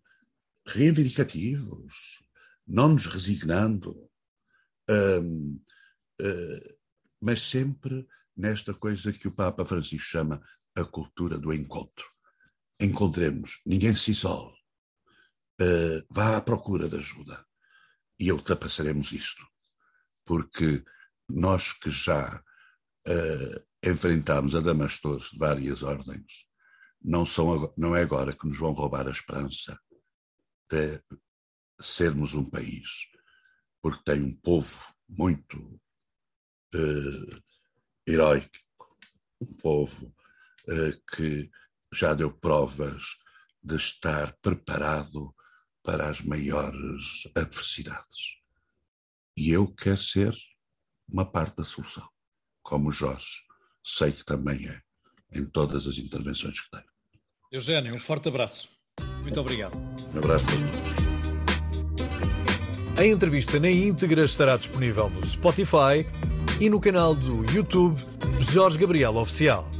reivindicativos, 0.66 2.24
não 2.66 2.88
nos 2.88 3.06
resignando, 3.08 4.10
eh, 4.88 6.76
mas 7.20 7.42
sempre 7.42 8.08
nesta 8.34 8.72
coisa 8.72 9.12
que 9.12 9.28
o 9.28 9.32
Papa 9.32 9.66
Francisco 9.66 10.08
chama 10.08 10.40
a 10.74 10.84
cultura 10.84 11.38
do 11.38 11.52
encontro. 11.52 12.06
Encontremos, 12.80 13.60
ninguém 13.66 13.94
se 13.94 14.12
isole, 14.12 14.56
eh, 15.60 16.02
vá 16.10 16.38
à 16.38 16.40
procura 16.40 16.88
de 16.88 16.96
ajuda 16.96 17.46
e 18.18 18.32
ultrapassaremos 18.32 19.12
isto, 19.12 19.46
porque 20.24 20.82
nós 21.28 21.72
que 21.72 21.90
já 21.90 22.42
uh, 23.08 23.88
enfrentámos 23.88 24.54
adamastores 24.54 25.30
de 25.30 25.38
várias 25.38 25.82
ordens, 25.82 26.46
não, 27.02 27.24
são, 27.24 27.72
não 27.76 27.94
é 27.94 28.02
agora 28.02 28.34
que 28.34 28.46
nos 28.46 28.58
vão 28.58 28.72
roubar 28.72 29.06
a 29.06 29.10
esperança 29.10 29.78
de 30.70 31.00
sermos 31.80 32.34
um 32.34 32.48
país, 32.48 33.06
porque 33.82 34.02
tem 34.04 34.22
um 34.22 34.34
povo 34.40 34.76
muito 35.08 35.56
uh, 36.74 37.42
heróico, 38.06 38.50
um 39.40 39.56
povo 39.58 40.06
uh, 40.06 41.14
que 41.14 41.50
já 41.92 42.14
deu 42.14 42.32
provas 42.32 43.16
de 43.62 43.76
estar 43.76 44.36
preparado 44.42 45.34
para 45.82 46.08
as 46.08 46.20
maiores 46.20 47.28
adversidades. 47.36 48.36
E 49.36 49.50
eu 49.50 49.72
quero 49.72 49.98
ser 49.98 50.34
uma 51.08 51.30
parte 51.30 51.56
da 51.56 51.64
solução, 51.64 52.08
como 52.66 52.88
o 52.88 52.92
Jorge 52.92 53.46
sei 53.82 54.10
que 54.10 54.24
também 54.24 54.58
é, 54.66 55.38
em 55.38 55.46
todas 55.46 55.86
as 55.86 55.96
intervenções 55.98 56.60
que 56.60 56.70
tem. 56.70 56.82
Eugênio, 57.52 57.94
um 57.94 58.00
forte 58.00 58.28
abraço. 58.28 58.68
Muito 59.22 59.40
obrigado. 59.40 59.76
Um 60.12 60.18
abraço 60.18 60.44
a 60.44 60.48
todos. 60.48 60.96
A 62.98 63.06
entrevista 63.06 63.60
na 63.60 63.70
íntegra 63.70 64.24
estará 64.24 64.56
disponível 64.56 65.08
no 65.10 65.24
Spotify 65.24 66.04
e 66.60 66.68
no 66.68 66.80
canal 66.80 67.14
do 67.14 67.44
YouTube 67.52 68.00
Jorge 68.40 68.78
Gabriel 68.78 69.16
Oficial. 69.16 69.70